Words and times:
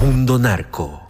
Mundo 0.00 0.38
Narco. 0.38 1.02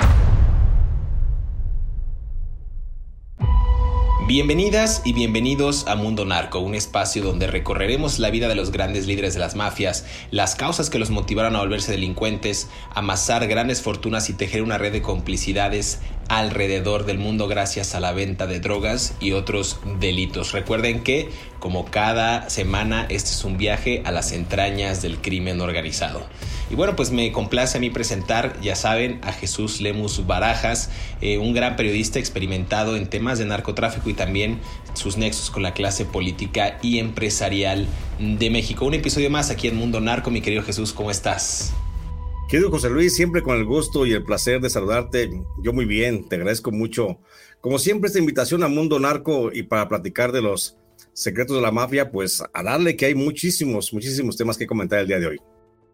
Bienvenidas 4.26 5.02
y 5.04 5.12
bienvenidos 5.12 5.86
a 5.86 5.94
Mundo 5.94 6.24
Narco, 6.24 6.60
un 6.60 6.74
espacio 6.74 7.22
donde 7.22 7.48
recorreremos 7.48 8.18
la 8.18 8.30
vida 8.30 8.48
de 8.48 8.54
los 8.54 8.72
grandes 8.72 9.06
líderes 9.06 9.34
de 9.34 9.40
las 9.40 9.56
mafias, 9.56 10.06
las 10.30 10.54
causas 10.54 10.88
que 10.88 10.98
los 10.98 11.10
motivaron 11.10 11.54
a 11.54 11.58
volverse 11.58 11.92
delincuentes, 11.92 12.70
amasar 12.94 13.46
grandes 13.46 13.82
fortunas 13.82 14.30
y 14.30 14.32
tejer 14.32 14.62
una 14.62 14.78
red 14.78 14.92
de 14.92 15.02
complicidades 15.02 16.00
alrededor 16.28 17.04
del 17.04 17.18
mundo 17.18 17.46
gracias 17.46 17.94
a 17.94 18.00
la 18.00 18.12
venta 18.12 18.46
de 18.46 18.60
drogas 18.60 19.14
y 19.20 19.32
otros 19.32 19.80
delitos. 20.00 20.52
Recuerden 20.52 21.02
que, 21.02 21.28
como 21.58 21.84
cada 21.84 22.48
semana, 22.48 23.04
este 23.10 23.32
es 23.32 23.44
un 23.44 23.58
viaje 23.58 24.02
a 24.06 24.12
las 24.12 24.32
entrañas 24.32 25.02
del 25.02 25.18
crimen 25.18 25.60
organizado. 25.60 26.26
Y 26.70 26.74
bueno, 26.74 26.94
pues 26.96 27.10
me 27.10 27.32
complace 27.32 27.78
a 27.78 27.80
mí 27.80 27.88
presentar, 27.88 28.60
ya 28.60 28.76
saben, 28.76 29.20
a 29.22 29.32
Jesús 29.32 29.80
Lemus 29.80 30.26
Barajas, 30.26 30.90
eh, 31.22 31.38
un 31.38 31.54
gran 31.54 31.76
periodista 31.76 32.18
experimentado 32.18 32.96
en 32.96 33.08
temas 33.08 33.38
de 33.38 33.46
narcotráfico 33.46 34.10
y 34.10 34.14
también 34.14 34.60
sus 34.92 35.16
nexos 35.16 35.50
con 35.50 35.62
la 35.62 35.72
clase 35.72 36.04
política 36.04 36.78
y 36.82 36.98
empresarial 36.98 37.86
de 38.18 38.50
México. 38.50 38.84
Un 38.84 38.94
episodio 38.94 39.30
más 39.30 39.50
aquí 39.50 39.68
en 39.68 39.76
Mundo 39.76 40.00
Narco, 40.00 40.30
mi 40.30 40.42
querido 40.42 40.62
Jesús, 40.62 40.92
¿cómo 40.92 41.10
estás? 41.10 41.72
Querido 42.50 42.70
José 42.70 42.90
Luis, 42.90 43.14
siempre 43.14 43.42
con 43.42 43.56
el 43.56 43.64
gusto 43.64 44.04
y 44.04 44.12
el 44.12 44.24
placer 44.24 44.60
de 44.60 44.68
saludarte. 44.68 45.30
Yo 45.62 45.72
muy 45.72 45.86
bien, 45.86 46.28
te 46.28 46.36
agradezco 46.36 46.70
mucho. 46.70 47.18
Como 47.60 47.78
siempre, 47.78 48.08
esta 48.08 48.18
invitación 48.18 48.62
a 48.62 48.68
Mundo 48.68 48.98
Narco 48.98 49.50
y 49.52 49.62
para 49.62 49.88
platicar 49.88 50.32
de 50.32 50.42
los 50.42 50.76
secretos 51.14 51.56
de 51.56 51.62
la 51.62 51.72
mafia, 51.72 52.10
pues 52.10 52.42
a 52.52 52.62
darle 52.62 52.96
que 52.96 53.06
hay 53.06 53.14
muchísimos, 53.14 53.92
muchísimos 53.92 54.36
temas 54.36 54.56
que 54.56 54.66
comentar 54.66 54.98
el 54.98 55.08
día 55.08 55.18
de 55.18 55.26
hoy. 55.26 55.40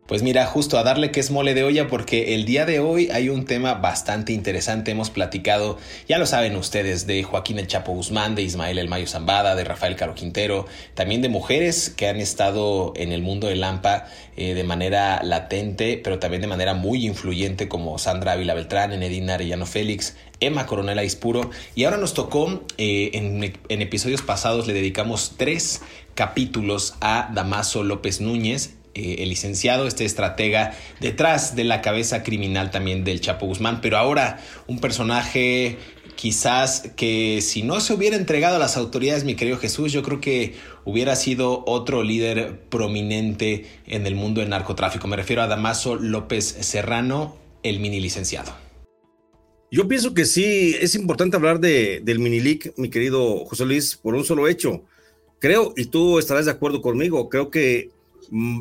Pues 0.07 0.23
mira, 0.23 0.45
justo 0.45 0.77
a 0.77 0.83
darle 0.83 1.11
que 1.11 1.21
es 1.21 1.31
mole 1.31 1.55
de 1.55 1.65
olla 1.65 1.89
porque 1.89 2.35
el 2.35 2.45
día 2.45 2.67
de 2.67 2.79
hoy 2.79 3.09
hay 3.11 3.31
un 3.31 3.47
tema 3.47 3.73
bastante 3.73 4.35
interesante. 4.35 4.91
Hemos 4.91 5.09
platicado, 5.09 5.79
ya 6.07 6.19
lo 6.19 6.27
saben 6.27 6.57
ustedes, 6.57 7.07
de 7.07 7.23
Joaquín 7.23 7.59
El 7.59 7.69
Chapo 7.69 7.93
Guzmán, 7.93 8.35
de 8.35 8.43
Ismael 8.43 8.77
El 8.77 8.89
Mayo 8.89 9.07
Zambada, 9.07 9.55
de 9.55 9.65
Rafael 9.65 9.97
Caro 9.97 10.15
Quintero, 10.15 10.67
también 10.93 11.23
de 11.23 11.31
mujeres 11.31 11.89
que 11.89 12.07
han 12.07 12.21
estado 12.21 12.93
en 12.97 13.13
el 13.13 13.23
mundo 13.23 13.47
del 13.47 13.63
Lampa 13.63 14.05
eh, 14.37 14.53
de 14.53 14.63
manera 14.63 15.23
latente, 15.23 15.99
pero 16.05 16.19
también 16.19 16.43
de 16.43 16.49
manera 16.49 16.75
muy 16.75 17.07
influyente 17.07 17.67
como 17.67 17.97
Sandra 17.97 18.33
Ávila 18.33 18.53
Beltrán, 18.53 18.93
Enedina 18.93 19.37
Arellano 19.37 19.65
Félix, 19.65 20.17
Emma 20.39 20.67
Coronel 20.67 20.99
Aispuro. 20.99 21.49
Y 21.75 21.85
ahora 21.85 21.97
nos 21.97 22.13
tocó, 22.13 22.63
eh, 22.77 23.11
en 23.15 23.81
episodios 23.81 24.21
pasados 24.21 24.67
le 24.67 24.75
dedicamos 24.75 25.33
tres 25.39 25.81
capítulos 26.15 26.95
a 27.01 27.31
Damaso 27.33 27.83
López 27.83 28.21
Núñez 28.21 28.75
eh, 28.94 29.16
el 29.19 29.28
licenciado, 29.28 29.87
este 29.87 30.05
estratega 30.05 30.75
detrás 31.00 31.56
de 31.56 31.65
la 31.65 31.81
cabeza 31.81 32.22
criminal 32.22 32.71
también 32.71 33.05
del 33.05 33.21
Chapo 33.21 33.47
Guzmán, 33.47 33.81
pero 33.81 33.97
ahora 33.97 34.41
un 34.66 34.78
personaje 34.78 35.78
quizás 36.15 36.91
que 36.97 37.41
si 37.43 37.62
no 37.62 37.81
se 37.81 37.93
hubiera 37.93 38.16
entregado 38.16 38.56
a 38.56 38.59
las 38.59 38.77
autoridades, 38.77 39.25
mi 39.25 39.34
querido 39.34 39.59
Jesús, 39.59 39.93
yo 39.93 40.03
creo 40.03 40.21
que 40.21 40.55
hubiera 40.84 41.16
sido 41.16 41.65
otro 41.66 42.03
líder 42.03 42.60
prominente 42.69 43.66
en 43.87 44.06
el 44.06 44.15
mundo 44.15 44.41
del 44.41 44.50
narcotráfico. 44.50 45.09
Me 45.09 45.16
refiero 45.16 45.43
a 45.43 45.47
Damaso 45.47 45.97
López 45.97 46.44
Serrano, 46.44 47.37
el 47.62 47.81
mini 47.81 48.00
licenciado. 48.00 48.55
Yo 49.71 49.88
pienso 49.88 50.15
que 50.15 50.25
sí, 50.25 50.76
es 50.81 50.94
importante 50.94 51.37
hablar 51.37 51.59
de, 51.59 52.00
del 52.05 52.21
Minilic, 52.21 52.75
mi 52.76 52.91
querido 52.91 53.44
José 53.44 53.65
Luis, 53.65 53.97
por 53.97 54.15
un 54.15 54.25
solo 54.25 54.47
hecho. 54.47 54.84
Creo, 55.41 55.75
y 55.76 55.87
tú 55.87 56.19
estarás 56.19 56.44
de 56.44 56.53
acuerdo 56.53 56.81
conmigo, 56.81 57.28
creo 57.28 57.50
que 57.50 57.91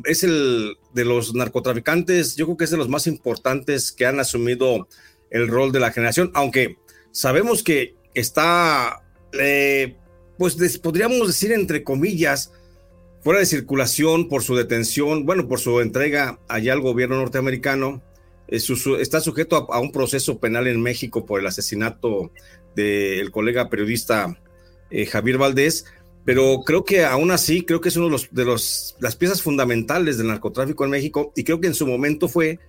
es 0.06 0.24
el 0.24 0.78
de 0.94 1.06
los 1.06 1.34
narcotraficantes, 1.34 2.36
yo 2.36 2.46
creo 2.46 2.58
que 2.58 2.64
es 2.66 2.72
de 2.72 2.78
los 2.78 2.90
más 2.90 3.08
importantes 3.08 3.92
que 3.92 4.06
han 4.06 4.20
asumido 4.20 4.88
el 5.30 5.48
rol 5.48 5.72
de 5.72 5.80
la 5.80 5.92
generación, 5.92 6.32
aunque 6.36 6.78
sabemos 7.12 7.64
que 7.64 7.96
está, 8.14 9.04
eh, 9.40 9.96
pues 10.38 10.78
podríamos 10.80 11.28
decir 11.28 11.52
entre 11.52 11.84
comillas, 11.84 12.52
fuera 13.22 13.40
de 13.40 13.46
circulación 13.46 14.28
por 14.28 14.44
su 14.44 14.56
detención, 14.56 15.26
bueno, 15.26 15.48
por 15.48 15.60
su 15.60 15.80
entrega 15.80 16.40
allá 16.48 16.74
al 16.74 16.82
gobierno 16.82 17.16
norteamericano, 17.16 18.04
eh, 18.48 18.60
está 19.00 19.22
sujeto 19.22 19.72
a, 19.72 19.80
un 19.80 19.92
proceso 19.92 20.40
penal 20.40 20.68
en 20.68 20.82
México 20.82 21.26
por 21.26 21.40
el 21.40 21.48
asesinato 21.48 22.32
del 22.76 23.32
colega 23.32 23.70
periodista 23.70 24.38
eh, 24.92 25.06
Javier 25.06 25.38
Valdés, 25.38 25.86
pero 26.26 26.62
creo 26.66 26.86
que 26.86 27.04
aún 27.04 27.32
así, 27.32 27.64
creo 27.64 27.82
que 27.82 27.90
es 27.90 27.98
una 27.98 28.06
de, 28.06 28.46
los, 28.46 28.96
de 28.98 29.06
las 29.06 29.16
piezas 29.16 29.42
fundamentales 29.42 30.18
del 30.18 30.28
narcotráfico 30.28 30.86
en 30.86 30.92
México 30.92 31.34
y 31.36 31.44
creo 31.44 31.60
que 31.60 31.68
en 31.68 31.74
su 31.74 31.86
momento 31.86 32.28
fue 32.28 32.60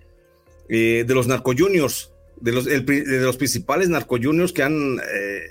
eh, 0.68 1.04
de 1.06 1.14
los 1.14 1.28
narcojuniors, 1.28 2.12
de 2.40 2.52
los, 2.52 2.64
de 2.64 3.20
los 3.20 3.36
principales 3.36 3.88
narcojuniors 3.88 4.52
que 4.52 4.62
han 4.62 4.98
eh, 4.98 5.42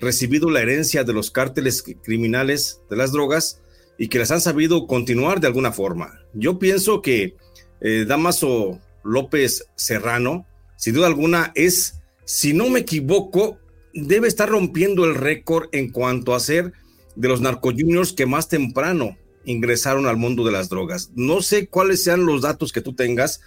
recibido 0.00 0.50
la 0.50 0.60
herencia 0.60 1.04
de 1.04 1.12
los 1.12 1.30
cárteles 1.30 1.82
criminales 2.02 2.80
de 2.90 2.96
las 2.96 3.12
drogas 3.12 3.60
y 3.98 4.08
que 4.08 4.18
las 4.18 4.30
han 4.30 4.40
sabido 4.40 4.86
continuar 4.86 5.40
de 5.40 5.46
alguna 5.46 5.72
forma. 5.72 6.20
Yo 6.34 6.58
pienso 6.58 7.00
que 7.00 7.36
eh, 7.80 8.04
Damaso 8.06 8.80
López 9.02 9.66
Serrano, 9.76 10.46
sin 10.76 10.94
duda 10.94 11.06
alguna, 11.06 11.52
es, 11.54 12.00
si 12.24 12.52
no 12.52 12.68
me 12.68 12.80
equivoco, 12.80 13.58
debe 13.94 14.28
estar 14.28 14.48
rompiendo 14.48 15.06
el 15.06 15.14
récord 15.14 15.68
en 15.72 15.90
cuanto 15.90 16.34
a 16.34 16.40
ser 16.40 16.72
de 17.16 17.28
los 17.28 17.40
narcojuniors 17.40 18.12
que 18.12 18.26
más 18.26 18.48
temprano 18.48 19.16
ingresaron 19.44 20.06
al 20.06 20.16
mundo 20.16 20.44
de 20.44 20.52
las 20.52 20.68
drogas. 20.68 21.10
No 21.14 21.42
sé 21.42 21.66
cuáles 21.68 22.04
sean 22.04 22.26
los 22.26 22.42
datos 22.42 22.72
que 22.72 22.80
tú 22.80 22.94
tengas, 22.94 23.40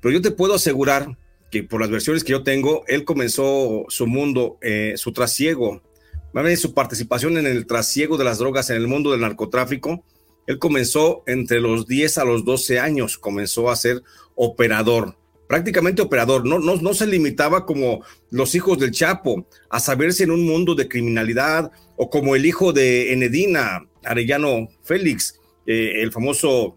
pero 0.00 0.12
yo 0.12 0.22
te 0.22 0.30
puedo 0.30 0.54
asegurar 0.54 1.16
que 1.50 1.62
por 1.62 1.80
las 1.80 1.90
versiones 1.90 2.24
que 2.24 2.32
yo 2.32 2.42
tengo, 2.42 2.84
él 2.86 3.04
comenzó 3.04 3.84
su 3.88 4.06
mundo, 4.06 4.58
eh, 4.62 4.94
su 4.96 5.12
trasiego, 5.12 5.82
su 6.56 6.74
participación 6.74 7.36
en 7.38 7.46
el 7.46 7.66
trasiego 7.66 8.16
de 8.16 8.24
las 8.24 8.38
drogas 8.38 8.70
en 8.70 8.76
el 8.76 8.86
mundo 8.86 9.10
del 9.10 9.20
narcotráfico. 9.20 10.04
Él 10.46 10.58
comenzó 10.58 11.22
entre 11.26 11.60
los 11.60 11.86
10 11.86 12.18
a 12.18 12.24
los 12.24 12.44
12 12.44 12.78
años, 12.78 13.18
comenzó 13.18 13.70
a 13.70 13.76
ser 13.76 14.02
operador 14.36 15.16
prácticamente 15.50 16.00
operador, 16.00 16.46
no, 16.46 16.60
no, 16.60 16.76
no 16.76 16.94
se 16.94 17.08
limitaba 17.08 17.66
como 17.66 18.04
los 18.30 18.54
hijos 18.54 18.78
del 18.78 18.92
Chapo 18.92 19.48
a 19.68 19.80
saberse 19.80 20.22
en 20.22 20.30
un 20.30 20.46
mundo 20.46 20.76
de 20.76 20.86
criminalidad 20.86 21.72
o 21.96 22.08
como 22.08 22.36
el 22.36 22.46
hijo 22.46 22.72
de 22.72 23.12
Enedina, 23.12 23.84
Arellano 24.04 24.68
Félix, 24.84 25.40
eh, 25.66 26.02
el 26.02 26.12
famoso 26.12 26.76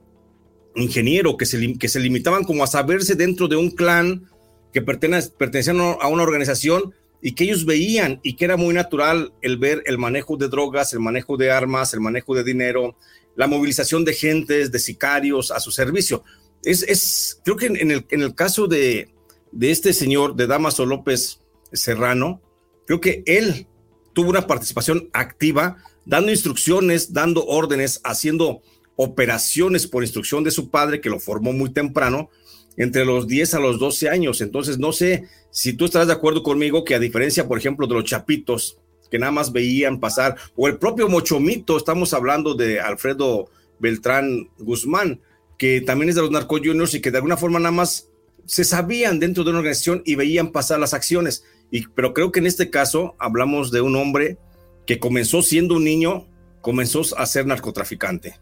ingeniero, 0.75 1.37
que 1.37 1.45
se, 1.45 1.77
que 1.77 1.87
se 1.87 1.99
limitaban 1.99 2.45
como 2.45 2.63
a 2.63 2.67
saberse 2.67 3.13
dentro 3.13 3.47
de 3.47 3.57
un 3.57 3.69
clan 3.69 4.27
que 4.73 4.81
pertenecían 4.81 5.79
a 5.79 6.07
una 6.07 6.23
organización 6.23 6.95
y 7.21 7.35
que 7.35 7.43
ellos 7.43 7.65
veían 7.65 8.21
y 8.23 8.35
que 8.35 8.45
era 8.45 8.57
muy 8.57 8.73
natural 8.73 9.33
el 9.43 9.57
ver 9.57 9.83
el 9.85 9.99
manejo 9.99 10.35
de 10.35 10.47
drogas, 10.47 10.93
el 10.93 10.99
manejo 10.99 11.37
de 11.37 11.51
armas, 11.51 11.93
el 11.93 12.01
manejo 12.01 12.33
de 12.33 12.43
dinero, 12.43 12.97
la 13.35 13.45
movilización 13.45 14.03
de 14.03 14.13
gentes, 14.13 14.71
de 14.71 14.79
sicarios 14.79 15.51
a 15.51 15.59
su 15.59 15.69
servicio. 15.69 16.23
Es, 16.63 16.83
es 16.83 17.39
creo 17.43 17.57
que 17.57 17.67
en, 17.67 17.91
el, 17.91 18.05
en 18.09 18.21
el 18.21 18.35
caso 18.35 18.67
de, 18.67 19.09
de 19.51 19.71
este 19.71 19.93
señor, 19.93 20.35
de 20.35 20.47
Damaso 20.47 20.85
López 20.85 21.39
Serrano, 21.71 22.41
creo 22.85 23.01
que 23.01 23.23
él 23.25 23.67
tuvo 24.13 24.29
una 24.29 24.47
participación 24.47 25.09
activa, 25.13 25.77
dando 26.05 26.31
instrucciones, 26.31 27.13
dando 27.13 27.45
órdenes, 27.45 27.99
haciendo 28.03 28.61
operaciones 28.95 29.87
por 29.87 30.03
instrucción 30.03 30.43
de 30.43 30.51
su 30.51 30.69
padre, 30.69 31.01
que 31.01 31.09
lo 31.09 31.19
formó 31.19 31.51
muy 31.53 31.71
temprano, 31.71 32.29
entre 32.77 33.05
los 33.05 33.27
10 33.27 33.55
a 33.55 33.59
los 33.59 33.79
12 33.79 34.09
años. 34.09 34.41
Entonces, 34.41 34.77
no 34.79 34.91
sé 34.91 35.27
si 35.51 35.73
tú 35.73 35.85
estarás 35.85 36.07
de 36.07 36.13
acuerdo 36.13 36.43
conmigo 36.43 36.83
que 36.83 36.95
a 36.95 36.99
diferencia, 36.99 37.47
por 37.47 37.57
ejemplo, 37.57 37.87
de 37.87 37.95
los 37.95 38.05
chapitos, 38.05 38.77
que 39.11 39.19
nada 39.19 39.31
más 39.31 39.51
veían 39.51 39.99
pasar, 39.99 40.35
o 40.55 40.67
el 40.67 40.77
propio 40.77 41.07
Mochomito, 41.07 41.77
estamos 41.77 42.13
hablando 42.13 42.55
de 42.55 42.79
Alfredo 42.79 43.49
Beltrán 43.79 44.49
Guzmán, 44.57 45.21
que 45.57 45.81
también 45.81 46.09
es 46.09 46.15
de 46.15 46.21
los 46.21 46.31
narco 46.31 46.57
juniors 46.57 46.93
y 46.93 47.01
que 47.01 47.11
de 47.11 47.17
alguna 47.17 47.37
forma 47.37 47.59
nada 47.59 47.71
más 47.71 48.09
se 48.45 48.63
sabían 48.63 49.19
dentro 49.19 49.43
de 49.43 49.51
una 49.51 49.59
organización 49.59 50.01
y 50.05 50.15
veían 50.15 50.51
pasar 50.51 50.79
las 50.79 50.93
acciones. 50.93 51.45
Y, 51.71 51.87
pero 51.87 52.13
creo 52.13 52.31
que 52.31 52.39
en 52.39 52.47
este 52.47 52.69
caso 52.69 53.15
hablamos 53.19 53.71
de 53.71 53.81
un 53.81 53.95
hombre 53.95 54.37
que 54.85 54.99
comenzó 54.99 55.41
siendo 55.41 55.75
un 55.75 55.83
niño, 55.83 56.27
comenzó 56.61 57.01
a 57.17 57.25
ser 57.25 57.45
narcotraficante. 57.45 58.39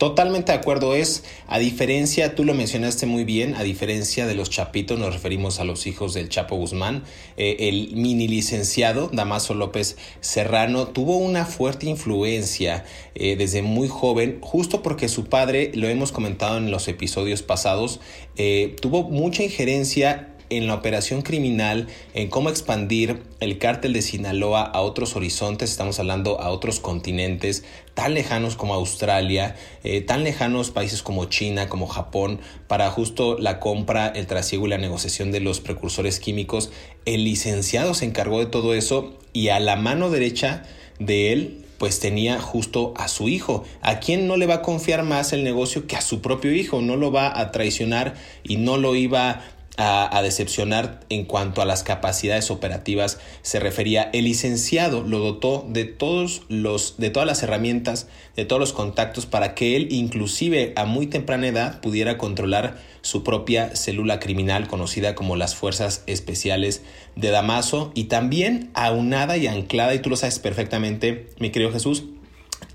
Totalmente 0.00 0.50
de 0.50 0.56
acuerdo, 0.56 0.94
es 0.94 1.24
a 1.46 1.58
diferencia, 1.58 2.34
tú 2.34 2.46
lo 2.46 2.54
mencionaste 2.54 3.04
muy 3.04 3.24
bien, 3.24 3.54
a 3.54 3.62
diferencia 3.62 4.26
de 4.26 4.34
los 4.34 4.48
chapitos, 4.48 4.98
nos 4.98 5.12
referimos 5.12 5.60
a 5.60 5.64
los 5.64 5.86
hijos 5.86 6.14
del 6.14 6.30
Chapo 6.30 6.56
Guzmán, 6.56 7.04
eh, 7.36 7.68
el 7.68 7.94
mini 7.94 8.26
licenciado 8.26 9.10
Damaso 9.12 9.52
López 9.52 9.98
Serrano 10.20 10.86
tuvo 10.86 11.18
una 11.18 11.44
fuerte 11.44 11.84
influencia 11.84 12.86
eh, 13.14 13.36
desde 13.36 13.60
muy 13.60 13.88
joven, 13.88 14.38
justo 14.40 14.82
porque 14.82 15.06
su 15.06 15.26
padre, 15.26 15.70
lo 15.74 15.86
hemos 15.86 16.12
comentado 16.12 16.56
en 16.56 16.70
los 16.70 16.88
episodios 16.88 17.42
pasados, 17.42 18.00
eh, 18.36 18.76
tuvo 18.80 19.02
mucha 19.02 19.42
injerencia 19.42 20.29
en 20.50 20.66
la 20.66 20.74
operación 20.74 21.22
criminal, 21.22 21.88
en 22.12 22.28
cómo 22.28 22.50
expandir 22.50 23.22
el 23.40 23.58
cártel 23.58 23.92
de 23.92 24.02
Sinaloa 24.02 24.62
a 24.62 24.80
otros 24.80 25.16
horizontes, 25.16 25.70
estamos 25.70 25.98
hablando 25.98 26.40
a 26.40 26.50
otros 26.50 26.80
continentes 26.80 27.64
tan 27.94 28.14
lejanos 28.14 28.56
como 28.56 28.74
Australia, 28.74 29.56
eh, 29.84 30.00
tan 30.00 30.24
lejanos 30.24 30.70
países 30.70 31.02
como 31.02 31.26
China, 31.26 31.68
como 31.68 31.86
Japón, 31.86 32.40
para 32.66 32.90
justo 32.90 33.38
la 33.38 33.60
compra, 33.60 34.08
el 34.08 34.26
trasiego 34.26 34.66
y 34.66 34.70
la 34.70 34.78
negociación 34.78 35.32
de 35.32 35.40
los 35.40 35.60
precursores 35.60 36.20
químicos. 36.20 36.70
El 37.04 37.24
licenciado 37.24 37.94
se 37.94 38.04
encargó 38.04 38.40
de 38.40 38.46
todo 38.46 38.74
eso 38.74 39.18
y 39.32 39.48
a 39.48 39.60
la 39.60 39.76
mano 39.76 40.10
derecha 40.10 40.64
de 40.98 41.32
él 41.32 41.64
pues 41.78 41.98
tenía 41.98 42.38
justo 42.38 42.92
a 42.98 43.08
su 43.08 43.30
hijo. 43.30 43.64
¿A 43.80 44.00
quién 44.00 44.26
no 44.26 44.36
le 44.36 44.46
va 44.46 44.56
a 44.56 44.62
confiar 44.62 45.02
más 45.02 45.32
el 45.32 45.42
negocio 45.42 45.86
que 45.86 45.96
a 45.96 46.02
su 46.02 46.20
propio 46.20 46.52
hijo? 46.52 46.82
No 46.82 46.96
lo 46.96 47.10
va 47.10 47.40
a 47.40 47.52
traicionar 47.52 48.16
y 48.44 48.56
no 48.56 48.76
lo 48.76 48.94
iba 48.96 49.42
a, 49.76 50.20
decepcionar 50.22 51.00
en 51.08 51.24
cuanto 51.24 51.62
a 51.62 51.64
las 51.64 51.82
capacidades 51.82 52.50
operativas 52.50 53.18
se 53.42 53.60
refería. 53.60 54.10
El 54.12 54.24
licenciado 54.24 55.02
lo 55.02 55.18
dotó 55.18 55.66
de 55.68 55.84
todos 55.84 56.42
los, 56.48 56.96
de 56.98 57.10
todas 57.10 57.26
las 57.26 57.42
herramientas, 57.42 58.08
de 58.36 58.44
todos 58.44 58.60
los 58.60 58.72
contactos 58.72 59.26
para 59.26 59.54
que 59.54 59.76
él, 59.76 59.88
inclusive 59.90 60.72
a 60.76 60.84
muy 60.84 61.06
temprana 61.06 61.48
edad, 61.48 61.80
pudiera 61.80 62.18
controlar 62.18 62.78
su 63.02 63.24
propia 63.24 63.74
célula 63.74 64.20
criminal 64.20 64.68
conocida 64.68 65.14
como 65.14 65.36
las 65.36 65.54
Fuerzas 65.54 66.02
Especiales 66.06 66.82
de 67.16 67.30
Damaso 67.30 67.92
y 67.94 68.04
también 68.04 68.70
aunada 68.74 69.36
y 69.38 69.46
anclada, 69.46 69.94
y 69.94 70.00
tú 70.00 70.10
lo 70.10 70.16
sabes 70.16 70.38
perfectamente, 70.38 71.28
mi 71.38 71.50
querido 71.50 71.72
Jesús, 71.72 72.04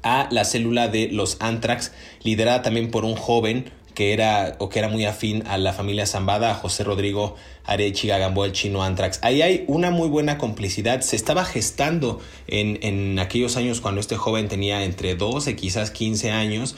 a 0.02 0.28
la 0.32 0.46
célula 0.46 0.88
de 0.88 1.10
los 1.10 1.38
Antrax, 1.40 1.92
liderada 2.24 2.64
también 2.64 2.90
por 2.90 3.06
un 3.06 3.16
joven 3.16 3.72
que 3.96 4.14
era 4.14 4.56
o 4.60 4.70
que 4.70 4.78
era 4.78 4.90
muy 4.90 5.06
afín 5.06 5.44
a 5.48 5.58
la 5.58 5.74
familia 5.74 6.06
Zambada, 6.06 6.54
José 6.54 6.84
Rodrigo 6.84 7.36
Arechiga 7.64 8.20
Gamboa, 8.20 8.46
el 8.46 8.52
chino 8.52 8.84
Antrax. 8.84 9.20
Ahí 9.24 9.42
hay 9.42 9.64
una 9.68 9.90
muy 9.90 10.08
buena 10.08 10.38
complicidad. 10.38 11.02
Se 11.02 11.16
estaba 11.16 11.44
gestando 11.46 12.20
en, 12.46 12.78
en 12.84 13.18
aquellos 13.18 13.58
años 13.58 13.82
cuando 13.82 14.02
este 14.02 14.18
joven 14.18 14.48
tenía 14.48 14.84
entre 14.84 15.16
12, 15.16 15.56
quizás 15.56 15.90
15 15.90 16.30
años, 16.30 16.76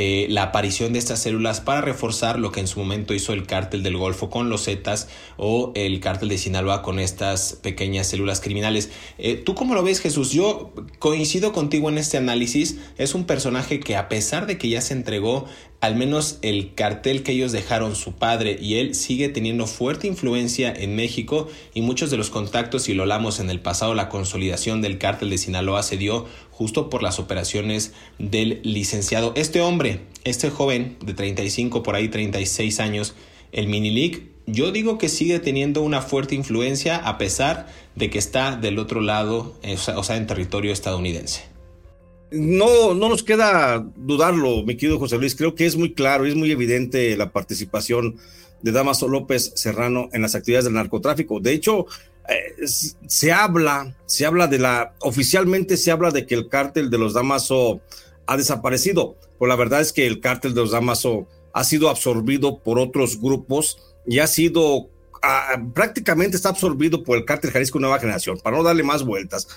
eh, 0.00 0.28
la 0.30 0.44
aparición 0.44 0.92
de 0.92 1.00
estas 1.00 1.20
células 1.20 1.60
para 1.60 1.80
reforzar 1.80 2.38
lo 2.38 2.52
que 2.52 2.60
en 2.60 2.68
su 2.68 2.78
momento 2.78 3.14
hizo 3.14 3.32
el 3.32 3.48
cártel 3.48 3.82
del 3.82 3.96
Golfo 3.96 4.30
con 4.30 4.48
los 4.48 4.66
Zetas 4.66 5.08
o 5.36 5.72
el 5.74 5.98
cártel 5.98 6.28
de 6.28 6.38
Sinaloa 6.38 6.82
con 6.82 7.00
estas 7.00 7.54
pequeñas 7.54 8.06
células 8.06 8.40
criminales. 8.40 8.90
Eh, 9.18 9.34
¿Tú 9.34 9.56
cómo 9.56 9.74
lo 9.74 9.82
ves, 9.82 9.98
Jesús? 9.98 10.30
Yo 10.30 10.72
coincido 11.00 11.52
contigo 11.52 11.88
en 11.88 11.98
este 11.98 12.16
análisis. 12.16 12.76
Es 12.96 13.16
un 13.16 13.24
personaje 13.24 13.80
que 13.80 13.96
a 13.96 14.08
pesar 14.08 14.46
de 14.46 14.56
que 14.56 14.68
ya 14.68 14.80
se 14.82 14.94
entregó 14.94 15.46
al 15.80 15.94
menos 15.94 16.38
el 16.42 16.74
cartel 16.74 17.22
que 17.22 17.32
ellos 17.32 17.52
dejaron 17.52 17.94
su 17.94 18.12
padre 18.12 18.58
y 18.60 18.76
él 18.76 18.94
sigue 18.94 19.28
teniendo 19.28 19.66
fuerte 19.66 20.08
influencia 20.08 20.72
en 20.72 20.96
México 20.96 21.48
y 21.72 21.82
muchos 21.82 22.10
de 22.10 22.16
los 22.16 22.30
contactos, 22.30 22.84
si 22.84 22.94
lo 22.94 23.02
hablamos 23.02 23.38
en 23.38 23.48
el 23.48 23.60
pasado, 23.60 23.94
la 23.94 24.08
consolidación 24.08 24.80
del 24.80 24.98
cártel 24.98 25.30
de 25.30 25.38
Sinaloa 25.38 25.82
se 25.82 25.96
dio 25.96 26.26
justo 26.58 26.90
por 26.90 27.04
las 27.04 27.20
operaciones 27.20 27.92
del 28.18 28.60
licenciado. 28.64 29.32
Este 29.36 29.60
hombre, 29.60 30.00
este 30.24 30.50
joven 30.50 30.96
de 31.06 31.14
35, 31.14 31.84
por 31.84 31.94
ahí 31.94 32.08
36 32.08 32.80
años, 32.80 33.14
el 33.52 33.68
Minilic, 33.68 34.24
yo 34.44 34.72
digo 34.72 34.98
que 34.98 35.08
sigue 35.08 35.38
teniendo 35.38 35.82
una 35.82 36.02
fuerte 36.02 36.34
influencia 36.34 36.96
a 36.96 37.16
pesar 37.16 37.68
de 37.94 38.10
que 38.10 38.18
está 38.18 38.56
del 38.56 38.80
otro 38.80 39.00
lado, 39.00 39.54
o 39.94 40.02
sea, 40.02 40.16
en 40.16 40.26
territorio 40.26 40.72
estadounidense. 40.72 41.44
No, 42.32 42.92
no 42.92 43.08
nos 43.08 43.22
queda 43.22 43.86
dudarlo, 43.94 44.64
mi 44.64 44.76
querido 44.76 44.98
José 44.98 45.16
Luis. 45.16 45.36
Creo 45.36 45.54
que 45.54 45.64
es 45.64 45.76
muy 45.76 45.94
claro, 45.94 46.26
es 46.26 46.34
muy 46.34 46.50
evidente 46.50 47.16
la 47.16 47.30
participación 47.30 48.16
de 48.62 48.72
Damaso 48.72 49.06
López 49.06 49.52
Serrano 49.54 50.08
en 50.12 50.22
las 50.22 50.34
actividades 50.34 50.64
del 50.64 50.74
narcotráfico. 50.74 51.38
De 51.38 51.52
hecho, 51.52 51.86
eh, 52.28 52.66
se 52.66 53.32
habla, 53.32 53.96
se 54.06 54.26
habla 54.26 54.46
de 54.46 54.58
la, 54.58 54.94
oficialmente 55.00 55.76
se 55.76 55.90
habla 55.90 56.10
de 56.10 56.26
que 56.26 56.34
el 56.34 56.48
cártel 56.48 56.90
de 56.90 56.98
los 56.98 57.14
Damaso 57.14 57.80
ha 58.26 58.36
desaparecido, 58.36 59.16
pues 59.38 59.48
la 59.48 59.56
verdad 59.56 59.80
es 59.80 59.92
que 59.92 60.06
el 60.06 60.20
cártel 60.20 60.54
de 60.54 60.60
los 60.60 60.72
Damaso 60.72 61.26
ha 61.54 61.64
sido 61.64 61.88
absorbido 61.88 62.58
por 62.58 62.78
otros 62.78 63.20
grupos 63.20 63.78
y 64.06 64.18
ha 64.18 64.26
sido 64.26 64.90
ah, 65.22 65.56
prácticamente 65.74 66.36
está 66.36 66.50
absorbido 66.50 67.02
por 67.02 67.16
el 67.16 67.24
cártel 67.24 67.50
Jalisco 67.50 67.78
Nueva 67.78 67.98
Generación, 67.98 68.38
para 68.42 68.56
no 68.56 68.62
darle 68.62 68.82
más 68.82 69.04
vueltas. 69.04 69.48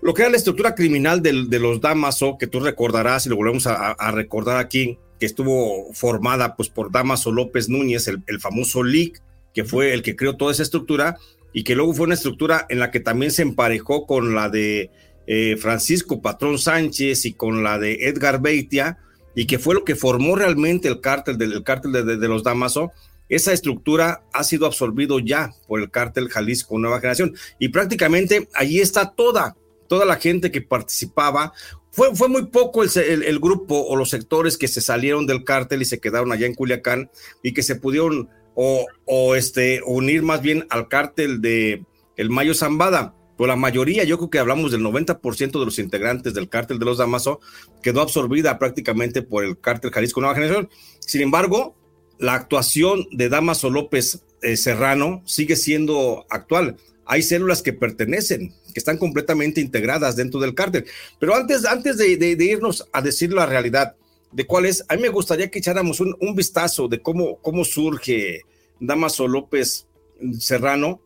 Lo 0.00 0.14
que 0.14 0.22
era 0.22 0.30
la 0.32 0.36
estructura 0.36 0.74
criminal 0.74 1.22
de, 1.22 1.44
de 1.46 1.58
los 1.60 1.80
Damaso, 1.80 2.36
que 2.38 2.48
tú 2.48 2.58
recordarás 2.58 3.24
y 3.24 3.28
lo 3.28 3.36
volvemos 3.36 3.68
a, 3.68 4.10
recordar 4.10 4.56
aquí, 4.56 4.98
que 5.20 5.26
estuvo 5.26 5.92
formada 5.92 6.56
pues 6.56 6.68
por 6.68 6.90
Damaso 6.90 7.30
López 7.30 7.68
Núñez, 7.68 8.08
el, 8.08 8.40
famoso 8.40 8.82
LIC, 8.82 9.22
que 9.54 9.62
fue 9.62 9.92
el 9.92 10.02
que 10.02 10.16
creó 10.16 10.36
toda 10.36 10.50
esa 10.50 10.64
estructura 10.64 11.18
y 11.52 11.64
que 11.64 11.74
luego 11.74 11.94
fue 11.94 12.06
una 12.06 12.14
estructura 12.14 12.66
en 12.68 12.78
la 12.78 12.90
que 12.90 13.00
también 13.00 13.30
se 13.30 13.42
emparejó 13.42 14.06
con 14.06 14.34
la 14.34 14.48
de 14.48 14.90
eh, 15.26 15.56
Francisco 15.56 16.20
Patrón 16.20 16.58
Sánchez 16.58 17.24
y 17.26 17.34
con 17.34 17.62
la 17.62 17.78
de 17.78 18.08
Edgar 18.08 18.40
Beitia, 18.40 18.98
y 19.34 19.46
que 19.46 19.58
fue 19.58 19.74
lo 19.74 19.84
que 19.84 19.96
formó 19.96 20.36
realmente 20.36 20.88
el 20.88 21.00
cártel, 21.00 21.38
del, 21.38 21.62
cártel 21.62 21.92
de, 21.92 22.28
los 22.28 22.42
Damaso, 22.42 22.92
esa 23.28 23.52
estructura 23.52 24.24
ha 24.32 24.44
sido 24.44 24.66
absorbido 24.66 25.18
ya 25.18 25.52
por 25.66 25.80
el 25.80 25.90
cártel 25.90 26.28
Jalisco 26.28 26.78
Nueva 26.78 26.98
Generación 26.98 27.34
y 27.58 27.68
prácticamente 27.68 28.48
allí 28.52 28.80
está 28.80 29.12
toda, 29.12 29.56
toda 29.88 30.04
la 30.04 30.16
gente 30.16 30.50
que 30.50 30.60
participaba. 30.60 31.52
Fue, 31.90 32.14
fue 32.14 32.28
muy 32.28 32.46
poco 32.46 32.82
el, 32.82 33.38
grupo 33.38 33.80
o 33.86 33.96
los 33.96 34.10
sectores 34.10 34.58
que 34.58 34.68
se 34.68 34.80
salieron 34.80 35.26
del 35.26 35.44
cártel 35.44 35.82
y 35.82 35.86
se 35.86 36.00
quedaron 36.00 36.32
allá 36.32 36.46
en 36.46 36.54
Culiacán 36.54 37.10
y 37.42 37.54
que 37.54 37.62
se 37.62 37.76
pudieron 37.76 38.28
o, 38.54 39.34
este, 39.34 39.80
unir 39.84 40.22
más 40.22 40.42
bien 40.42 40.66
al 40.70 40.88
cártel 40.88 41.40
de 41.40 41.84
el 42.16 42.30
Mayo 42.30 42.54
Zambada. 42.54 43.14
Pues 43.36 43.48
la 43.48 43.56
mayoría, 43.56 44.04
yo 44.04 44.18
creo 44.18 44.30
que 44.30 44.38
hablamos 44.38 44.72
del 44.72 44.82
90% 44.82 45.58
de 45.58 45.64
los 45.64 45.78
integrantes 45.78 46.34
del 46.34 46.48
cártel 46.48 46.78
de 46.78 46.84
los 46.84 46.98
Damaso, 46.98 47.40
quedó 47.82 48.02
absorbida 48.02 48.58
prácticamente 48.58 49.22
por 49.22 49.44
el 49.44 49.58
cártel 49.58 49.90
Jalisco 49.90 50.20
Nueva 50.20 50.34
Generación. 50.34 50.68
Sin 51.00 51.22
embargo, 51.22 51.74
la 52.18 52.34
actuación 52.34 53.08
de 53.10 53.28
Damaso 53.28 53.70
López 53.70 54.22
eh, 54.42 54.56
Serrano 54.56 55.22
sigue 55.24 55.56
siendo 55.56 56.26
actual 56.28 56.76
hay 57.04 57.22
células 57.22 57.62
que 57.62 57.72
pertenecen, 57.72 58.54
que 58.72 58.80
están 58.80 58.98
completamente 58.98 59.60
integradas 59.60 60.16
dentro 60.16 60.40
del 60.40 60.54
cártel. 60.54 60.86
Pero 61.18 61.34
antes, 61.34 61.64
antes 61.64 61.98
de, 61.98 62.36
irnos 62.38 62.88
a 62.92 63.02
decir 63.02 63.32
la 63.32 63.46
realidad 63.46 63.96
de 64.32 64.46
cuál 64.46 64.66
es, 64.66 64.84
a 64.88 64.96
mí 64.96 65.02
me 65.02 65.08
gustaría 65.08 65.50
que 65.50 65.58
echáramos 65.58 66.00
un, 66.00 66.34
vistazo 66.34 66.88
de 66.88 67.00
cómo, 67.00 67.38
cómo 67.40 67.64
surge 67.64 68.42
Damaso 68.80 69.28
López 69.28 69.86
Serrano. 70.38 71.00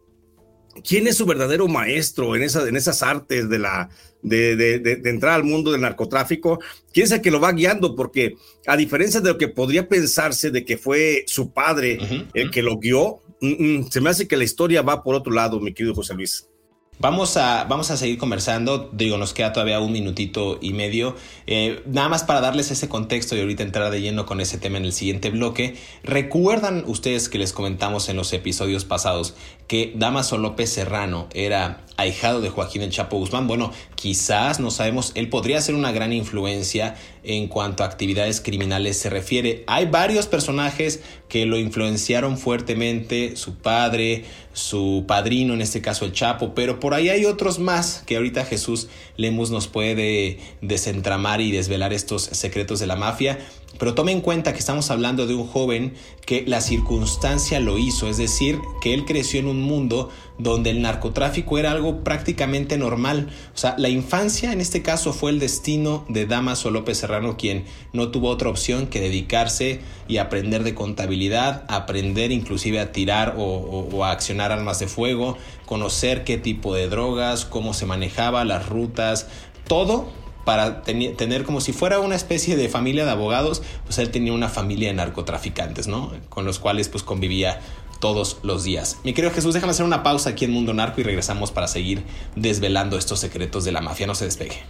¿Quién 0.87 1.06
es 1.06 1.16
su 1.16 1.26
verdadero 1.26 1.68
maestro 1.68 2.37
en, 2.37 2.42
esa, 2.42 2.68
en 2.68 2.76
esas 2.76 3.02
artes 3.02 3.49
de, 3.49 3.59
la, 3.59 3.88
de, 4.23 5.00
entrar 5.04 5.33
al 5.33 5.45
mundo 5.45 5.73
del 5.73 5.80
narcotráfico? 5.80 6.61
¿Quién 6.92 7.04
es 7.04 7.12
el 7.12 7.23
que 7.23 7.30
lo 7.30 7.40
va 7.40 7.52
guiando? 7.52 7.97
Porque 7.97 8.37
a 8.66 8.76
diferencia 8.76 9.21
de 9.21 9.30
lo 9.30 9.38
que 9.38 9.49
podría 9.49 9.88
pensarse 9.88 10.50
de 10.50 10.64
que 10.64 10.76
fue 10.76 11.25
su 11.26 11.52
padre 11.52 11.99
el 12.35 12.50
que 12.50 12.62
lo 12.62 12.78
guió, 12.78 13.23
Mm, 13.40 13.80
mm, 13.80 13.90
se 13.90 14.00
me 14.00 14.11
hace 14.11 14.26
que 14.26 14.37
la 14.37 14.45
historia 14.45 14.83
va 14.83 15.02
por 15.02 15.14
otro 15.14 15.33
lado, 15.33 15.61
mi 15.61 15.75
querido 15.75 15.95
José 15.95 16.14
Luis. 16.14 16.49
Vamos 16.98 17.36
a, 17.36 17.64
vamos 17.64 17.90
a 17.90 17.98
seguir 17.98 18.16
conversando, 18.16 18.88
digo, 18.90 19.18
nos 19.18 19.34
queda 19.34 19.52
todavía 19.52 19.80
un 19.80 19.92
minutito 19.92 20.58
y 20.62 20.72
medio. 20.72 21.14
Eh, 21.46 21.82
nada 21.84 22.08
más 22.08 22.24
para 22.24 22.40
darles 22.40 22.70
ese 22.70 22.88
contexto 22.88 23.36
y 23.36 23.40
ahorita 23.40 23.62
entrar 23.62 23.90
de 23.90 24.00
lleno 24.00 24.24
con 24.24 24.40
ese 24.40 24.56
tema 24.56 24.78
en 24.78 24.86
el 24.86 24.94
siguiente 24.94 25.28
bloque. 25.28 25.76
¿Recuerdan 26.04 26.84
ustedes 26.86 27.28
que 27.28 27.36
les 27.36 27.52
comentamos 27.52 28.08
en 28.08 28.16
los 28.16 28.32
episodios 28.32 28.86
pasados 28.86 29.34
que 29.68 29.92
Damaso 29.94 30.38
López 30.38 30.70
Serrano 30.70 31.28
era 31.34 31.84
ahijado 31.98 32.40
de 32.40 32.48
Joaquín 32.48 32.80
El 32.80 32.90
Chapo 32.90 33.18
Guzmán? 33.18 33.46
Bueno, 33.46 33.72
quizás, 33.94 34.58
no 34.58 34.70
sabemos, 34.70 35.12
él 35.16 35.28
podría 35.28 35.60
ser 35.60 35.74
una 35.74 35.92
gran 35.92 36.14
influencia 36.14 36.96
en 37.26 37.49
cuanto 37.49 37.83
a 37.83 37.87
actividades 37.87 38.40
criminales 38.40 38.97
se 38.97 39.11
refiere. 39.11 39.64
Hay 39.66 39.87
varios 39.87 40.26
personajes 40.26 41.00
que 41.28 41.45
lo 41.45 41.59
influenciaron 41.59 42.38
fuertemente, 42.38 43.37
su 43.37 43.56
padre, 43.56 44.25
su 44.52 45.04
padrino, 45.06 45.52
en 45.52 45.61
este 45.61 45.83
caso 45.83 46.04
el 46.04 46.12
Chapo, 46.12 46.54
pero 46.54 46.80
por 46.80 46.95
ahí 46.95 47.09
hay 47.09 47.25
otros 47.26 47.59
más 47.59 48.02
que 48.06 48.16
ahorita 48.16 48.45
Jesús 48.45 48.88
Lemus 49.16 49.50
nos 49.50 49.66
puede 49.66 50.38
desentramar 50.62 51.40
y 51.40 51.50
desvelar 51.50 51.92
estos 51.92 52.23
secretos 52.23 52.78
de 52.78 52.87
la 52.87 52.97
mafia. 52.97 53.38
Pero 53.78 53.95
tome 53.95 54.12
en 54.12 54.23
cuenta 54.23 54.52
que 54.52 54.59
estamos 54.59 54.90
hablando 54.90 55.26
de 55.26 55.35
un 55.35 55.47
joven 55.47 55.92
que 56.25 56.45
la 56.47 56.61
circunstancia 56.61 57.61
lo 57.61 57.76
hizo, 57.76 58.09
es 58.09 58.16
decir, 58.16 58.59
que 58.80 58.95
él 58.95 59.04
creció 59.04 59.40
en 59.40 59.49
un 59.49 59.61
mundo 59.61 60.09
donde 60.38 60.70
el 60.70 60.82
narcotráfico 60.82 61.58
era 61.58 61.70
algo 61.70 62.04
prácticamente 62.04 62.76
normal. 62.76 63.28
O 63.54 63.58
sea, 63.58 63.74
la 63.78 63.88
infancia 63.88 64.52
en 64.52 64.60
este 64.60 64.82
caso 64.82 65.12
fue 65.12 65.30
el 65.30 65.38
destino 65.38 66.04
de 66.08 66.26
Damaso 66.26 66.70
López 66.70 66.98
Serrano, 66.98 67.36
quien 67.36 67.64
no 67.92 68.10
tuvo 68.10 68.28
otra 68.28 68.48
opción 68.48 68.86
que 68.86 69.00
dedicarse 69.00 69.80
y 70.08 70.18
aprender 70.18 70.62
de 70.62 70.74
contabilidad, 70.74 71.64
aprender 71.68 72.32
inclusive 72.32 72.80
a 72.80 72.92
tirar 72.92 73.34
o, 73.38 74.04
a 74.04 74.10
accionar 74.10 74.52
armas 74.52 74.78
de 74.78 74.88
fuego, 74.88 75.38
conocer 75.64 76.24
qué 76.24 76.38
tipo 76.38 76.74
de 76.74 76.88
drogas, 76.88 77.44
cómo 77.44 77.74
se 77.74 77.86
manejaba, 77.86 78.44
las 78.44 78.68
rutas, 78.68 79.28
todo 79.66 80.08
para 80.44 80.82
tener 80.82 81.42
como 81.42 81.60
si 81.60 81.72
fuera 81.72 81.98
una 81.98 82.14
especie 82.14 82.54
de 82.54 82.68
familia 82.68 83.04
de 83.04 83.10
abogados, 83.10 83.64
pues 83.84 83.98
él 83.98 84.12
tenía 84.12 84.32
una 84.32 84.48
familia 84.48 84.90
de 84.90 84.94
narcotraficantes, 84.94 85.88
¿no? 85.88 86.12
Con 86.28 86.44
los 86.44 86.60
cuales 86.60 86.88
pues 86.88 87.02
convivía 87.02 87.58
todos 87.98 88.38
los 88.42 88.64
días. 88.64 88.98
Mi 89.04 89.12
querido 89.12 89.32
Jesús, 89.32 89.54
déjame 89.54 89.72
hacer 89.72 89.86
una 89.86 90.02
pausa 90.02 90.30
aquí 90.30 90.44
en 90.44 90.52
Mundo 90.52 90.74
Narco 90.74 91.00
y 91.00 91.04
regresamos 91.04 91.50
para 91.50 91.68
seguir 91.68 92.04
desvelando 92.34 92.98
estos 92.98 93.20
secretos 93.20 93.64
de 93.64 93.72
la 93.72 93.80
mafia. 93.80 94.06
No 94.06 94.14
se 94.14 94.24
despegue. 94.24 94.62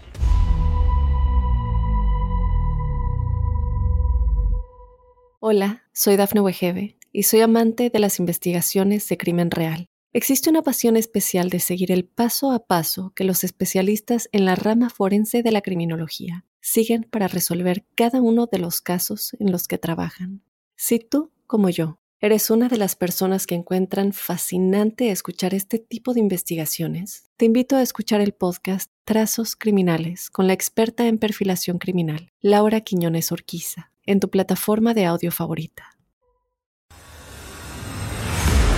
Hola, 5.41 5.85
soy 5.93 6.17
Dafne 6.17 6.41
Wegebe 6.41 6.99
y 7.13 7.23
soy 7.23 7.41
amante 7.41 7.89
de 7.89 7.99
las 7.99 8.19
investigaciones 8.19 9.09
de 9.09 9.17
crimen 9.17 9.51
real. 9.51 9.87
Existe 10.13 10.49
una 10.49 10.63
pasión 10.63 10.97
especial 10.97 11.51
de 11.51 11.61
seguir 11.61 11.93
el 11.93 12.07
paso 12.07 12.51
a 12.51 12.67
paso 12.67 13.13
que 13.15 13.23
los 13.23 13.45
especialistas 13.45 14.29
en 14.33 14.45
la 14.45 14.55
rama 14.55 14.89
forense 14.89 15.43
de 15.43 15.53
la 15.53 15.61
criminología 15.61 16.47
siguen 16.61 17.05
para 17.05 17.29
resolver 17.29 17.85
cada 17.95 18.21
uno 18.21 18.47
de 18.51 18.59
los 18.59 18.81
casos 18.81 19.37
en 19.39 19.53
los 19.53 19.69
que 19.69 19.79
trabajan. 19.79 20.43
Si 20.75 20.99
tú, 20.99 21.31
como 21.47 21.69
yo, 21.69 22.01
¿Eres 22.19 22.49
una 22.49 22.69
de 22.69 22.79
las 22.79 22.97
personas 22.97 23.47
que 23.47 23.55
encuentran 23.55 24.15
fascinante 24.15 25.11
escuchar 25.11 25.53
este 25.53 25.79
tipo 25.79 26.15
de 26.15 26.21
investigaciones? 26.21 27.31
Te 27.37 27.45
invito 27.45 27.77
a 27.77 27.83
escuchar 27.83 28.23
el 28.23 28.33
podcast 28.33 28.91
Trazos 29.05 29.55
Criminales 29.55 30.31
con 30.31 30.47
la 30.47 30.55
experta 30.55 31.07
en 31.09 31.19
perfilación 31.19 31.77
criminal, 31.77 32.33
Laura 32.41 32.81
Quiñones 32.81 33.33
Orquiza, 33.33 33.93
en 34.07 34.21
tu 34.21 34.31
plataforma 34.31 34.95
de 34.95 35.05
audio 35.05 35.31
favorita. 35.31 35.99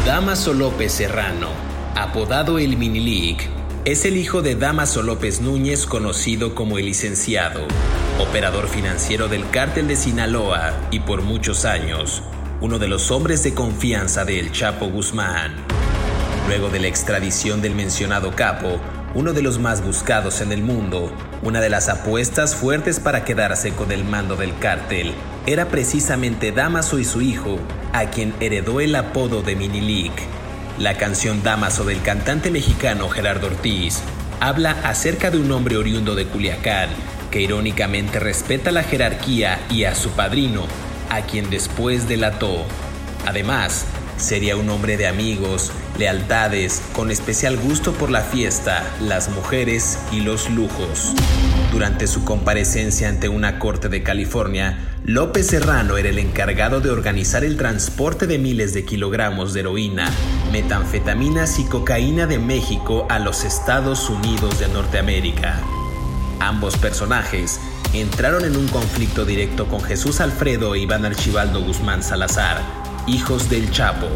Damaso 0.05 0.53
López 0.53 0.91
Serrano, 0.91 1.51
apodado 1.95 2.59
el 2.59 2.77
Minilic, 2.77 3.49
es 3.85 4.05
el 4.05 4.17
hijo 4.17 4.43
de 4.43 4.57
Damaso 4.57 5.05
López 5.05 5.41
Núñez, 5.41 5.87
conocido 5.87 6.57
como 6.57 6.77
el 6.77 6.87
licenciado, 6.87 7.69
operador 8.19 8.67
financiero 8.67 9.29
del 9.29 9.49
cártel 9.49 9.87
de 9.87 9.95
Sinaloa 9.95 10.89
y 10.91 10.99
por 10.99 11.23
muchos 11.23 11.65
años 11.65 12.25
uno 12.61 12.81
de 12.81 12.89
los 12.89 13.13
hombres 13.13 13.45
de 13.45 13.55
confianza 13.55 14.25
del 14.25 14.51
Chapo 14.51 14.87
Guzmán. 14.87 15.55
Luego 16.49 16.71
de 16.71 16.81
la 16.81 16.89
extradición 16.89 17.63
del 17.63 17.75
mencionado 17.75 18.35
capo, 18.35 18.81
uno 19.15 19.33
de 19.33 19.43
los 19.43 19.61
más 19.61 19.85
buscados 19.85 20.41
en 20.41 20.51
el 20.51 20.63
mundo, 20.63 21.13
una 21.43 21.61
de 21.61 21.71
las 21.71 21.89
apuestas 21.89 22.57
fuertes 22.57 22.99
para 22.99 23.25
quedarse 23.25 23.73
con 23.73 23.93
el 23.93 24.05
mando 24.05 24.35
del 24.35 24.59
cártel, 24.59 25.13
era 25.47 25.69
precisamente 25.69 26.51
Damaso 26.51 26.99
y 26.99 27.05
su 27.05 27.21
hijo, 27.21 27.61
a 27.93 28.07
quien 28.07 28.35
heredó 28.41 28.81
el 28.81 28.97
apodo 28.97 29.43
de 29.43 29.55
Minilic. 29.55 30.13
La 30.79 30.97
canción 30.97 31.45
Damaso 31.45 31.85
del 31.85 32.03
cantante 32.03 32.51
mexicano 32.51 33.09
Gerardo 33.09 33.47
Ortiz 33.47 34.01
habla 34.41 34.73
acerca 34.83 35.31
de 35.31 35.39
un 35.39 35.53
hombre 35.53 35.77
oriundo 35.77 36.17
de 36.17 36.27
Culiacán 36.27 36.89
que 37.31 37.41
irónicamente 37.41 38.19
respeta 38.19 38.73
la 38.73 38.83
jerarquía 38.83 39.61
y 39.71 39.85
a 39.85 39.95
su 39.95 40.11
padrino, 40.11 40.67
a 41.11 41.23
quien 41.23 41.51
después 41.51 42.09
delató. 42.09 42.65
Además, 43.27 43.85
sería 44.17 44.57
un 44.57 44.69
hombre 44.69 44.97
de 44.97 45.07
amigos, 45.07 45.73
lealtades, 45.97 46.83
con 46.93 47.11
especial 47.11 47.57
gusto 47.57 47.93
por 47.93 48.11
la 48.11 48.23
fiesta, 48.23 48.85
las 49.01 49.29
mujeres 49.31 49.99
y 50.13 50.21
los 50.21 50.51
lujos. 50.51 51.15
Durante 51.73 52.07
su 52.07 52.25
comparecencia 52.25 53.09
ante 53.09 53.29
una 53.29 53.59
corte 53.59 53.89
de 53.89 54.03
California, 54.03 54.79
López 55.05 55.47
Serrano 55.47 55.97
era 55.97 56.09
el 56.09 56.19
encargado 56.19 56.81
de 56.81 56.91
organizar 56.91 57.45
el 57.45 57.57
transporte 57.57 58.27
de 58.27 58.39
miles 58.39 58.75
de 58.75 58.85
kilogramos 58.85 59.55
de 59.55 59.61
heroína, 59.61 60.11
metanfetaminas 60.53 61.59
y 61.59 61.65
cocaína 61.65 62.27
de 62.27 62.39
México 62.39 63.07
a 63.09 63.19
los 63.19 63.45
Estados 63.45 64.11
Unidos 64.11 64.59
de 64.59 64.69
Norteamérica. 64.69 65.61
Ambos 66.41 66.77
personajes 66.77 67.61
entraron 67.93 68.45
en 68.45 68.57
un 68.57 68.69
conflicto 68.69 69.25
directo 69.25 69.67
con 69.67 69.81
Jesús 69.83 70.21
Alfredo 70.21 70.75
e 70.75 70.81
Iván 70.81 71.05
Archibaldo 71.05 71.63
Guzmán 71.63 72.03
Salazar, 72.03 72.63
hijos 73.07 73.49
del 73.49 73.71
Chapo, 73.71 74.09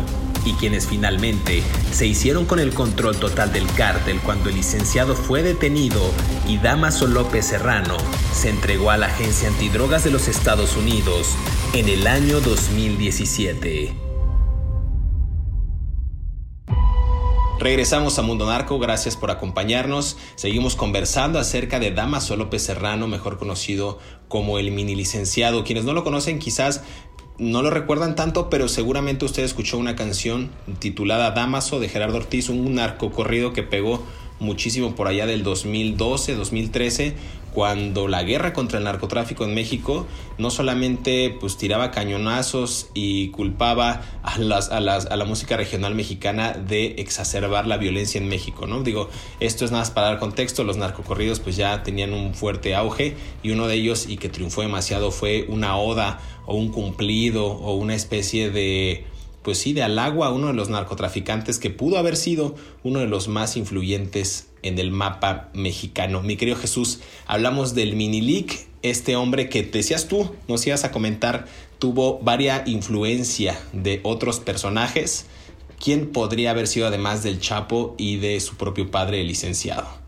y 0.45 0.55
quienes 0.55 0.87
finalmente 0.87 1.63
se 1.93 2.07
hicieron 2.07 2.45
con 2.45 2.59
el 2.59 2.75
control 2.75 3.17
total 3.17 3.53
del 3.53 3.67
cártel 3.75 4.21
cuando 4.21 4.49
el 4.49 4.57
licenciado 4.57 5.15
fue 5.15 5.43
detenido 5.43 6.01
y 6.49 6.59
Damaso 6.59 7.07
López 7.07 7.47
Serrano 7.47 7.97
se 8.35 8.51
entregó 8.51 8.91
a 8.91 8.97
la 8.97 9.07
Agencia 9.07 9.49
Antidrogas 9.49 10.05
de 10.05 10.11
los 10.11 10.29
Estados 10.29 10.77
Unidos 10.77 11.29
en 11.75 11.89
el 11.89 12.07
año 12.07 12.41
2017. 12.41 14.12
Regresamos 17.63 18.19
a 18.19 18.23
Mundo 18.23 18.45
Narco, 18.45 18.81
gracias 18.81 19.17
por 19.17 19.31
acompañarnos. 19.31 20.17
Seguimos 20.35 20.75
conversando 20.75 21.39
acerca 21.39 21.79
de 21.79 21.93
Damaso 21.93 22.35
López 22.35 22.65
Serrano, 22.65 23.07
mejor 23.07 23.39
conocido 23.39 24.01
como 24.27 24.59
el 24.59 24.73
mini 24.73 24.97
licenciado. 24.97 25.63
Quienes 25.63 25.85
no 25.85 25.93
lo 25.93 26.03
conocen 26.03 26.41
quizás 26.41 26.83
no 27.39 27.63
lo 27.63 27.71
recuerdan 27.71 28.17
tanto, 28.17 28.51
pero 28.51 28.67
seguramente 28.67 29.25
usted 29.27 29.45
escuchó 29.45 29.79
una 29.79 29.95
canción 29.95 30.51
titulada 30.81 31.31
Damaso 31.31 31.79
de 31.79 31.89
Gerardo 31.89 32.17
Ortiz, 32.17 32.49
un 32.49 32.75
narco 32.75 33.13
corrido 33.13 33.53
que 33.53 33.63
pegó 33.63 34.03
muchísimo 34.41 34.97
por 34.97 35.07
allá 35.07 35.27
del 35.27 35.45
2012, 35.45 36.35
2013, 36.35 37.15
cuando 37.53 38.09
la 38.09 38.23
guerra 38.23 38.53
contra 38.53 38.79
el 38.79 38.85
narcotráfico 38.85 39.45
en 39.45 39.55
México 39.55 40.07
no 40.39 40.51
solamente 40.51 41.37
pues 41.39 41.57
tiraba 41.57 41.91
cañonazos 41.91 42.91
y 42.95 43.29
culpaba 43.29 44.03
a, 44.23 44.39
las, 44.39 44.71
a, 44.71 44.81
las, 44.81 45.07
a 45.07 45.17
la 45.17 45.25
música 45.25 45.57
regional 45.57 45.95
mexicana 45.95 46.53
de 46.53 46.97
exacerbar 46.99 47.67
la 47.67 47.77
violencia 47.77 48.21
en 48.21 48.29
México, 48.29 48.67
¿no? 48.67 48.83
Digo, 48.83 49.09
esto 49.41 49.65
es 49.65 49.71
nada 49.71 49.83
más 49.83 49.91
para 49.91 50.09
dar 50.09 50.19
contexto, 50.19 50.65
los 50.65 50.77
narcocorridos 50.77 51.41
pues 51.41 51.57
ya 51.57 51.83
tenían 51.83 52.13
un 52.13 52.35
fuerte 52.35 52.75
auge 52.75 53.17
y 53.43 53.51
uno 53.51 53.67
de 53.67 53.75
ellos 53.75 54.09
y 54.09 54.17
que 54.17 54.29
triunfó 54.29 54.63
demasiado 54.63 55.11
fue 55.11 55.47
una 55.49 55.77
oda 55.77 56.21
o 56.47 56.57
un 56.57 56.71
cumplido 56.71 57.47
o 57.47 57.75
una 57.75 57.95
especie 57.95 58.51
de 58.51 59.07
pues 59.43 59.59
sí, 59.59 59.73
de 59.73 59.83
Alagua, 59.83 60.31
uno 60.31 60.49
de 60.49 60.53
los 60.55 60.69
narcotraficantes 60.69 61.59
que 61.59 61.71
pudo 61.71 61.99
haber 61.99 62.17
sido 62.17 62.55
uno 62.83 63.01
de 63.01 63.07
los 63.07 63.29
más 63.29 63.57
influyentes 63.57 64.49
en 64.63 64.79
el 64.79 64.91
mapa 64.91 65.51
mexicano. 65.55 66.23
Mi 66.23 66.37
querido 66.37 66.57
Jesús, 66.57 67.01
hablamos 67.27 67.75
del 67.75 67.97
Minilic, 67.97 68.67
este 68.83 69.17
hombre 69.17 69.49
que 69.49 69.63
decías 69.63 70.09
tú, 70.09 70.35
nos 70.49 70.67
ibas 70.67 70.85
a 70.85 70.93
comentar, 70.93 71.47
tuvo 71.79 72.19
varia 72.21 72.63
influencia 72.67 73.59
de 73.73 74.01
otros 74.05 74.41
personajes. 74.41 75.27
¿Quién 75.83 76.11
podría 76.11 76.53
haber 76.53 76.69
sido 76.69 76.87
además 76.87 77.23
del 77.23 77.41
Chapo 77.41 77.95
y 77.99 78.17
de 78.17 78.39
su 78.41 78.57
propio 78.57 78.91
padre, 78.91 79.21
el 79.21 79.27
licenciado? 79.27 80.02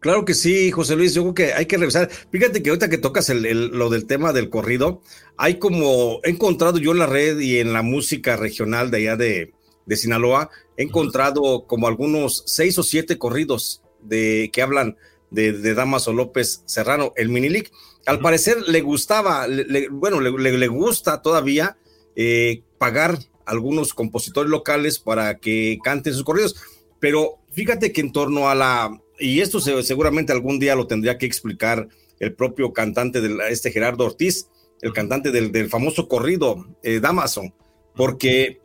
Claro 0.00 0.24
que 0.24 0.34
sí, 0.34 0.70
José 0.70 0.94
Luis, 0.94 1.14
yo 1.14 1.22
creo 1.22 1.34
que 1.34 1.52
hay 1.54 1.66
que 1.66 1.76
revisar. 1.76 2.08
Fíjate 2.30 2.62
que 2.62 2.70
ahorita 2.70 2.88
que 2.88 2.98
tocas 2.98 3.28
lo 3.30 3.90
del 3.90 4.06
tema 4.06 4.32
del 4.32 4.48
corrido, 4.48 5.02
hay 5.36 5.58
como, 5.58 6.20
he 6.22 6.30
encontrado 6.30 6.78
yo 6.78 6.92
en 6.92 6.98
la 6.98 7.06
red 7.06 7.40
y 7.40 7.58
en 7.58 7.72
la 7.72 7.82
música 7.82 8.36
regional 8.36 8.90
de 8.92 8.96
allá 8.98 9.16
de, 9.16 9.52
Sinaloa, 9.96 10.50
he 10.76 10.82
encontrado 10.84 11.66
como 11.66 11.88
algunos 11.88 12.44
seis 12.46 12.78
o 12.78 12.82
siete 12.82 13.18
corridos 13.18 13.82
de, 14.02 14.50
que 14.52 14.62
hablan 14.62 14.98
de, 15.30 15.52
de 15.52 15.74
Damaso 15.74 16.12
López 16.12 16.62
Serrano, 16.66 17.12
el 17.16 17.30
Minilic. 17.30 17.72
Al 18.06 18.20
parecer 18.20 18.68
le 18.68 18.82
gustaba, 18.82 19.46
bueno, 19.90 20.20
le, 20.20 20.68
gusta 20.68 21.22
todavía 21.22 21.76
eh, 22.14 22.62
pagar 22.78 23.18
algunos 23.46 23.94
compositores 23.94 24.50
locales 24.50 24.98
para 24.98 25.38
que 25.38 25.78
canten 25.82 26.12
sus 26.12 26.22
corridos, 26.22 26.54
pero 27.00 27.38
fíjate 27.52 27.92
que 27.92 28.02
en 28.02 28.12
torno 28.12 28.48
a 28.48 28.54
la, 28.54 29.00
y 29.18 29.40
esto 29.40 29.60
seguramente 29.60 30.32
algún 30.32 30.58
día 30.58 30.74
lo 30.74 30.86
tendría 30.86 31.18
que 31.18 31.26
explicar 31.26 31.88
el 32.20 32.34
propio 32.34 32.72
cantante 32.72 33.20
de 33.20 33.36
este 33.50 33.70
Gerardo 33.70 34.04
Ortiz, 34.04 34.48
el 34.80 34.92
cantante 34.92 35.30
del, 35.30 35.68
famoso 35.68 36.08
corrido 36.08 36.66
eh, 36.82 37.00
Damaso, 37.00 37.42
porque 37.94 38.60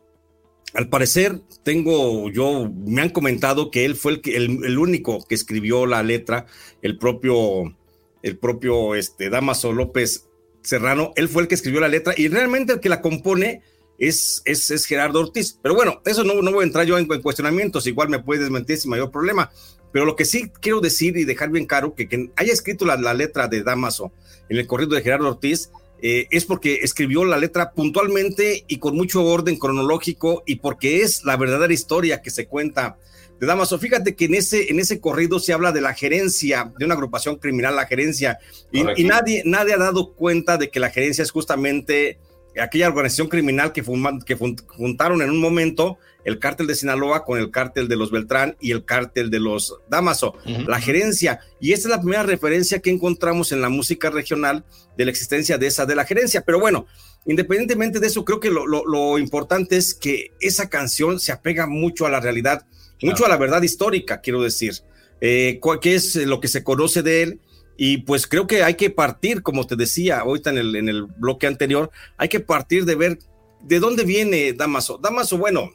al 0.74 0.88
parecer 0.88 1.40
tengo 1.62 2.30
yo, 2.30 2.70
me 2.74 3.02
han 3.02 3.10
comentado 3.10 3.70
que 3.70 3.84
él 3.84 3.94
fue 3.94 4.20
el, 4.24 4.64
el, 4.64 4.78
único 4.78 5.24
que 5.26 5.34
escribió 5.34 5.86
la 5.86 6.02
letra, 6.02 6.46
el 6.82 6.98
propio, 6.98 7.76
el 8.22 8.38
propio 8.38 8.94
este, 8.94 9.30
Damaso 9.30 9.72
López 9.72 10.28
Serrano, 10.62 11.12
él 11.16 11.28
fue 11.28 11.42
el 11.42 11.48
que 11.48 11.54
escribió 11.54 11.80
la 11.80 11.88
letra 11.88 12.14
y 12.16 12.28
realmente 12.28 12.74
el 12.74 12.80
que 12.80 12.88
la 12.88 13.00
compone 13.02 13.62
es, 13.98 14.42
es, 14.44 14.84
Gerardo 14.86 15.20
Ortiz. 15.20 15.58
Pero 15.62 15.74
bueno, 15.74 16.00
eso 16.04 16.24
no, 16.24 16.42
no 16.42 16.52
voy 16.52 16.62
a 16.62 16.66
entrar 16.66 16.86
yo 16.86 16.98
en, 16.98 17.06
cuestionamientos, 17.06 17.86
igual 17.86 18.08
me 18.08 18.18
puede 18.18 18.40
desmentir 18.40 18.78
sin 18.78 18.90
mayor 18.90 19.10
problema. 19.10 19.50
Pero 19.94 20.06
lo 20.06 20.16
que 20.16 20.24
sí 20.24 20.50
quiero 20.60 20.80
decir 20.80 21.16
y 21.16 21.24
dejar 21.24 21.50
bien 21.50 21.66
claro 21.66 21.94
que 21.94 22.08
quien 22.08 22.32
haya 22.34 22.52
escrito 22.52 22.84
la, 22.84 22.96
la 22.96 23.14
letra 23.14 23.46
de 23.46 23.62
Damaso 23.62 24.10
en 24.48 24.56
el 24.56 24.66
corrido 24.66 24.96
de 24.96 25.02
Gerardo 25.02 25.28
Ortiz 25.28 25.70
eh, 26.02 26.26
es 26.32 26.46
porque 26.46 26.80
escribió 26.82 27.24
la 27.24 27.38
letra 27.38 27.70
puntualmente 27.70 28.64
y 28.66 28.80
con 28.80 28.96
mucho 28.96 29.24
orden 29.24 29.56
cronológico 29.56 30.42
y 30.46 30.56
porque 30.56 31.02
es 31.02 31.24
la 31.24 31.36
verdadera 31.36 31.72
historia 31.72 32.22
que 32.22 32.32
se 32.32 32.48
cuenta 32.48 32.98
de 33.38 33.46
Damaso. 33.46 33.78
Fíjate 33.78 34.16
que 34.16 34.24
en 34.24 34.34
ese, 34.34 34.68
en 34.68 34.80
ese 34.80 34.98
corrido 34.98 35.38
se 35.38 35.52
habla 35.52 35.70
de 35.70 35.80
la 35.80 35.94
gerencia, 35.94 36.72
de 36.76 36.86
una 36.86 36.94
agrupación 36.94 37.36
criminal, 37.36 37.76
la 37.76 37.86
gerencia, 37.86 38.40
y, 38.72 38.80
y, 39.00 39.04
nadie, 39.04 39.44
nadie 39.46 39.74
ha 39.74 39.78
dado 39.78 40.14
cuenta 40.14 40.56
de 40.56 40.70
que 40.70 40.80
la 40.80 40.90
gerencia 40.90 41.22
es 41.22 41.30
justamente 41.30 42.18
aquella 42.60 42.88
organización 42.88 43.28
criminal 43.28 43.72
que, 43.72 43.82
que 44.24 44.34
juntaron 44.68 45.22
en 45.22 45.30
un 45.30 45.40
momento 45.40 45.98
el 46.24 46.38
cártel 46.38 46.66
de 46.66 46.74
Sinaloa 46.74 47.24
con 47.24 47.38
el 47.38 47.50
cártel 47.50 47.88
de 47.88 47.96
los 47.96 48.10
Beltrán 48.10 48.56
y 48.60 48.72
el 48.72 48.84
cártel 48.84 49.30
de 49.30 49.40
los 49.40 49.76
Damaso, 49.88 50.34
la 50.44 50.80
gerencia. 50.80 51.40
Y 51.60 51.72
esta 51.72 51.88
es 51.88 51.90
la 51.90 52.00
primera 52.00 52.22
referencia 52.22 52.80
que 52.80 52.90
encontramos 52.90 53.52
en 53.52 53.60
la 53.60 53.68
música 53.68 54.10
regional 54.10 54.64
de 54.96 55.04
la 55.04 55.10
existencia 55.10 55.58
de 55.58 55.66
esa, 55.66 55.86
de 55.86 55.94
la 55.94 56.04
gerencia. 56.04 56.42
Pero 56.42 56.58
bueno, 56.58 56.86
independientemente 57.26 58.00
de 58.00 58.06
eso, 58.06 58.24
creo 58.24 58.40
que 58.40 58.50
lo, 58.50 59.18
importante 59.18 59.76
es 59.76 59.94
que 59.94 60.32
esa 60.40 60.68
canción 60.68 61.20
se 61.20 61.32
apega 61.32 61.66
mucho 61.66 62.06
a 62.06 62.10
la 62.10 62.20
realidad, 62.20 62.66
mucho 63.02 63.26
a 63.26 63.28
la 63.28 63.36
verdad 63.36 63.62
histórica, 63.62 64.20
quiero 64.20 64.42
decir, 64.42 64.74
eh, 65.20 65.60
que 65.80 65.94
es 65.94 66.16
lo 66.16 66.40
que 66.40 66.48
se 66.48 66.64
conoce 66.64 67.02
de 67.02 67.22
él 67.22 67.40
y 67.76 67.98
pues 67.98 68.26
creo 68.26 68.46
que 68.46 68.62
hay 68.62 68.74
que 68.74 68.90
partir, 68.90 69.42
como 69.42 69.66
te 69.66 69.76
decía 69.76 70.20
ahorita 70.20 70.50
en 70.50 70.58
el, 70.58 70.76
en 70.76 70.88
el 70.88 71.04
bloque 71.04 71.46
anterior, 71.46 71.90
hay 72.16 72.28
que 72.28 72.40
partir 72.40 72.84
de 72.84 72.94
ver 72.94 73.18
de 73.62 73.80
dónde 73.80 74.04
viene 74.04 74.52
Damaso. 74.52 74.98
Damaso, 75.02 75.38
bueno, 75.38 75.70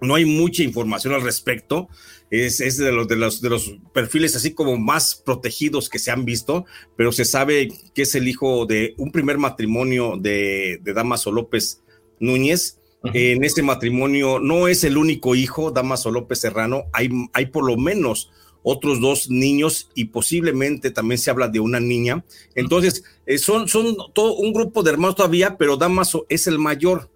no 0.00 0.14
hay 0.14 0.24
mucha 0.24 0.62
información 0.62 1.14
al 1.14 1.22
respecto. 1.22 1.88
Es, 2.30 2.60
es 2.60 2.76
de, 2.76 2.92
los, 2.92 3.08
de, 3.08 3.16
los, 3.16 3.40
de 3.40 3.50
los 3.50 3.76
perfiles 3.94 4.34
así 4.36 4.52
como 4.52 4.76
más 4.76 5.14
protegidos 5.14 5.88
que 5.88 5.98
se 5.98 6.10
han 6.10 6.24
visto, 6.24 6.64
pero 6.96 7.12
se 7.12 7.24
sabe 7.24 7.68
que 7.94 8.02
es 8.02 8.14
el 8.14 8.28
hijo 8.28 8.66
de 8.66 8.94
un 8.98 9.12
primer 9.12 9.38
matrimonio 9.38 10.16
de, 10.18 10.80
de 10.82 10.92
Damaso 10.92 11.32
López 11.32 11.82
Núñez. 12.20 12.80
En 13.14 13.44
ese 13.44 13.62
matrimonio 13.62 14.40
no 14.40 14.66
es 14.66 14.82
el 14.82 14.96
único 14.96 15.36
hijo, 15.36 15.70
Damaso 15.70 16.10
López 16.10 16.40
Serrano, 16.40 16.86
hay, 16.92 17.08
hay 17.34 17.46
por 17.46 17.64
lo 17.64 17.76
menos 17.76 18.32
otros 18.68 19.00
dos 19.00 19.30
niños 19.30 19.90
y 19.94 20.06
posiblemente 20.06 20.90
también 20.90 21.18
se 21.18 21.30
habla 21.30 21.46
de 21.46 21.60
una 21.60 21.78
niña. 21.78 22.24
Entonces, 22.56 23.04
eh, 23.24 23.38
son, 23.38 23.68
son 23.68 23.96
todo 24.12 24.34
un 24.34 24.52
grupo 24.52 24.82
de 24.82 24.90
hermanos 24.90 25.14
todavía, 25.14 25.56
pero 25.56 25.76
Damaso 25.76 26.26
es 26.28 26.48
el 26.48 26.58
mayor. 26.58 27.08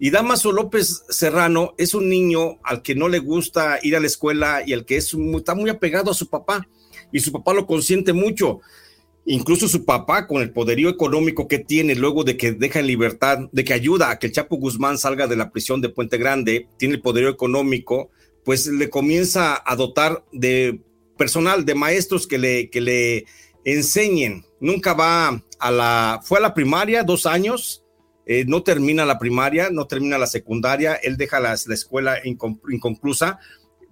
Y 0.00 0.10
Damaso 0.10 0.50
López 0.50 1.04
Serrano 1.08 1.74
es 1.78 1.94
un 1.94 2.08
niño 2.08 2.58
al 2.64 2.82
que 2.82 2.96
no 2.96 3.08
le 3.08 3.20
gusta 3.20 3.78
ir 3.80 3.94
a 3.94 4.00
la 4.00 4.08
escuela 4.08 4.64
y 4.66 4.72
al 4.72 4.84
que 4.84 4.96
es 4.96 5.14
está 5.36 5.54
muy 5.54 5.70
apegado 5.70 6.10
a 6.10 6.14
su 6.14 6.26
papá 6.28 6.66
y 7.12 7.20
su 7.20 7.30
papá 7.30 7.54
lo 7.54 7.64
consiente 7.64 8.12
mucho. 8.12 8.60
Incluso 9.24 9.68
su 9.68 9.84
papá, 9.84 10.26
con 10.26 10.42
el 10.42 10.50
poderío 10.50 10.88
económico 10.88 11.46
que 11.46 11.60
tiene 11.60 11.94
luego 11.94 12.24
de 12.24 12.36
que 12.36 12.50
deja 12.50 12.80
en 12.80 12.88
libertad, 12.88 13.48
de 13.52 13.62
que 13.62 13.72
ayuda 13.72 14.10
a 14.10 14.18
que 14.18 14.26
el 14.26 14.32
Chapo 14.32 14.56
Guzmán 14.56 14.98
salga 14.98 15.28
de 15.28 15.36
la 15.36 15.52
prisión 15.52 15.80
de 15.80 15.90
Puente 15.90 16.18
Grande, 16.18 16.66
tiene 16.76 16.96
el 16.96 17.00
poderío 17.00 17.30
económico, 17.30 18.10
pues 18.44 18.66
le 18.66 18.90
comienza 18.90 19.62
a 19.64 19.76
dotar 19.76 20.24
de 20.32 20.80
personal, 21.16 21.64
de 21.64 21.74
maestros 21.74 22.26
que 22.26 22.38
le, 22.38 22.70
que 22.70 22.80
le 22.80 23.26
enseñen. 23.64 24.44
Nunca 24.60 24.94
va 24.94 25.42
a 25.58 25.70
la, 25.70 26.20
fue 26.24 26.38
a 26.38 26.42
la 26.42 26.54
primaria 26.54 27.04
dos 27.04 27.26
años, 27.26 27.84
eh, 28.26 28.44
no 28.46 28.62
termina 28.62 29.04
la 29.04 29.18
primaria, 29.18 29.70
no 29.70 29.86
termina 29.86 30.18
la 30.18 30.26
secundaria, 30.26 30.94
él 30.94 31.16
deja 31.16 31.40
la, 31.40 31.54
escuela 31.54 32.18
inconclusa, 32.24 33.38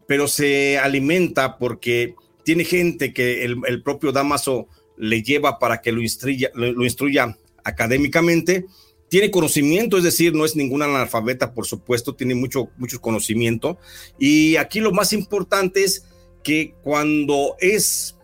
pero 0.07 0.29
se 0.29 0.79
alimenta 0.79 1.59
porque 1.59 2.15
tiene 2.45 2.65
gente 2.65 3.13
que 3.13 3.45
el, 3.45 3.83
propio 3.83 4.13
Damaso 4.13 4.69
le 4.97 5.23
lleva 5.23 5.59
para 5.59 5.81
que 5.81 5.93
lo 5.93 6.03
instruya, 6.03 6.51
lo 6.55 6.85
instruya 6.85 7.37
académicamente 7.65 8.67
tiene 9.11 9.33
conocimiento, 9.33 9.99
es 9.99 10.05
decir, 10.05 10.33
no 10.35 10.45
es 10.45 10.55
ningún 10.55 10.83
analfabeta, 10.83 11.53
por 11.53 11.67
supuesto, 11.67 12.15
tiene 12.15 12.37
mucho, 12.37 12.71
mucho 12.79 13.01
conocimiento. 13.01 13.77
Y 14.21 14.55
aquí 14.55 14.79
lo 14.79 14.93
más 14.93 15.13
importante 15.13 15.83
es 15.83 16.05
que 16.45 16.75
cuando 16.83 17.57
es, 17.59 18.17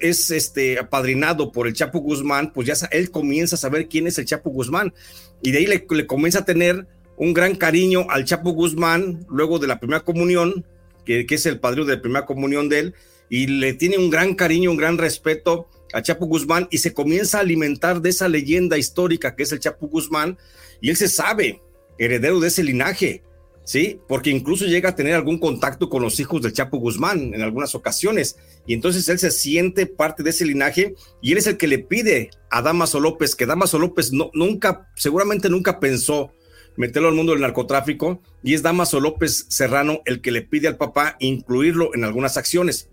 es 0.00 0.30
este, 0.30 0.78
apadrinado 0.78 1.50
por 1.50 1.66
el 1.66 1.72
Chapo 1.72 2.00
Guzmán, 2.00 2.52
pues 2.52 2.66
ya 2.66 2.74
él 2.92 3.10
comienza 3.10 3.56
a 3.56 3.58
saber 3.58 3.88
quién 3.88 4.06
es 4.06 4.18
el 4.18 4.26
Chapo 4.26 4.50
Guzmán. 4.50 4.92
Y 5.40 5.50
de 5.50 5.58
ahí 5.58 5.66
le, 5.66 5.86
le 5.88 6.06
comienza 6.06 6.40
a 6.40 6.44
tener 6.44 6.86
un 7.16 7.32
gran 7.32 7.54
cariño 7.54 8.06
al 8.10 8.26
Chapo 8.26 8.50
Guzmán 8.50 9.24
luego 9.30 9.58
de 9.58 9.66
la 9.66 9.80
primera 9.80 10.04
comunión, 10.04 10.66
que, 11.06 11.24
que 11.24 11.36
es 11.36 11.46
el 11.46 11.58
padrino 11.58 11.86
de 11.86 11.96
la 11.96 12.02
primera 12.02 12.26
comunión 12.26 12.68
de 12.68 12.80
él, 12.80 12.94
y 13.30 13.46
le 13.46 13.72
tiene 13.72 13.96
un 13.96 14.10
gran 14.10 14.34
cariño, 14.34 14.70
un 14.70 14.76
gran 14.76 14.98
respeto 14.98 15.68
a 15.94 16.02
Chapo 16.02 16.26
Guzmán 16.26 16.66
y 16.70 16.78
se 16.78 16.92
comienza 16.92 17.38
a 17.38 17.42
alimentar 17.42 18.02
de 18.02 18.10
esa 18.10 18.28
leyenda 18.28 18.76
histórica 18.76 19.36
que 19.36 19.44
es 19.44 19.52
el 19.52 19.60
Chapo 19.60 19.86
Guzmán 19.86 20.36
y 20.80 20.90
él 20.90 20.96
se 20.96 21.08
sabe 21.08 21.62
heredero 21.98 22.40
de 22.40 22.48
ese 22.48 22.64
linaje, 22.64 23.22
¿sí? 23.64 24.00
Porque 24.08 24.30
incluso 24.30 24.66
llega 24.66 24.90
a 24.90 24.96
tener 24.96 25.14
algún 25.14 25.38
contacto 25.38 25.88
con 25.88 26.02
los 26.02 26.18
hijos 26.18 26.42
del 26.42 26.52
Chapo 26.52 26.78
Guzmán 26.78 27.32
en 27.32 27.42
algunas 27.42 27.74
ocasiones 27.76 28.36
y 28.66 28.74
entonces 28.74 29.08
él 29.08 29.18
se 29.20 29.30
siente 29.30 29.86
parte 29.86 30.24
de 30.24 30.30
ese 30.30 30.44
linaje 30.44 30.96
y 31.22 31.32
él 31.32 31.38
es 31.38 31.46
el 31.46 31.56
que 31.56 31.68
le 31.68 31.78
pide 31.78 32.30
a 32.50 32.60
Damaso 32.60 32.98
López, 32.98 33.36
que 33.36 33.46
Damaso 33.46 33.78
López 33.78 34.12
no, 34.12 34.30
nunca, 34.34 34.90
seguramente 34.96 35.48
nunca 35.48 35.78
pensó 35.78 36.32
meterlo 36.76 37.08
al 37.08 37.14
mundo 37.14 37.32
del 37.32 37.42
narcotráfico 37.42 38.20
y 38.42 38.54
es 38.54 38.62
Damaso 38.62 38.98
López 38.98 39.46
Serrano 39.48 40.00
el 40.06 40.20
que 40.20 40.32
le 40.32 40.42
pide 40.42 40.66
al 40.66 40.76
papá 40.76 41.16
incluirlo 41.20 41.94
en 41.94 42.02
algunas 42.02 42.36
acciones. 42.36 42.90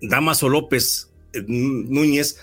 Damaso 0.00 0.48
López 0.48 1.11
Núñez, 1.46 2.38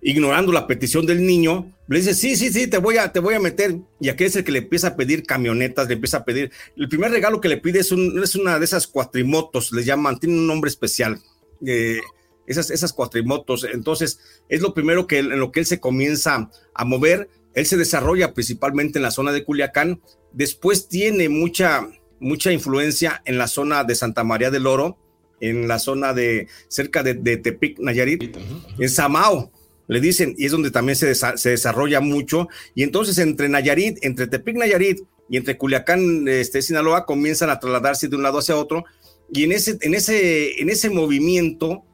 ignorando 0.00 0.52
la 0.52 0.66
petición 0.66 1.06
del 1.06 1.24
niño, 1.26 1.72
le 1.88 1.98
dice, 1.98 2.14
sí, 2.14 2.36
sí, 2.36 2.52
sí, 2.52 2.66
te 2.66 2.78
voy 2.78 2.98
a, 2.98 3.12
te 3.12 3.20
voy 3.20 3.34
a 3.34 3.40
meter. 3.40 3.76
Y 4.00 4.08
aquel 4.08 4.26
es 4.28 4.36
el 4.36 4.44
que 4.44 4.52
le 4.52 4.58
empieza 4.58 4.88
a 4.88 4.96
pedir 4.96 5.24
camionetas, 5.24 5.88
le 5.88 5.94
empieza 5.94 6.18
a 6.18 6.24
pedir. 6.24 6.52
El 6.76 6.88
primer 6.88 7.10
regalo 7.10 7.40
que 7.40 7.48
le 7.48 7.56
pide 7.56 7.80
es, 7.80 7.92
una 7.92 8.58
de 8.58 8.64
esas 8.64 8.86
cuatrimotos, 8.86 9.72
le 9.72 9.84
llaman, 9.84 10.18
tiene 10.18 10.36
un 10.36 10.46
nombre 10.46 10.68
especial. 10.68 11.18
Eh, 11.66 12.00
esas, 12.46 12.70
esas 12.70 12.92
cuatrimotos. 12.92 13.64
Entonces, 13.64 14.20
es 14.48 14.60
lo 14.60 14.74
primero 14.74 15.06
que 15.06 15.18
en 15.18 15.38
lo 15.38 15.52
que 15.52 15.60
él 15.60 15.66
se 15.66 15.80
comienza 15.80 16.50
a 16.74 16.84
mover. 16.84 17.28
Él 17.54 17.66
se 17.66 17.76
desarrolla 17.76 18.34
principalmente 18.34 18.98
en 18.98 19.02
la 19.02 19.10
zona 19.10 19.32
de 19.32 19.44
Culiacán. 19.44 20.00
Después 20.32 20.88
tiene 20.88 21.28
mucha, 21.28 21.88
mucha 22.20 22.52
influencia 22.52 23.22
en 23.24 23.38
la 23.38 23.48
zona 23.48 23.84
de 23.84 23.94
Santa 23.94 24.24
María 24.24 24.50
del 24.50 24.66
Oro 24.66 24.98
en 25.40 25.68
la 25.68 25.78
zona 25.78 26.12
de 26.12 26.48
cerca 26.68 27.02
de, 27.02 27.14
Tepic, 27.36 27.78
Nayarit, 27.78 28.36
en 28.78 28.88
Samao, 28.88 29.50
le 29.88 30.00
dicen, 30.00 30.34
y 30.36 30.44
es 30.44 30.52
donde 30.52 30.70
también 30.70 30.96
se, 30.96 31.14
se, 31.14 31.48
desarrolla 31.50 32.00
mucho. 32.00 32.48
Y 32.74 32.82
entonces 32.82 33.16
entre 33.18 33.48
Nayarit, 33.48 33.98
entre 34.02 34.26
Tepic, 34.26 34.56
Nayarit 34.56 35.00
y 35.30 35.38
entre 35.38 35.56
Culiacán, 35.56 36.28
este, 36.28 36.60
Sinaloa, 36.60 37.06
comienzan 37.06 37.48
a 37.48 37.58
trasladarse 37.58 38.08
de 38.08 38.16
un 38.16 38.22
lado 38.22 38.38
hacia 38.38 38.56
otro. 38.56 38.84
Y 39.32 39.44
en 39.44 39.52
ese, 39.52 39.78
en 39.80 39.94
ese, 39.94 40.60
en 40.60 40.68
ese 40.68 40.90
movimiento 40.90 41.84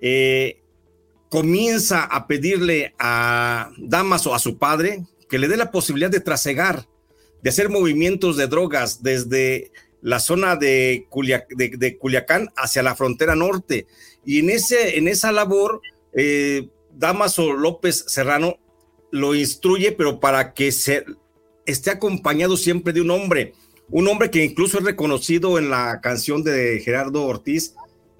eh, 0.00 0.62
comienza 1.30 2.02
a 2.02 2.26
pedirle 2.26 2.94
a 2.98 3.70
Damaso, 3.78 4.34
a 4.34 4.40
su 4.40 4.58
padre, 4.58 5.04
que 5.28 5.38
le 5.38 5.48
dé 5.48 5.56
la 5.56 5.70
posibilidad 5.70 6.10
de 6.10 6.20
trasegar, 6.20 6.88
de 7.42 7.50
hacer 7.50 7.68
movimientos 7.68 8.36
de 8.36 8.48
drogas 8.48 9.02
desde 9.02 9.70
la 10.04 10.20
zona 10.20 10.54
de, 10.56 11.08
de, 11.56 11.98
Culiacán 11.98 12.50
hacia 12.56 12.82
la 12.82 12.94
frontera 12.94 13.34
norte. 13.34 13.86
Y 14.22 14.40
en, 14.40 14.50
ese, 14.50 14.98
en 14.98 15.08
esa 15.08 15.32
labor, 15.32 15.80
eh, 16.12 16.68
Damaso 16.92 17.54
López 17.54 18.04
Serrano 18.06 18.58
lo 19.10 19.34
instruye, 19.34 19.92
pero 19.92 20.20
para 20.20 20.52
que 20.52 20.72
se, 20.72 21.06
esté 21.64 21.90
acompañado 21.90 22.58
siempre 22.58 22.92
de 22.92 23.00
un 23.00 23.10
hombre, 23.10 23.54
un 23.88 24.06
hombre 24.06 24.30
que 24.30 24.44
incluso 24.44 24.76
es 24.76 24.84
reconocido 24.84 25.58
en 25.58 25.70
la 25.70 26.00
canción 26.02 26.44
de 26.44 26.82
Gerardo 26.84 27.24
Ortiz 27.24 27.74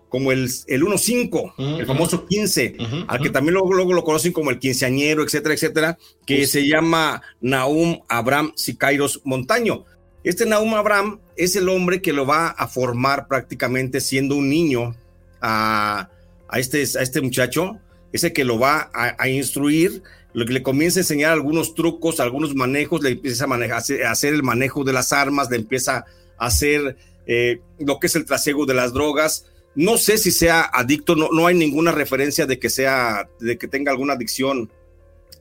como 0.09 0.33
el, 0.33 0.49
el 0.69 0.83
1-5, 0.85 1.55
el 1.81 1.87
famoso 1.87 2.25
15, 2.25 2.77
al 3.09 3.21
que 3.21 3.31
también 3.31 3.55
luego, 3.55 3.75
luego, 3.75 3.93
lo 3.93 4.05
conocen 4.05 4.33
como 4.33 4.51
el 4.51 4.61
quinceañero, 4.61 5.23
etcétera, 5.23 5.55
etcétera, 5.55 5.99
que 6.25 6.47
se 6.47 6.67
llama 6.67 7.21
Naum 7.41 7.99
Abraham 8.09 8.53
Sicairos 8.55 9.21
Montaño. 9.25 9.85
Este 10.25 10.47
Nahum 10.47 10.75
Abraham 10.75 11.21
es 11.37 11.55
el 11.55 11.69
hombre 11.69 12.01
que 12.01 12.15
lo 12.15 12.25
va 12.25 12.49
a 12.49 12.67
formar 12.67 13.29
prácticamente 13.29 14.01
siendo 14.01 14.37
un 14.37 14.49
niño 14.49 14.97
a, 15.43 16.09
este, 16.55 16.79
a 16.99 17.03
este 17.03 17.21
muchacho, 17.21 17.79
ese 18.11 18.33
que 18.33 18.45
lo 18.45 18.59
va 18.59 18.91
a, 18.95 19.29
instruir, 19.29 20.03
lo 20.33 20.47
que 20.47 20.55
le 20.55 20.63
comienza 20.63 20.99
a 20.99 21.03
enseñar 21.03 21.33
algunos 21.33 21.75
trucos, 21.75 22.21
algunos 22.21 22.55
manejos, 22.55 23.03
le 23.03 23.11
empieza 23.11 23.45
a, 23.45 24.09
a 24.09 24.11
hacer 24.11 24.33
el 24.33 24.43
manejo 24.43 24.83
de 24.83 24.95
las 24.95 25.13
armas, 25.13 25.51
le 25.51 25.57
empieza 25.57 26.07
a 26.39 26.47
hacer 26.47 26.97
eh, 27.27 27.61
lo 27.79 27.99
que 27.99 28.07
es 28.07 28.17
el 28.17 28.25
trasiego 28.25 28.65
de 28.65 28.75
las 28.75 28.95
drogas. 28.95 29.45
No 29.75 29.99
sé 29.99 30.17
si 30.17 30.31
sea 30.31 30.63
adicto, 30.63 31.17
no, 31.17 31.29
no 31.33 31.47
hay 31.47 31.55
ninguna 31.55 31.93
referencia 31.93 32.47
de 32.47 32.59
que 32.59 32.71
sea, 32.71 33.29
de 33.41 33.59
que 33.59 33.69
tenga 33.69 33.93
alguna 33.93 34.15
adicción 34.15 34.73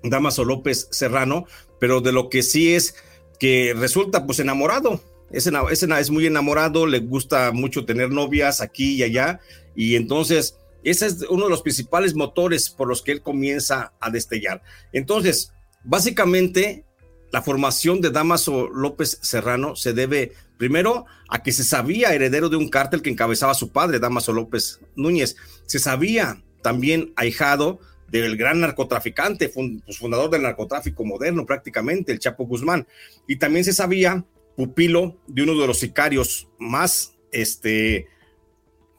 Damaso 0.04 0.44
López 0.44 0.90
Serrano, 0.92 1.46
pero 1.80 2.02
de 2.02 2.12
lo 2.12 2.30
que 2.30 2.44
sí 2.44 2.74
es 2.74 2.96
que 3.40 3.74
resulta 3.76 4.26
pues 4.26 4.40
enamorado. 4.40 5.02
Es, 5.32 5.48
es, 5.48 5.84
es 5.84 6.10
muy 6.10 6.28
enamorado, 6.28 6.86
le 6.86 7.00
gusta 7.00 7.52
mucho 7.52 7.86
tener 7.86 8.12
novias 8.12 8.62
aquí 8.62 8.96
y 8.96 9.04
allá, 9.04 9.40
y 9.76 9.96
entonces 9.96 10.58
ese 10.84 11.08
es 11.08 11.22
uno 11.30 11.46
de 11.46 11.50
los 11.50 11.62
principales 11.62 12.14
motores 12.14 12.70
por 12.70 12.88
los 12.88 13.02
que 13.02 13.14
él 13.14 13.22
comienza 13.22 13.94
a 14.00 14.10
destellar. 14.10 14.62
Entonces, 14.92 15.54
básicamente, 15.84 16.86
la 17.32 17.42
formación 17.42 18.02
de 18.02 18.12
Damaso 18.12 18.70
López 18.70 19.18
Serrano 19.22 19.76
se 19.76 19.94
debe 19.94 20.34
primero 20.58 21.06
a 21.30 21.42
que 21.42 21.52
se 21.52 21.64
sabía 21.64 22.14
heredero 22.14 22.50
de 22.50 22.58
un 22.58 22.70
cártel 22.70 23.02
que 23.02 23.10
encabezaba 23.10 23.54
su 23.54 23.72
padre, 23.72 24.00
Damaso 24.00 24.34
López 24.34 24.80
Núñez. 24.96 25.36
Se 25.66 25.80
sabía 25.80 26.44
también 26.62 27.14
ahijado 27.16 27.80
del 28.10 28.38
gran 28.38 28.60
narcotraficante, 28.60 29.50
pues, 29.50 29.98
fundador 29.98 30.30
del 30.30 30.44
narcotráfico 30.44 31.04
moderno 31.04 31.46
prácticamente, 31.46 32.12
el 32.12 32.20
Chapo 32.20 32.46
Guzmán. 32.46 32.88
Y 33.28 33.38
también 33.38 33.66
se 33.66 33.74
sabía 33.74 34.24
pupilo 34.56 35.18
de 35.28 35.44
uno 35.44 35.60
de 35.60 35.68
los 35.68 35.80
sicarios 35.80 36.48
más, 36.60 37.16
este, 37.32 38.08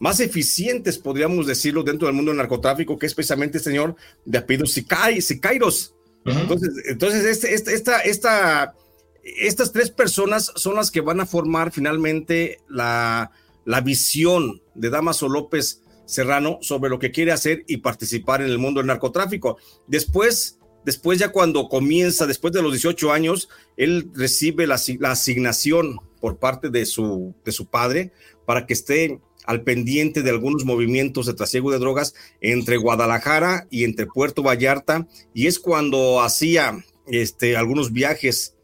más 0.01 0.21
eficientes, 0.21 0.99
podríamos 0.99 1.47
decirlo, 1.47 1.83
dentro 1.83 2.07
del 2.07 2.17
mundo 2.17 2.31
del 2.31 2.39
narcotráfico, 2.39 2.99
que 2.99 3.07
es 3.07 3.15
precisamente 3.15 3.59
el 3.59 3.65
señor 3.65 3.97
de 4.25 4.39
apellido 4.39 4.67
Sicairos. 4.67 5.95
Entonces, 6.25 6.71
entonces 6.87 7.25
este, 7.25 7.55
este, 7.55 7.75
esta, 7.75 8.01
esta, 8.01 8.75
estas 9.23 9.73
tres 9.73 9.91
personas 9.91 10.53
son 10.57 10.75
las 10.75 10.91
que 10.91 11.01
van 11.03 11.21
a 11.21 11.27
formar 11.27 11.71
finalmente 11.71 12.61
la, 12.69 13.31
la 13.65 13.81
visión 13.81 14.63
de 14.75 14.91
Damaso 14.91 15.29
López 15.29 15.83
Serrano 16.05 16.59
sobre 16.61 16.91
lo 16.91 16.99
que 16.99 17.11
quiere 17.11 17.33
hacer 17.33 17.65
y 17.67 17.79
participar 17.79 18.43
en 18.43 18.49
el 18.49 18.59
mundo 18.59 18.81
del 18.81 18.89
narcotráfico. 18.89 19.59
Después, 19.87 20.59
después 20.85 21.19
ya 21.19 21.31
cuando 21.31 21.69
comienza, 21.69 22.27
después 22.27 22.53
de 22.53 22.63
los 22.63 22.73
18 22.73 23.13
años, 23.13 23.49
él 23.77 24.11
recibe 24.15 24.67
la, 24.67 24.81
asignación 25.03 25.99
por 26.21 26.39
parte 26.39 26.71
de 26.71 26.87
su, 26.87 27.35
de 27.45 27.53
su 27.53 27.67
padre 27.67 28.13
para 28.45 28.67
que 28.67 28.75
esté 28.75 29.21
al 29.45 29.63
pendiente 29.63 30.23
de 30.23 30.31
algunos 30.31 30.65
movimientos 30.65 31.27
de 31.27 31.35
trasiego 31.35 31.71
de 31.71 31.79
drogas 31.79 32.15
entre 32.41 32.77
Guadalajara 32.77 33.67
y 33.71 33.85
entre 33.85 34.07
Puerto 34.07 34.43
Vallarta, 34.43 35.07
y 35.33 35.47
es 35.47 35.59
cuando 35.59 36.23
hacía 36.23 36.85
este, 37.07 37.57
algunos 37.57 37.93
viajes, 37.93 38.55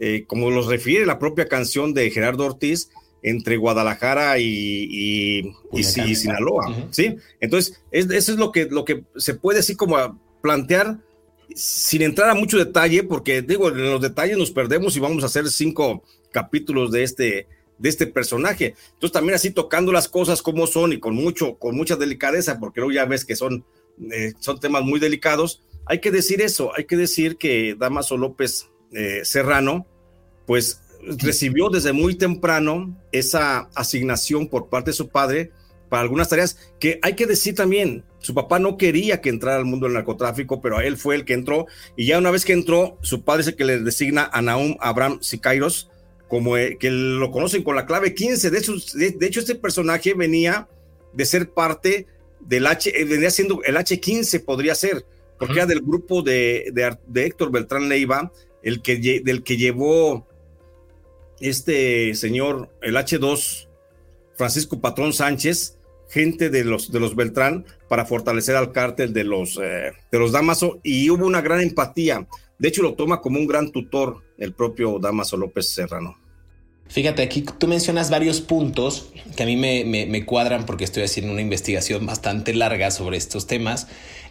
eh, 0.00 0.24
como 0.26 0.50
los 0.50 0.66
refiere 0.66 1.04
la 1.04 1.18
propia 1.18 1.46
canción 1.46 1.92
de 1.92 2.10
Gerardo 2.10 2.46
Ortiz, 2.46 2.90
entre 3.22 3.56
Guadalajara 3.56 4.38
y, 4.38 5.52
y, 5.72 5.82
Sinaloa, 5.82 6.88
¿sí? 6.90 7.16
Entonces, 7.40 7.80
eso 7.90 8.32
es 8.32 8.38
lo 8.38 8.50
que, 8.52 8.66
lo 8.66 8.84
que 8.84 9.04
se 9.16 9.34
puede 9.34 9.60
así 9.60 9.76
como 9.76 10.18
plantear 10.40 10.98
sin 11.54 12.02
entrar 12.02 12.30
a 12.30 12.34
mucho 12.34 12.58
detalle, 12.58 13.02
porque 13.02 13.42
digo, 13.42 13.68
en 13.68 13.90
los 13.90 14.00
detalles 14.00 14.38
nos 14.38 14.50
perdemos 14.50 14.96
y 14.96 15.00
vamos 15.00 15.22
a 15.22 15.26
hacer 15.26 15.48
cinco 15.50 16.02
capítulos 16.30 16.92
de 16.92 17.02
este, 17.02 17.46
de 17.78 17.88
este 17.88 18.06
personaje. 18.06 18.74
Entonces, 18.92 19.12
también 19.12 19.34
así 19.34 19.50
tocando 19.50 19.92
las 19.92 20.08
cosas 20.08 20.42
como 20.42 20.66
son 20.66 20.92
y 20.92 21.00
con 21.00 21.14
mucho, 21.14 21.56
con 21.56 21.76
mucha 21.76 21.96
delicadeza, 21.96 22.58
porque 22.58 22.80
luego 22.80 22.92
ya 22.92 23.04
ves 23.04 23.24
que 23.24 23.36
son, 23.36 23.64
eh, 24.12 24.32
son 24.38 24.60
temas 24.60 24.82
muy 24.82 25.00
delicados, 25.00 25.62
hay 25.86 26.00
que 26.00 26.10
decir 26.10 26.40
eso, 26.40 26.70
hay 26.76 26.84
que 26.84 26.96
decir 26.96 27.36
que 27.36 27.74
Damaso 27.78 28.16
López 28.16 28.68
eh, 28.92 29.22
Serrano, 29.24 29.86
pues 30.46 30.82
recibió 31.02 31.68
desde 31.68 31.92
muy 31.92 32.14
temprano 32.14 32.96
esa 33.12 33.70
asignación 33.74 34.48
por 34.48 34.68
parte 34.68 34.90
de 34.90 34.96
su 34.96 35.08
padre 35.08 35.52
para 35.88 36.02
algunas 36.02 36.28
tareas 36.28 36.56
que 36.78 37.00
hay 37.02 37.14
que 37.16 37.26
decir 37.26 37.54
también, 37.54 38.04
su 38.20 38.32
papá 38.32 38.58
no 38.58 38.76
quería 38.76 39.20
que 39.20 39.28
entrara 39.28 39.56
al 39.56 39.64
mundo 39.64 39.86
del 39.86 39.94
narcotráfico, 39.94 40.60
pero 40.60 40.78
a 40.78 40.84
él 40.84 40.96
fue 40.96 41.16
el 41.16 41.24
que 41.24 41.34
entró 41.34 41.66
y 41.96 42.06
ya 42.06 42.18
una 42.18 42.30
vez 42.30 42.44
que 42.44 42.52
entró, 42.52 42.96
su 43.02 43.24
padre 43.24 43.42
es 43.42 43.48
el 43.48 43.56
que 43.56 43.64
le 43.64 43.80
designa 43.80 44.30
a 44.32 44.40
Naum 44.40 44.76
Abraham 44.80 45.18
Sicairos 45.20 45.90
como 46.30 46.56
eh, 46.56 46.78
que 46.78 46.90
lo 46.92 47.32
conocen 47.32 47.64
con 47.64 47.74
la 47.74 47.86
clave 47.86 48.14
15. 48.14 48.50
De 48.50 48.58
hecho, 48.58 48.74
de, 48.94 49.26
hecho, 49.26 49.40
este 49.40 49.56
personaje 49.56 50.14
venía 50.14 50.68
de 51.12 51.24
ser 51.24 51.50
parte 51.50 52.06
del 52.38 52.68
H, 52.68 52.88
eh, 52.88 53.04
venía 53.04 53.30
siendo 53.30 53.60
el 53.64 53.76
H15 53.76 54.44
podría 54.44 54.76
ser, 54.76 55.04
porque 55.38 55.54
era 55.54 55.66
del 55.66 55.80
grupo 55.80 56.22
de, 56.22 56.70
de, 56.72 57.26
Héctor 57.26 57.50
Beltrán 57.50 57.88
Leiva, 57.88 58.32
el 58.62 58.80
que, 58.80 59.20
del 59.24 59.42
que 59.42 59.56
llevó 59.56 60.28
este 61.40 62.14
señor, 62.14 62.74
el 62.82 62.96
H2, 62.96 63.68
Francisco 64.36 64.80
Patrón 64.80 65.12
Sánchez, 65.12 65.78
gente 66.08 66.50
de 66.50 66.64
los, 66.64 66.90
de 66.90 67.00
los 67.00 67.14
Beltrán, 67.14 67.64
para 67.88 68.04
fortalecer 68.04 68.56
al 68.56 68.72
cártel 68.72 69.12
de 69.12 69.24
los, 69.24 69.58
eh, 69.62 69.92
de 70.10 70.18
los 70.18 70.32
Damaso, 70.32 70.80
y 70.82 71.08
hubo 71.10 71.26
una 71.26 71.40
gran 71.40 71.60
empatía. 71.60 72.26
De 72.58 72.68
hecho, 72.68 72.82
lo 72.82 72.94
toma 72.94 73.20
como 73.20 73.38
un 73.38 73.46
gran 73.46 73.70
tutor 73.70 74.22
el 74.38 74.52
propio 74.52 74.98
Damaso 74.98 75.36
López 75.36 75.72
Serrano. 75.72 76.16
Fíjate, 76.90 77.22
aquí 77.22 77.42
tú 77.42 77.68
mencionas 77.68 78.10
varios 78.10 78.40
puntos 78.40 79.10
que 79.36 79.44
a 79.44 79.46
mí 79.46 79.56
me, 79.56 80.26
cuadran 80.26 80.66
porque 80.66 80.82
estoy 80.82 81.04
haciendo 81.04 81.32
una 81.32 81.40
investigación 81.40 82.04
bastante 82.04 82.52
larga 82.52 82.90
sobre 82.90 83.16
estos 83.16 83.46
temas. 83.46 83.86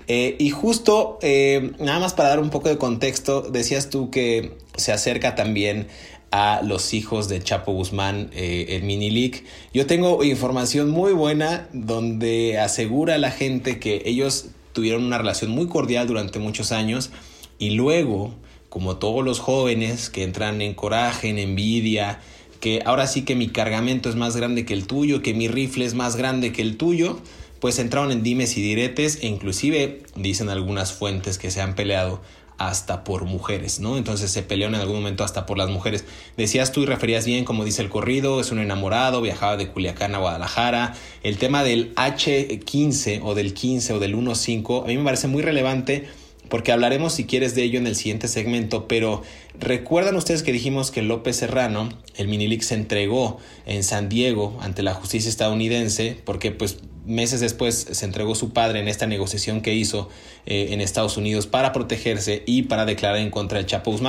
Eh, 0.08 0.36
y 0.40 0.50
justo, 0.50 1.20
eh, 1.22 1.72
nada 1.80 2.00
más 2.00 2.14
para 2.14 2.30
dar 2.30 2.40
un 2.40 2.50
poco 2.50 2.68
de 2.68 2.78
contexto, 2.78 3.42
decías 3.44 3.90
tú 3.90 4.12
que 4.12 4.58
se 4.76 4.92
acerca 4.92 5.36
también 5.36 5.88
a 6.32 6.62
los 6.64 6.94
hijos 6.94 7.28
de 7.28 7.42
Chapo 7.42 7.72
Guzmán 7.72 8.30
eh, 8.34 8.68
el 8.70 8.84
Mini 8.84 9.10
League. 9.10 9.44
Yo 9.74 9.88
tengo 9.88 10.24
información 10.24 10.90
muy 10.90 11.14
buena 11.14 11.68
donde 11.74 12.60
asegura 12.60 13.16
a 13.16 13.18
la 13.18 13.32
gente 13.32 13.80
que 13.80 14.04
ellos 14.06 14.50
tuvieron 14.74 15.04
una 15.04 15.18
relación 15.18 15.52
muy 15.52 15.68
cordial 15.68 16.08
durante 16.08 16.40
muchos 16.40 16.72
años 16.72 17.10
y 17.58 17.72
luego, 17.72 18.34
como 18.70 18.98
todos 18.98 19.26
los 19.26 19.40
jóvenes 19.40 20.10
que 20.10 20.24
entran 20.24 20.62
en 20.62 20.74
coraje, 20.74 21.30
en 21.30 21.40
envidia, 21.40 22.20
que 22.60 22.82
ahora 22.86 23.08
sí 23.08 23.24
que 23.24 23.36
mi 23.36 23.50
cargamento 23.50 24.10
es 24.10 24.16
más 24.16 24.36
grande 24.36 24.66
que 24.66 24.74
el 24.74 24.86
tuyo, 24.86 25.22
que 25.22 25.34
mi 25.34 25.48
rifle 25.48 25.86
es 25.86 25.94
más 25.94 26.16
grande 26.16 26.52
que 26.52 26.62
el 26.62 26.78
tuyo, 26.78 27.20
pues 27.60 27.80
entraron 27.80 28.12
en 28.12 28.24
dimes 28.24 28.58
y 28.58 28.62
diretes 28.62 29.20
e 29.22 29.28
inclusive 29.28 30.04
dicen 30.16 30.50
algunas 30.50 30.94
fuentes 30.94 31.38
que 31.38 31.52
se 31.52 31.62
han 31.62 31.76
peleado 31.76 32.22
hasta 32.60 33.04
por 33.04 33.24
mujeres, 33.26 33.80
¿no? 33.80 33.98
Entonces 33.98 34.30
se 34.30 34.44
pelearon 34.44 34.76
en 34.76 34.82
algún 34.82 34.98
momento 34.98 35.24
hasta 35.24 35.46
por 35.46 35.58
las 35.58 35.70
mujeres. 35.70 36.06
Decías 36.38 36.72
tú 36.72 36.84
y 36.84 36.86
referías 36.86 37.26
bien, 37.26 37.46
como 37.46 37.66
dice 37.66 37.82
el 37.82 37.90
corrido, 37.90 38.42
es 38.42 38.52
un 38.52 38.60
enamorado, 38.60 39.22
viajaba 39.22 39.58
de 39.58 39.70
Culiacán 39.70 40.14
a 40.14 40.20
Guadalajara. 40.20 40.94
El 41.24 41.38
tema 41.38 41.64
del 41.64 41.96
H15 41.96 43.22
o 43.24 43.34
del 43.34 43.54
15 43.54 43.94
o 43.94 44.00
del 44.00 44.14
15, 44.14 44.64
a 44.84 44.88
mí 44.88 44.98
me 44.98 45.04
parece 45.04 45.28
muy 45.28 45.42
relevante 45.42 46.08
porque 46.50 46.72
hablaremos 46.72 47.14
si 47.14 47.26
quieres 47.26 47.56
de 47.56 47.64
ello 47.64 47.80
en 47.80 47.88
el 47.88 47.96
siguiente 47.96 48.28
segmento, 48.28 48.88
pero 48.88 49.22
recuerdan 49.60 50.16
ustedes 50.16 50.44
que 50.44 50.52
dijimos 50.52 50.92
que 50.92 51.02
López 51.02 51.38
Serrano, 51.38 51.90
el 52.16 52.28
Minilix, 52.28 52.68
se 52.68 52.76
entregó 52.76 53.38
en 53.66 53.84
San 53.84 54.10
Diego 54.10 54.58
ante 54.62 54.84
la 54.84 54.96
justicia 54.96 55.30
estadounidense, 55.30 56.18
porque 56.26 56.52
pues 56.52 56.80
meses 57.10 57.42
después 57.42 57.88
se 57.92 58.06
entregó 58.06 58.36
su 58.36 58.52
padre 58.54 58.80
en 58.80 58.88
esta 58.88 59.08
negociación 59.08 59.62
que 59.62 59.74
hizo 59.74 60.10
eh, 60.46 60.68
en 60.72 60.80
Estados 60.80 61.18
Unidos 61.18 61.48
para 61.48 61.74
protegerse 61.74 62.44
y 62.46 62.64
para 62.64 62.86
declarar 62.86 63.18
en 63.18 63.32
contra 63.32 63.58
del 63.58 63.68
Chapo. 63.68 64.00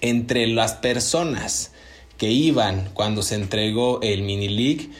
Entre 0.00 0.46
las 0.46 0.74
personas 0.74 1.72
que 2.16 2.30
iban 2.30 2.90
cuando 2.94 3.22
se 3.22 3.34
entregó 3.34 4.00
el 4.02 4.22
mini 4.22 4.48
league 4.48 4.90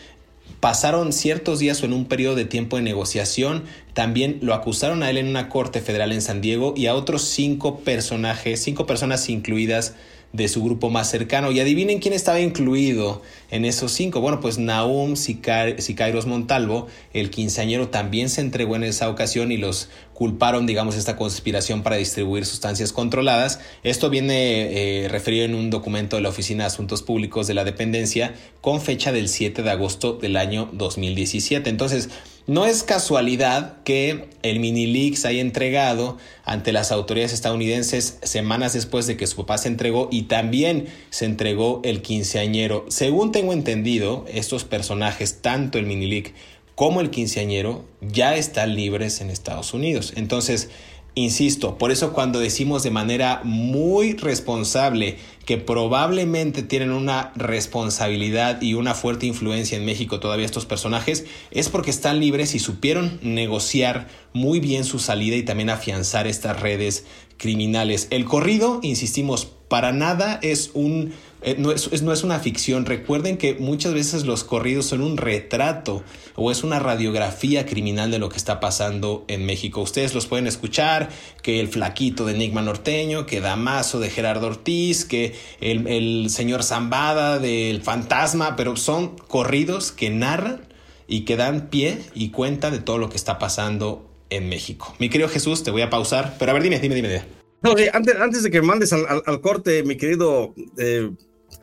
pasaron 0.60 1.12
ciertos 1.12 1.58
días 1.58 1.82
o 1.82 1.86
en 1.86 1.92
un 1.92 2.06
periodo 2.06 2.34
de 2.34 2.44
tiempo 2.44 2.76
de 2.76 2.82
negociación. 2.82 3.64
También 3.94 4.38
lo 4.42 4.54
acusaron 4.54 5.02
a 5.02 5.10
él 5.10 5.18
en 5.18 5.28
una 5.28 5.48
corte 5.48 5.80
federal 5.80 6.12
en 6.12 6.22
San 6.22 6.40
Diego 6.40 6.74
y 6.76 6.86
a 6.86 6.94
otros 6.94 7.22
cinco 7.22 7.80
personajes, 7.80 8.62
cinco 8.62 8.86
personas 8.86 9.28
incluidas 9.28 9.94
de 10.32 10.48
su 10.48 10.62
grupo 10.62 10.90
más 10.90 11.10
cercano. 11.10 11.50
Y 11.50 11.60
adivinen 11.60 11.98
quién 11.98 12.14
estaba 12.14 12.40
incluido 12.40 13.22
en 13.50 13.64
esos 13.64 13.92
cinco. 13.92 14.20
Bueno, 14.20 14.40
pues 14.40 14.58
Naum 14.58 15.16
Sicairos 15.16 16.26
Montalvo, 16.26 16.86
el 17.12 17.30
quinceañero, 17.30 17.88
también 17.88 18.28
se 18.28 18.40
entregó 18.40 18.76
en 18.76 18.84
esa 18.84 19.08
ocasión 19.08 19.52
y 19.52 19.56
los 19.56 19.88
culparon, 20.14 20.66
digamos, 20.66 20.96
esta 20.96 21.16
conspiración 21.16 21.82
para 21.82 21.96
distribuir 21.96 22.46
sustancias 22.46 22.92
controladas. 22.92 23.60
Esto 23.82 24.10
viene 24.10 25.04
eh, 25.04 25.08
referido 25.08 25.44
en 25.44 25.54
un 25.54 25.70
documento 25.70 26.16
de 26.16 26.22
la 26.22 26.30
Oficina 26.30 26.64
de 26.64 26.68
Asuntos 26.68 27.02
Públicos 27.02 27.46
de 27.46 27.54
la 27.54 27.64
Dependencia 27.64 28.34
con 28.60 28.80
fecha 28.80 29.12
del 29.12 29.28
7 29.28 29.62
de 29.62 29.70
agosto 29.70 30.14
del 30.14 30.36
año 30.36 30.70
2017. 30.72 31.68
Entonces, 31.68 32.08
No 32.48 32.64
es 32.64 32.84
casualidad 32.84 33.82
que 33.82 34.28
el 34.42 34.60
mini 34.60 34.86
leak 34.86 35.16
se 35.16 35.26
haya 35.26 35.40
entregado 35.40 36.16
ante 36.44 36.72
las 36.72 36.92
autoridades 36.92 37.32
estadounidenses 37.32 38.18
semanas 38.22 38.72
después 38.72 39.08
de 39.08 39.16
que 39.16 39.26
su 39.26 39.34
papá 39.34 39.58
se 39.58 39.66
entregó 39.66 40.08
y 40.12 40.22
también 40.22 40.86
se 41.10 41.24
entregó 41.24 41.80
el 41.82 42.02
quinceañero. 42.02 42.84
Según 42.88 43.32
tengo 43.32 43.52
entendido, 43.52 44.24
estos 44.28 44.62
personajes, 44.62 45.42
tanto 45.42 45.78
el 45.78 45.86
mini 45.86 46.06
leak 46.06 46.34
como 46.76 47.00
el 47.00 47.10
quinceañero, 47.10 47.84
ya 48.00 48.36
están 48.36 48.76
libres 48.76 49.20
en 49.20 49.30
Estados 49.30 49.74
Unidos. 49.74 50.12
Entonces, 50.14 50.70
Insisto, 51.18 51.78
por 51.78 51.92
eso 51.92 52.12
cuando 52.12 52.40
decimos 52.40 52.82
de 52.82 52.90
manera 52.90 53.40
muy 53.42 54.12
responsable 54.12 55.16
que 55.46 55.56
probablemente 55.56 56.62
tienen 56.62 56.92
una 56.92 57.32
responsabilidad 57.36 58.60
y 58.60 58.74
una 58.74 58.92
fuerte 58.92 59.24
influencia 59.24 59.78
en 59.78 59.86
México 59.86 60.20
todavía 60.20 60.44
estos 60.44 60.66
personajes, 60.66 61.24
es 61.50 61.70
porque 61.70 61.88
están 61.88 62.20
libres 62.20 62.54
y 62.54 62.58
supieron 62.58 63.18
negociar 63.22 64.08
muy 64.34 64.60
bien 64.60 64.84
su 64.84 64.98
salida 64.98 65.36
y 65.36 65.42
también 65.42 65.70
afianzar 65.70 66.26
estas 66.26 66.60
redes 66.60 67.06
criminales. 67.38 68.08
El 68.10 68.26
corrido, 68.26 68.80
insistimos, 68.82 69.46
para 69.68 69.92
nada 69.92 70.38
es 70.42 70.70
un 70.74 71.14
eh, 71.46 71.54
no, 71.56 71.70
es, 71.70 72.02
no 72.02 72.12
es 72.12 72.24
una 72.24 72.40
ficción. 72.40 72.86
Recuerden 72.86 73.36
que 73.36 73.54
muchas 73.54 73.94
veces 73.94 74.26
los 74.26 74.42
corridos 74.42 74.86
son 74.86 75.00
un 75.00 75.16
retrato 75.16 76.02
o 76.34 76.50
es 76.50 76.64
una 76.64 76.80
radiografía 76.80 77.66
criminal 77.66 78.10
de 78.10 78.18
lo 78.18 78.28
que 78.28 78.36
está 78.36 78.58
pasando 78.58 79.24
en 79.28 79.46
México. 79.46 79.80
Ustedes 79.80 80.12
los 80.12 80.26
pueden 80.26 80.48
escuchar, 80.48 81.08
que 81.42 81.60
el 81.60 81.68
flaquito 81.68 82.26
de 82.26 82.34
Enigma 82.34 82.62
Norteño, 82.62 83.26
que 83.26 83.40
Damaso 83.40 84.00
de 84.00 84.10
Gerardo 84.10 84.48
Ortiz, 84.48 85.04
que 85.04 85.36
el, 85.60 86.28
señor 86.30 86.64
Zambada 86.64 87.38
del 87.38 87.80
Fantasma, 87.80 88.56
pero 88.56 88.74
son 88.74 89.16
corridos 89.16 89.92
que 89.92 90.10
narran 90.10 90.66
y 91.06 91.20
que 91.20 91.36
dan 91.36 91.68
pie 91.70 92.00
y 92.12 92.30
cuenta 92.30 92.72
de 92.72 92.80
todo 92.80 92.98
lo 92.98 93.08
que 93.08 93.16
está 93.16 93.38
pasando 93.38 94.10
en 94.30 94.48
México. 94.48 94.96
Mi 94.98 95.08
querido 95.08 95.28
Jesús, 95.28 95.62
te 95.62 95.70
voy 95.70 95.82
a 95.82 95.90
pausar, 95.90 96.34
pero 96.40 96.50
a 96.50 96.54
ver, 96.54 96.64
dime, 96.64 96.80
dime, 96.80 96.96
dime. 96.96 97.22
No, 97.62 97.70
antes, 97.92 98.16
antes, 98.16 98.42
de 98.42 98.50
que 98.50 98.62
mandes 98.62 98.92
al, 98.92 99.22
al, 99.24 99.40
corte, 99.40 99.82
mi 99.82 99.96
querido 99.96 100.54
eh, 100.76 101.10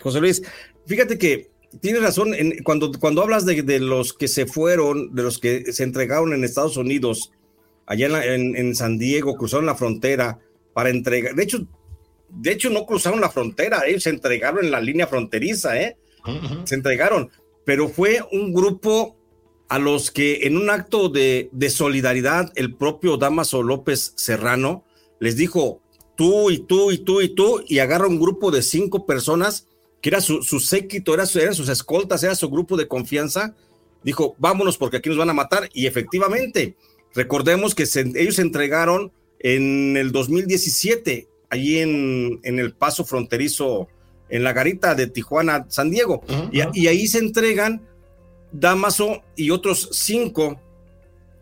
José 0.04 0.20
Luis, 0.20 0.44
fíjate 0.86 1.18
que 1.18 1.50
tienes 1.80 2.04
razón 2.04 2.34
en, 2.34 2.62
cuando, 2.64 2.92
cuando 3.00 3.22
hablas 3.22 3.46
de, 3.46 3.64
de, 3.64 3.80
los 3.80 4.14
que 4.14 4.28
se 4.28 4.46
fueron, 4.46 5.16
de 5.16 5.24
los 5.24 5.40
que 5.40 5.72
se 5.72 5.84
entregaron 5.84 6.34
en 6.34 6.44
Estados 6.44 6.76
Unidos, 6.76 7.32
allá 7.86 8.26
en, 8.26 8.56
en, 8.56 8.76
San 8.76 8.98
Diego, 8.98 9.36
cruzaron 9.36 9.66
la 9.66 9.76
frontera 9.76 10.40
para 10.74 10.90
entregar. 10.90 11.36
De 11.36 11.44
hecho, 11.44 11.66
de 12.30 12.52
hecho, 12.52 12.70
no 12.70 12.86
cruzaron 12.86 13.22
la 13.22 13.30
frontera, 13.30 13.84
ellos 13.88 14.04
se 14.04 14.10
entregaron 14.10 14.66
en 14.66 14.72
la 14.72 14.82
línea 14.82 15.08
fronteriza, 15.08 15.80
¿eh? 15.80 15.96
Uh 16.26 16.32
-huh. 16.32 16.68
Se 16.68 16.76
entregaron, 16.76 17.30
pero 17.64 17.88
fue 17.88 18.20
un 18.32 18.54
grupo 18.54 19.16
a 19.70 19.80
los 19.80 20.12
que 20.12 20.42
en 20.44 20.58
un 20.58 20.70
acto 20.70 21.10
de, 21.10 21.50
de 21.54 21.70
solidaridad, 21.70 22.52
el 22.56 22.76
propio 22.76 23.18
Damaso 23.18 23.64
López 23.64 24.14
Serrano 24.18 24.84
les 25.20 25.38
dijo, 25.38 25.82
tú 26.16 26.52
y 26.52 26.60
tú 26.60 26.92
y 26.92 26.98
tú 26.98 27.22
y 27.22 27.30
tú, 27.30 27.64
y 27.68 27.80
agarra 27.80 28.08
un 28.08 28.20
grupo 28.20 28.52
de 28.52 28.62
cinco 28.62 29.06
personas, 29.06 29.68
que 30.04 30.10
era 30.10 30.20
su, 30.20 30.44
su 30.44 30.60
séquito, 30.60 31.14
era 31.14 31.26
sus 31.26 31.70
escoltas, 31.70 32.22
era 32.24 32.36
su 32.36 32.50
grupo 32.50 32.76
de 32.76 32.90
confianza, 32.90 33.56
dijo, 34.04 34.36
vámonos 34.38 34.78
porque 34.78 34.98
aquí 34.98 35.08
nos 35.08 35.18
van 35.18 35.30
a 35.30 35.34
matar, 35.34 35.70
y 35.74 35.88
efectivamente, 35.88 36.76
recordemos 37.16 37.74
que 37.74 37.86
se, 37.86 38.02
ellos 38.02 38.36
se 38.36 38.42
entregaron 38.42 39.14
en 39.40 39.96
el 39.96 40.12
2017, 40.12 41.30
allí 41.50 41.80
en, 41.80 42.42
en, 42.44 42.60
el 42.60 42.74
paso 42.74 43.06
fronterizo, 43.06 43.88
en 44.28 44.44
la 44.44 44.52
garita 44.52 44.94
de 44.94 45.08
Tijuana, 45.08 45.68
San 45.70 45.90
Diego, 45.90 46.22
uh 46.28 46.34
-huh. 46.34 46.72
y, 46.74 46.82
y 46.82 46.88
ahí 46.88 47.08
se 47.08 47.20
entregan 47.20 47.88
Damaso 48.52 49.24
y 49.38 49.52
otros 49.52 49.88
cinco 49.94 50.60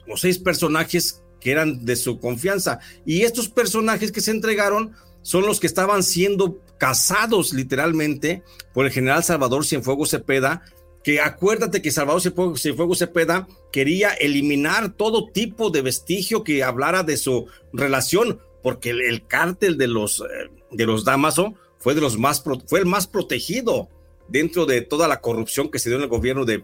o 0.07 0.17
seis 0.17 0.37
personajes 0.37 1.23
que 1.39 1.51
eran 1.51 1.83
de 1.83 1.95
su 1.95 2.19
confianza. 2.19 2.79
Y 3.07 3.23
estos 3.23 3.49
personajes 3.49 4.11
que 4.11 4.21
se 4.21 4.29
entregaron 4.29 4.93
son 5.23 5.47
los 5.47 5.59
que 5.59 5.67
estaban 5.67 6.03
siendo 6.03 6.59
cazados 6.81 7.53
literalmente 7.53 8.41
por 8.73 8.87
el 8.87 8.91
general 8.91 9.23
Salvador 9.23 9.63
Cienfuegos 9.67 10.09
Cepeda, 10.09 10.63
que 11.03 11.21
acuérdate 11.21 11.79
que 11.83 11.91
Salvador 11.91 12.23
Cienfuegos 12.57 12.97
Cepeda 12.97 13.47
quería 13.71 14.09
eliminar 14.13 14.89
todo 14.89 15.29
tipo 15.29 15.69
de 15.69 15.83
vestigio 15.83 16.43
que 16.43 16.63
hablara 16.63 17.03
de 17.03 17.17
su 17.17 17.45
relación, 17.71 18.41
porque 18.63 18.89
el, 18.89 19.01
el 19.01 19.27
cártel 19.27 19.77
de 19.77 19.89
los, 19.89 20.23
de 20.71 20.85
los 20.87 21.05
Damaso 21.05 21.53
fue, 21.77 21.93
de 21.93 22.01
los 22.01 22.17
más, 22.17 22.43
fue 22.65 22.79
el 22.79 22.87
más 22.87 23.05
protegido 23.05 23.87
dentro 24.27 24.65
de 24.65 24.81
toda 24.81 25.07
la 25.07 25.21
corrupción 25.21 25.69
que 25.69 25.77
se 25.77 25.89
dio 25.89 25.99
en 25.99 26.05
el 26.05 26.09
gobierno 26.09 26.45
de, 26.45 26.63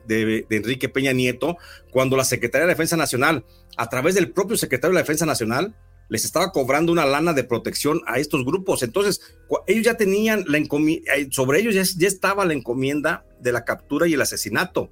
Enrique 0.49 0.89
Peña 0.89 1.13
Nieto, 1.13 1.57
cuando 1.91 2.17
la 2.17 2.23
Secretaría 2.23 2.65
de 2.65 2.73
Defensa 2.73 2.97
Nacional, 2.97 3.45
a 3.77 3.87
través 3.87 4.15
del 4.15 4.31
propio 4.31 4.57
secretario 4.57 4.93
de 4.93 4.95
la 4.95 5.01
Defensa 5.01 5.27
Nacional, 5.27 5.75
les 6.09 6.25
estaba 6.25 6.51
cobrando 6.51 6.91
una 6.91 7.05
lana 7.05 7.33
de 7.33 7.43
protección 7.43 8.01
a 8.07 8.19
estos 8.19 8.45
grupos. 8.45 8.83
Entonces, 8.83 9.21
ellos 9.67 9.83
ya 9.83 9.95
tenían 9.95 10.45
la 10.47 10.57
encomienda, 10.57 11.15
eh, 11.15 11.27
sobre 11.31 11.59
ellos 11.59 11.75
ya, 11.75 11.83
ya 11.83 12.07
estaba 12.07 12.45
la 12.45 12.53
encomienda 12.53 13.25
de 13.41 13.51
la 13.51 13.65
captura 13.65 14.07
y 14.07 14.13
el 14.13 14.21
asesinato. 14.21 14.89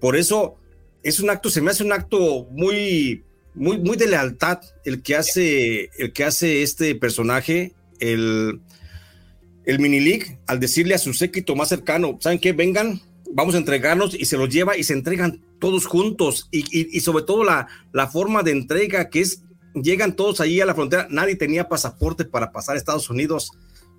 Por 0.00 0.16
eso 0.16 0.56
es 1.02 1.20
un 1.20 1.30
acto, 1.30 1.50
se 1.50 1.60
me 1.60 1.70
hace 1.70 1.84
un 1.84 1.92
acto 1.92 2.46
muy, 2.50 3.24
muy, 3.54 3.78
muy 3.78 3.96
de 3.96 4.06
lealtad 4.06 4.60
el 4.84 5.02
que 5.02 5.16
hace, 5.16 5.90
el 5.98 6.12
que 6.12 6.24
hace 6.24 6.62
este 6.62 6.94
personaje, 6.94 7.72
el, 7.98 8.60
el 9.64 9.78
mini 9.78 10.00
league 10.00 10.38
al 10.46 10.60
decirle 10.60 10.94
a 10.94 10.98
su 10.98 11.12
séquito 11.14 11.54
más 11.54 11.68
cercano, 11.68 12.18
¿saben 12.20 12.38
qué? 12.38 12.52
Vengan, 12.52 13.00
vamos 13.32 13.54
a 13.54 13.58
entregarnos 13.58 14.14
y 14.14 14.24
se 14.24 14.36
los 14.36 14.48
lleva 14.48 14.76
y 14.76 14.84
se 14.84 14.92
entregan 14.92 15.40
todos 15.58 15.86
juntos 15.86 16.48
y, 16.50 16.60
y, 16.70 16.96
y, 16.96 17.00
sobre 17.00 17.24
todo 17.24 17.44
la, 17.44 17.68
la 17.92 18.08
forma 18.08 18.42
de 18.42 18.50
entrega 18.50 19.08
que 19.08 19.20
es, 19.20 19.42
llegan 19.74 20.16
todos 20.16 20.40
ahí 20.40 20.60
a 20.60 20.66
la 20.66 20.74
frontera, 20.74 21.06
nadie 21.10 21.36
tenía 21.36 21.68
pasaporte 21.68 22.24
para 22.24 22.52
pasar 22.52 22.74
a 22.74 22.78
Estados 22.78 23.08
Unidos, 23.10 23.52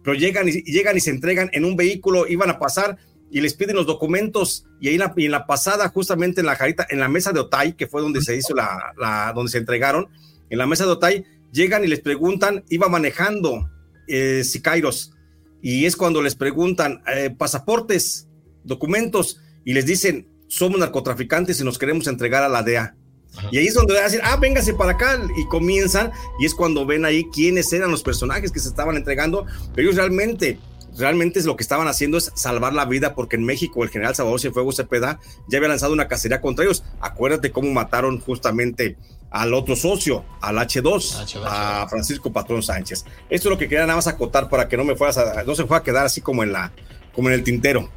pero 0.03 0.15
llegan 0.15 0.47
y, 0.47 0.63
llegan 0.63 0.97
y 0.97 0.99
se 0.99 1.09
entregan 1.09 1.49
en 1.53 1.65
un 1.65 1.75
vehículo, 1.75 2.27
iban 2.27 2.49
a 2.49 2.59
pasar 2.59 2.97
y 3.31 3.41
les 3.41 3.55
piden 3.55 3.75
los 3.75 3.87
documentos 3.87 4.65
y 4.79 4.89
ahí 4.89 4.99
en 5.17 5.31
la, 5.31 5.47
pasada 5.47 5.89
justamente 5.89 6.41
en 6.41 6.47
la 6.47 6.55
jarita, 6.55 6.85
en 6.89 6.99
la 6.99 7.09
mesa 7.09 7.31
de 7.31 7.39
Otay, 7.39 7.73
que 7.73 7.87
fue 7.87 8.01
donde 8.01 8.21
se 8.21 8.35
hizo 8.35 8.53
la, 8.53 8.93
la, 8.97 9.33
donde 9.33 9.51
se 9.51 9.57
entregaron, 9.57 10.09
en 10.49 10.57
la 10.57 10.67
mesa 10.67 10.85
de 10.85 10.91
Otay, 10.91 11.25
llegan 11.51 11.83
y 11.83 11.87
les 11.87 11.99
preguntan, 12.01 12.63
iba 12.69 12.89
manejando 12.89 13.69
eh, 14.07 14.43
Sicairos, 14.43 15.13
y 15.61 15.85
es 15.85 15.95
cuando 15.95 16.21
les 16.21 16.35
preguntan 16.35 17.01
eh, 17.07 17.33
pasaportes, 17.35 18.27
documentos, 18.63 19.41
y 19.63 19.73
les 19.73 19.85
dicen, 19.85 20.27
somos 20.47 20.79
narcotraficantes 20.79 21.59
y 21.59 21.63
nos 21.63 21.79
queremos 21.79 22.05
entregar 22.07 22.43
a 22.43 22.49
la 22.49 22.61
DEA. 22.61 22.95
Ajá. 23.35 23.49
Y 23.51 23.57
ahí 23.57 23.67
es 23.67 23.73
donde 23.73 23.93
van 23.93 24.03
a 24.03 24.05
decir, 24.05 24.21
ah, 24.23 24.37
véngase 24.37 24.73
para 24.73 24.93
acá, 24.93 25.19
y 25.37 25.45
comienzan, 25.45 26.11
y 26.39 26.45
es 26.45 26.53
cuando 26.53 26.85
ven 26.85 27.05
ahí 27.05 27.25
quiénes 27.33 27.71
eran 27.73 27.91
los 27.91 28.03
personajes 28.03 28.51
que 28.51 28.59
se 28.59 28.69
estaban 28.69 28.95
entregando, 28.95 29.45
pero 29.73 29.87
ellos 29.87 29.95
realmente, 29.95 30.59
realmente 30.97 31.39
es 31.39 31.45
lo 31.45 31.55
que 31.55 31.63
estaban 31.63 31.87
haciendo 31.87 32.17
es 32.17 32.31
salvar 32.35 32.73
la 32.73 32.85
vida, 32.85 33.15
porque 33.15 33.35
en 33.35 33.43
México 33.43 33.83
el 33.83 33.89
general 33.89 34.15
Salvador 34.15 34.39
Cienfuegos 34.39 34.75
Cepeda 34.75 35.19
ya 35.47 35.57
había 35.57 35.69
lanzado 35.69 35.93
una 35.93 36.07
cacería 36.07 36.41
contra 36.41 36.65
ellos. 36.65 36.83
Acuérdate 37.01 37.51
cómo 37.51 37.71
mataron 37.71 38.19
justamente 38.19 38.97
al 39.33 39.53
otro 39.55 39.75
socio, 39.75 40.23
al 40.41 40.57
H2, 40.57 40.83
H2, 40.83 41.41
a 41.43 41.87
Francisco 41.89 42.31
Patrón 42.31 42.61
Sánchez. 42.61 43.05
Esto 43.29 43.49
es 43.49 43.51
lo 43.51 43.57
que 43.57 43.67
quería 43.67 43.85
nada 43.85 43.95
más 43.95 44.07
acotar 44.07 44.47
para 44.47 44.69
que 44.69 44.77
no 44.77 44.83
me 44.83 44.95
fueras 44.95 45.17
a, 45.17 45.43
no 45.43 45.55
se 45.55 45.65
fuera 45.65 45.79
a 45.79 45.83
quedar 45.83 46.05
así 46.05 46.21
como 46.21 46.43
en 46.43 46.53
la, 46.53 46.71
como 47.15 47.29
en 47.29 47.35
el 47.35 47.43
tintero. 47.43 47.89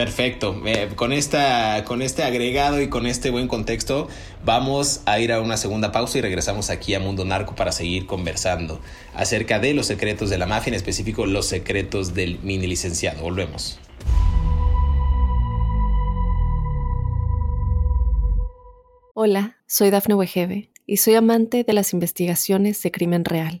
Perfecto. 0.00 0.58
Eh, 0.64 0.88
con, 0.96 1.12
esta, 1.12 1.84
con 1.84 2.00
este 2.00 2.22
agregado 2.22 2.80
y 2.80 2.88
con 2.88 3.04
este 3.04 3.28
buen 3.28 3.48
contexto, 3.48 4.08
vamos 4.46 5.02
a 5.04 5.20
ir 5.20 5.30
a 5.30 5.42
una 5.42 5.58
segunda 5.58 5.92
pausa 5.92 6.16
y 6.16 6.22
regresamos 6.22 6.70
aquí 6.70 6.94
a 6.94 7.00
Mundo 7.00 7.26
Narco 7.26 7.54
para 7.54 7.70
seguir 7.70 8.06
conversando 8.06 8.80
acerca 9.14 9.58
de 9.58 9.74
los 9.74 9.84
secretos 9.84 10.30
de 10.30 10.38
la 10.38 10.46
mafia, 10.46 10.70
en 10.70 10.76
específico 10.76 11.26
los 11.26 11.44
secretos 11.44 12.14
del 12.14 12.38
mini 12.42 12.66
licenciado. 12.66 13.20
Volvemos. 13.20 13.78
Hola, 19.12 19.58
soy 19.66 19.90
Dafne 19.90 20.14
Wegebe 20.14 20.70
y 20.86 20.96
soy 20.96 21.14
amante 21.14 21.62
de 21.62 21.74
las 21.74 21.92
investigaciones 21.92 22.82
de 22.82 22.90
crimen 22.90 23.26
real. 23.26 23.60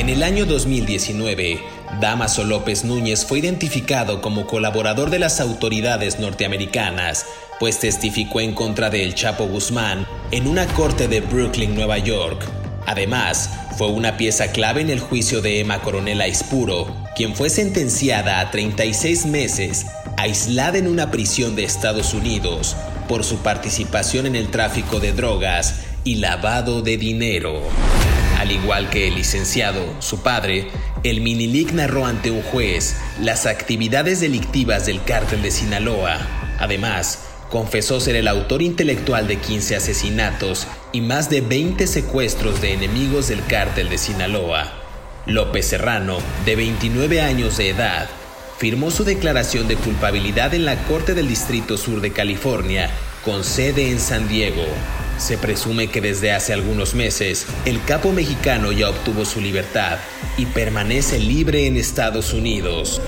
En 0.00 0.08
el 0.08 0.22
año 0.22 0.46
2019, 0.46 1.60
Damaso 2.00 2.42
López 2.42 2.84
Núñez 2.84 3.26
fue 3.26 3.40
identificado 3.40 4.22
como 4.22 4.46
colaborador 4.46 5.10
de 5.10 5.18
las 5.18 5.40
autoridades 5.40 6.18
norteamericanas, 6.18 7.26
pues 7.58 7.80
testificó 7.80 8.40
en 8.40 8.54
contra 8.54 8.88
de 8.88 9.04
El 9.04 9.14
Chapo 9.14 9.46
Guzmán 9.46 10.06
en 10.30 10.46
una 10.46 10.64
corte 10.68 11.06
de 11.06 11.20
Brooklyn, 11.20 11.74
Nueva 11.74 11.98
York. 11.98 12.42
Además, 12.86 13.50
fue 13.76 13.88
una 13.88 14.16
pieza 14.16 14.52
clave 14.52 14.80
en 14.80 14.88
el 14.88 15.00
juicio 15.00 15.42
de 15.42 15.60
Emma 15.60 15.82
Coronel 15.82 16.22
Aispuro, 16.22 16.96
quien 17.14 17.36
fue 17.36 17.50
sentenciada 17.50 18.40
a 18.40 18.50
36 18.50 19.26
meses 19.26 19.84
aislada 20.16 20.78
en 20.78 20.86
una 20.86 21.10
prisión 21.10 21.56
de 21.56 21.64
Estados 21.64 22.14
Unidos 22.14 22.74
por 23.06 23.22
su 23.22 23.40
participación 23.40 24.24
en 24.24 24.34
el 24.34 24.50
tráfico 24.50 24.98
de 24.98 25.12
drogas 25.12 25.82
y 26.04 26.14
lavado 26.14 26.80
de 26.80 26.96
dinero. 26.96 27.60
Al 28.40 28.52
igual 28.52 28.88
que 28.88 29.06
el 29.06 29.16
licenciado, 29.16 29.84
su 29.98 30.22
padre, 30.22 30.68
el 31.02 31.20
Minilic 31.20 31.72
narró 31.72 32.06
ante 32.06 32.30
un 32.30 32.40
juez 32.40 32.96
las 33.20 33.44
actividades 33.44 34.20
delictivas 34.20 34.86
del 34.86 35.04
cártel 35.04 35.42
de 35.42 35.50
Sinaloa. 35.50 36.16
Además, 36.58 37.18
confesó 37.50 38.00
ser 38.00 38.16
el 38.16 38.26
autor 38.26 38.62
intelectual 38.62 39.28
de 39.28 39.36
15 39.36 39.76
asesinatos 39.76 40.66
y 40.90 41.02
más 41.02 41.28
de 41.28 41.42
20 41.42 41.86
secuestros 41.86 42.62
de 42.62 42.72
enemigos 42.72 43.28
del 43.28 43.44
cártel 43.44 43.90
de 43.90 43.98
Sinaloa. 43.98 44.72
López 45.26 45.66
Serrano, 45.66 46.16
de 46.46 46.56
29 46.56 47.20
años 47.20 47.58
de 47.58 47.68
edad, 47.68 48.08
firmó 48.56 48.90
su 48.90 49.04
declaración 49.04 49.68
de 49.68 49.76
culpabilidad 49.76 50.54
en 50.54 50.64
la 50.64 50.76
Corte 50.84 51.12
del 51.12 51.28
Distrito 51.28 51.76
Sur 51.76 52.00
de 52.00 52.12
California, 52.12 52.88
con 53.22 53.44
sede 53.44 53.90
en 53.90 54.00
San 54.00 54.28
Diego. 54.28 54.64
Se 55.20 55.36
presume 55.36 55.88
que 55.88 56.00
desde 56.00 56.32
hace 56.32 56.54
algunos 56.54 56.94
meses 56.94 57.46
el 57.66 57.84
capo 57.84 58.10
mexicano 58.10 58.72
ya 58.72 58.88
obtuvo 58.88 59.26
su 59.26 59.42
libertad 59.42 59.98
y 60.38 60.46
permanece 60.46 61.18
libre 61.18 61.66
en 61.66 61.76
Estados 61.76 62.32
Unidos. 62.32 63.02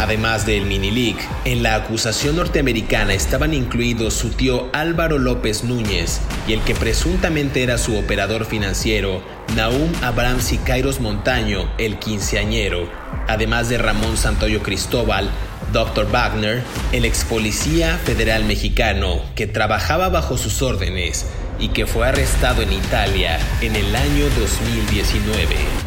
Además 0.00 0.46
del 0.46 0.66
mini 0.66 0.90
league, 0.90 1.20
en 1.44 1.62
la 1.62 1.76
acusación 1.76 2.34
norteamericana 2.34 3.14
estaban 3.14 3.54
incluidos 3.54 4.14
su 4.14 4.30
tío 4.30 4.68
Álvaro 4.72 5.20
López 5.20 5.62
Núñez 5.62 6.20
y 6.48 6.54
el 6.54 6.60
que 6.62 6.74
presuntamente 6.74 7.62
era 7.62 7.78
su 7.78 7.96
operador 7.96 8.44
financiero, 8.44 9.22
Naum 9.54 9.92
Abraham 10.02 10.40
Sicairos 10.40 10.98
Montaño, 10.98 11.72
el 11.78 12.00
quinceañero, 12.00 12.90
además 13.28 13.68
de 13.68 13.78
Ramón 13.78 14.16
Santoyo 14.16 14.60
Cristóbal, 14.64 15.30
Dr. 15.72 16.10
Wagner, 16.10 16.62
el 16.92 17.04
ex 17.04 17.24
policía 17.24 17.98
federal 18.04 18.44
mexicano 18.44 19.22
que 19.34 19.46
trabajaba 19.46 20.08
bajo 20.08 20.36
sus 20.36 20.60
órdenes 20.62 21.26
y 21.58 21.68
que 21.68 21.86
fue 21.86 22.06
arrestado 22.06 22.62
en 22.62 22.72
Italia 22.72 23.38
en 23.60 23.76
el 23.76 23.94
año 23.94 24.24
2019. 24.38 25.81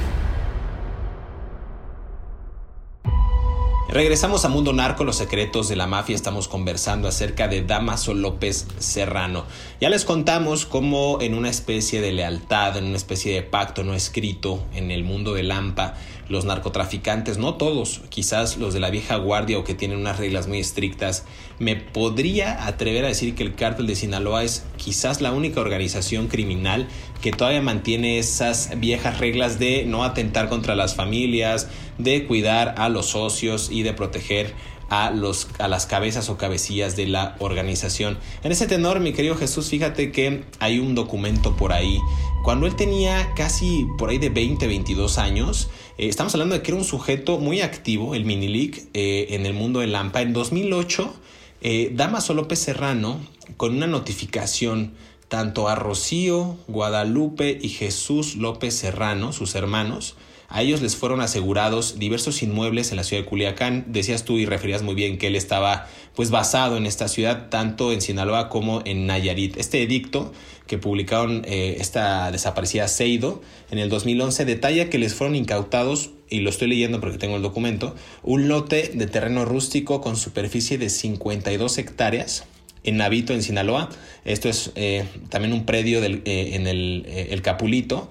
Regresamos 3.96 4.44
a 4.44 4.50
Mundo 4.50 4.74
Narco, 4.74 5.06
los 5.06 5.16
secretos 5.16 5.70
de 5.70 5.78
la 5.78 5.88
mafia. 5.88 6.18
Estamos 6.18 6.50
conversando 6.50 7.08
acerca 7.08 7.48
de 7.48 7.62
Damaso 7.62 8.14
López 8.14 8.68
Serrano. 8.78 9.46
Ya 9.80 9.90
les 9.90 10.04
contamos 10.04 10.66
cómo 10.66 11.20
en 11.22 11.34
una 11.34 11.50
especie 11.50 12.02
de 12.02 12.12
lealtad, 12.12 12.76
en 12.76 12.88
una 12.88 12.98
especie 12.98 13.34
de 13.34 13.42
pacto 13.42 13.86
no 13.86 13.94
escrito 13.94 14.62
en 14.74 14.92
el 14.92 15.06
mundo 15.06 15.34
de 15.34 15.44
Lampa, 15.44 15.94
los 16.28 16.44
narcotraficantes, 16.44 17.38
no 17.38 17.54
todos, 17.54 18.02
quizás 18.10 18.58
los 18.58 18.74
de 18.74 18.82
la 18.82 18.90
vieja 18.90 19.16
guardia 19.16 19.60
o 19.60 19.64
que 19.64 19.76
tienen 19.76 20.00
unas 20.00 20.18
reglas 20.18 20.48
muy 20.48 20.60
estrictas, 20.60 21.24
me 21.60 21.76
podría 21.76 22.66
atrever 22.66 23.06
a 23.06 23.10
decir 23.10 23.36
que 23.36 23.44
el 23.44 23.56
cártel 23.56 23.88
de 23.88 23.96
Sinaloa 23.96 24.44
es 24.44 24.66
quizás 24.76 25.22
la 25.22 25.32
única 25.32 25.62
organización 25.62 26.28
criminal 26.28 26.88
que 27.22 27.32
todavía 27.32 27.62
mantiene 27.62 28.18
esas 28.18 28.72
viejas 28.78 29.20
reglas 29.20 29.58
de 29.58 29.86
no 29.86 30.04
atentar 30.04 30.50
contra 30.50 30.76
las 30.76 30.96
familias, 30.96 31.70
de 31.98 32.26
cuidar 32.26 32.76
a 32.78 32.90
los 32.90 33.08
socios 33.08 33.70
y 33.72 33.84
de 33.84 33.94
proteger 33.94 34.54
a, 34.90 35.12
los, 35.12 35.48
a 35.60 35.68
las 35.68 35.86
cabezas 35.86 36.30
o 36.30 36.38
cabecillas 36.38 36.96
de 36.96 37.08
la 37.08 37.36
organización. 37.40 38.18
En 38.44 38.52
ese 38.52 38.68
tenor, 38.68 39.00
mi 39.00 39.14
querido 39.14 39.36
Jesús, 39.36 39.70
fíjate 39.70 40.12
que 40.12 40.44
hay 40.60 40.80
un 40.80 40.96
documento 40.96 41.56
por 41.56 41.74
ahí. 41.74 42.00
Cuando 42.44 42.68
él 42.68 42.76
tenía 42.76 43.34
casi 43.36 43.88
por 43.98 44.10
ahí 44.10 44.18
de 44.18 44.30
20, 44.30 44.68
22 44.68 45.18
años, 45.18 45.70
eh, 45.98 46.08
estamos 46.08 46.34
hablando 46.36 46.56
de 46.56 46.62
que 46.62 46.72
era 46.72 46.78
un 46.78 46.86
sujeto 46.86 47.40
muy 47.40 47.62
activo, 47.62 48.16
el 48.16 48.26
Minilic, 48.26 48.88
eh, 48.94 49.28
en 49.32 49.46
el 49.46 49.54
mundo 49.54 49.80
de 49.80 49.88
Lampa. 49.88 50.22
En 50.22 50.34
2008, 50.34 51.14
eh, 51.62 51.92
Damaso 51.94 52.34
López 52.34 52.60
Serrano, 52.60 53.20
con 53.58 53.76
una 53.76 53.88
notificación 53.88 54.94
tanto 55.28 55.68
a 55.68 55.76
Rocío, 55.76 56.58
Guadalupe 56.68 57.58
y 57.60 57.70
Jesús 57.70 58.36
López 58.36 58.76
Serrano, 58.76 59.34
sus 59.34 59.56
hermanos, 59.56 60.16
a 60.56 60.62
ellos 60.62 60.82
les 60.82 60.96
fueron 60.96 61.20
asegurados 61.20 62.00
diversos 62.00 62.42
inmuebles 62.42 62.92
en 62.92 62.96
la 62.96 63.04
ciudad 63.04 63.24
de 63.24 63.28
Culiacán. 63.28 63.84
Decías 63.90 64.24
tú 64.24 64.38
y 64.38 64.46
referías 64.46 64.84
muy 64.84 64.96
bien 64.96 65.18
que 65.18 65.28
él 65.28 65.36
estaba 65.36 65.90
pues 66.16 66.32
basado 66.32 66.78
en 66.78 66.86
esta 66.86 67.10
ciudad, 67.10 67.50
tanto 67.50 67.92
en 67.92 68.00
Sinaloa 68.00 68.48
como 68.48 68.82
en 68.86 69.06
Nayarit. 69.06 69.58
Este 69.58 69.84
edicto 69.84 70.32
que 70.66 70.78
publicaron 70.78 71.44
eh, 71.44 71.76
esta 71.82 72.32
desaparecida 72.32 72.88
Seido 72.88 73.42
en 73.70 73.80
el 73.80 73.90
2011 73.90 74.46
detalla 74.46 74.90
que 74.90 74.98
les 74.98 75.14
fueron 75.14 75.36
incautados, 75.36 76.12
y 76.30 76.40
lo 76.40 76.52
estoy 76.52 76.70
leyendo 76.70 77.02
porque 77.02 77.18
tengo 77.18 77.36
el 77.36 77.42
documento, 77.42 77.94
un 78.24 78.48
lote 78.48 78.92
de 78.94 79.08
terreno 79.08 79.44
rústico 79.44 80.00
con 80.00 80.16
superficie 80.16 80.78
de 80.78 80.90
52 80.90 81.78
hectáreas 81.80 82.46
en 82.86 82.98
Navito, 82.98 83.34
en 83.34 83.44
Sinaloa. 83.44 83.90
Esto 84.24 84.48
es 84.48 84.72
eh, 84.76 85.06
también 85.30 85.54
un 85.54 85.66
predio 85.66 86.02
eh, 86.04 86.22
en 86.26 86.68
el, 86.68 87.06
el 87.08 87.42
Capulito, 87.42 88.10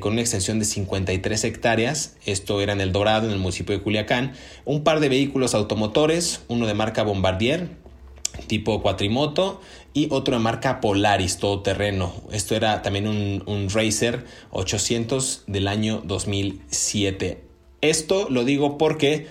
con 0.00 0.12
una 0.12 0.20
extensión 0.20 0.58
de 0.58 0.64
53 0.64 1.44
hectáreas. 1.44 2.16
Esto 2.26 2.60
era 2.60 2.72
en 2.72 2.80
El 2.80 2.92
Dorado, 2.92 3.26
en 3.26 3.32
el 3.32 3.38
municipio 3.38 3.76
de 3.76 3.82
Culiacán. 3.82 4.32
Un 4.64 4.82
par 4.82 5.00
de 5.00 5.08
vehículos 5.08 5.54
automotores, 5.54 6.42
uno 6.48 6.66
de 6.66 6.74
marca 6.74 7.04
Bombardier, 7.04 7.68
tipo 8.46 8.82
cuatrimoto 8.82 9.60
y 9.94 10.08
otro 10.10 10.34
de 10.34 10.40
marca 10.40 10.80
Polaris 10.80 11.38
todoterreno. 11.38 12.12
Esto 12.32 12.54
era 12.54 12.82
también 12.82 13.08
un, 13.08 13.42
un 13.46 13.68
Racer 13.70 14.24
800 14.50 15.44
del 15.46 15.68
año 15.68 16.02
2007. 16.04 17.42
Esto 17.80 18.28
lo 18.30 18.44
digo 18.44 18.78
porque 18.78 19.26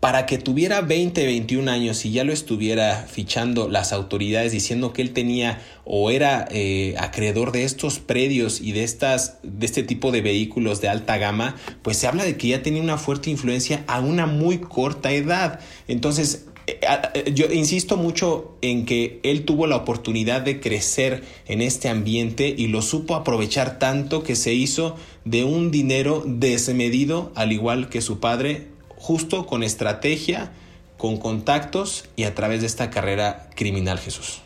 para 0.00 0.26
que 0.26 0.38
tuviera 0.38 0.80
20, 0.80 1.26
21 1.26 1.70
años 1.70 2.04
y 2.04 2.12
ya 2.12 2.22
lo 2.22 2.32
estuviera 2.32 3.06
fichando 3.10 3.68
las 3.68 3.92
autoridades 3.92 4.52
diciendo 4.52 4.92
que 4.92 5.02
él 5.02 5.12
tenía 5.12 5.60
o 5.84 6.10
era 6.10 6.46
eh, 6.52 6.94
acreedor 6.98 7.50
de 7.50 7.64
estos 7.64 7.98
predios 7.98 8.60
y 8.60 8.72
de, 8.72 8.84
estas, 8.84 9.38
de 9.42 9.66
este 9.66 9.82
tipo 9.82 10.12
de 10.12 10.20
vehículos 10.20 10.80
de 10.80 10.88
alta 10.88 11.18
gama, 11.18 11.56
pues 11.82 11.96
se 11.96 12.06
habla 12.06 12.24
de 12.24 12.36
que 12.36 12.48
ya 12.48 12.62
tenía 12.62 12.80
una 12.80 12.96
fuerte 12.96 13.30
influencia 13.30 13.82
a 13.88 13.98
una 13.98 14.26
muy 14.26 14.58
corta 14.58 15.10
edad. 15.10 15.58
Entonces, 15.88 16.46
eh, 16.68 16.78
eh, 17.14 17.32
yo 17.34 17.46
insisto 17.46 17.96
mucho 17.96 18.56
en 18.60 18.84
que 18.84 19.18
él 19.24 19.44
tuvo 19.44 19.66
la 19.66 19.76
oportunidad 19.76 20.42
de 20.42 20.60
crecer 20.60 21.24
en 21.46 21.60
este 21.60 21.88
ambiente 21.88 22.54
y 22.56 22.68
lo 22.68 22.82
supo 22.82 23.16
aprovechar 23.16 23.80
tanto 23.80 24.22
que 24.22 24.36
se 24.36 24.54
hizo 24.54 24.94
de 25.24 25.42
un 25.42 25.72
dinero 25.72 26.22
desmedido, 26.24 27.32
al 27.34 27.50
igual 27.50 27.88
que 27.88 28.00
su 28.00 28.20
padre, 28.20 28.77
justo 28.98 29.46
con 29.46 29.62
estrategia, 29.62 30.52
con 30.96 31.16
contactos 31.18 32.08
y 32.16 32.24
a 32.24 32.34
través 32.34 32.60
de 32.60 32.66
esta 32.66 32.90
carrera 32.90 33.50
criminal, 33.54 33.98
Jesús. 33.98 34.42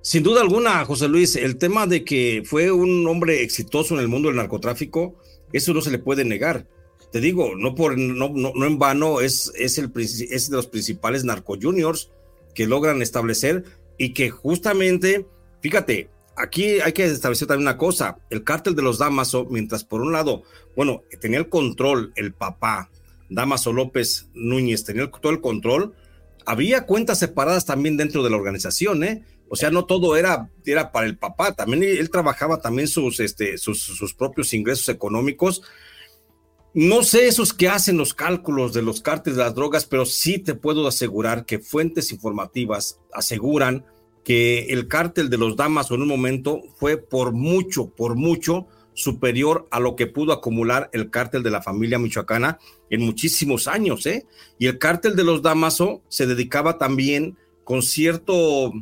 Sin 0.00 0.22
duda 0.22 0.40
alguna, 0.40 0.84
José 0.84 1.08
Luis, 1.08 1.36
el 1.36 1.56
tema 1.56 1.86
de 1.86 2.04
que 2.04 2.42
fue 2.44 2.72
un 2.72 3.06
hombre 3.06 3.42
exitoso 3.42 3.94
en 3.94 4.00
el 4.00 4.08
mundo 4.08 4.28
del 4.28 4.36
narcotráfico, 4.36 5.16
eso 5.52 5.74
no 5.74 5.80
se 5.80 5.90
le 5.90 5.98
puede 5.98 6.24
negar 6.24 6.66
te 7.10 7.20
digo, 7.20 7.54
no, 7.56 7.74
por, 7.74 7.96
no, 7.96 8.66
en 8.66 8.78
vano, 8.78 9.20
es, 9.20 9.52
es, 9.56 9.78
el, 9.78 9.90
es 9.96 10.50
de 10.50 10.56
los 10.56 10.66
principales 10.66 11.24
narco 11.24 11.56
juniors 11.60 12.10
que 12.54 12.66
logran 12.66 13.02
establecer 13.02 13.64
y 13.96 14.12
que 14.12 14.30
justamente, 14.30 15.26
fíjate, 15.62 16.10
aquí 16.36 16.80
hay 16.80 16.92
que 16.92 17.06
establecer 17.06 17.48
también 17.48 17.68
una 17.68 17.78
cosa, 17.78 18.18
el 18.30 18.44
cártel 18.44 18.74
de 18.74 18.82
los 18.82 18.98
Damaso, 18.98 19.46
mientras 19.50 19.84
por 19.84 20.02
un 20.02 20.12
lado, 20.12 20.42
bueno, 20.76 21.02
tenía 21.20 21.38
el 21.38 21.48
control 21.48 22.12
el 22.14 22.34
papá, 22.34 22.90
Damaso 23.28 23.72
López 23.72 24.28
Núñez, 24.34 24.84
tenía 24.84 25.10
todo 25.10 25.32
el 25.32 25.40
control, 25.40 25.94
había 26.46 26.86
cuentas 26.86 27.18
separadas 27.18 27.66
también 27.66 27.96
dentro 27.96 28.22
de 28.22 28.30
la 28.30 28.36
organización, 28.36 29.04
¿eh? 29.04 29.24
O 29.50 29.56
sea, 29.56 29.70
no 29.70 29.86
todo 29.86 30.16
era, 30.16 30.50
era 30.64 30.92
para 30.92 31.06
el 31.06 31.16
papá, 31.16 31.54
también 31.54 31.82
él 31.82 32.10
trabajaba 32.10 32.60
también 32.60 32.88
sus, 32.88 33.20
este, 33.20 33.56
sus, 33.56 33.80
sus 33.80 34.14
propios 34.14 34.52
ingresos 34.52 34.88
económicos, 34.88 35.62
no 36.74 37.02
sé 37.02 37.26
esos 37.26 37.54
que 37.54 37.68
hacen 37.68 37.96
los 37.96 38.12
cálculos 38.12 38.72
de 38.74 38.82
los 38.82 39.00
cárteles 39.00 39.38
de 39.38 39.44
las 39.44 39.54
drogas, 39.54 39.86
pero 39.86 40.04
sí 40.04 40.38
te 40.38 40.54
puedo 40.54 40.86
asegurar 40.86 41.46
que 41.46 41.58
fuentes 41.58 42.12
informativas 42.12 43.00
aseguran 43.12 43.84
que 44.22 44.66
el 44.66 44.86
cártel 44.86 45.30
de 45.30 45.38
los 45.38 45.56
damas 45.56 45.90
en 45.90 46.02
un 46.02 46.08
momento 46.08 46.62
fue 46.76 46.98
por 46.98 47.32
mucho, 47.32 47.88
por 47.90 48.14
mucho 48.14 48.68
superior 48.98 49.68
a 49.70 49.78
lo 49.78 49.94
que 49.94 50.08
pudo 50.08 50.32
acumular 50.32 50.90
el 50.92 51.08
cártel 51.08 51.44
de 51.44 51.52
la 51.52 51.62
familia 51.62 52.00
michoacana 52.00 52.58
en 52.90 53.02
muchísimos 53.02 53.68
años, 53.68 54.04
¿eh? 54.06 54.26
Y 54.58 54.66
el 54.66 54.78
cártel 54.78 55.14
de 55.14 55.22
los 55.22 55.40
Damaso 55.40 56.02
se 56.08 56.26
dedicaba 56.26 56.78
también 56.78 57.38
con 57.62 57.82
cierto, 57.82 58.72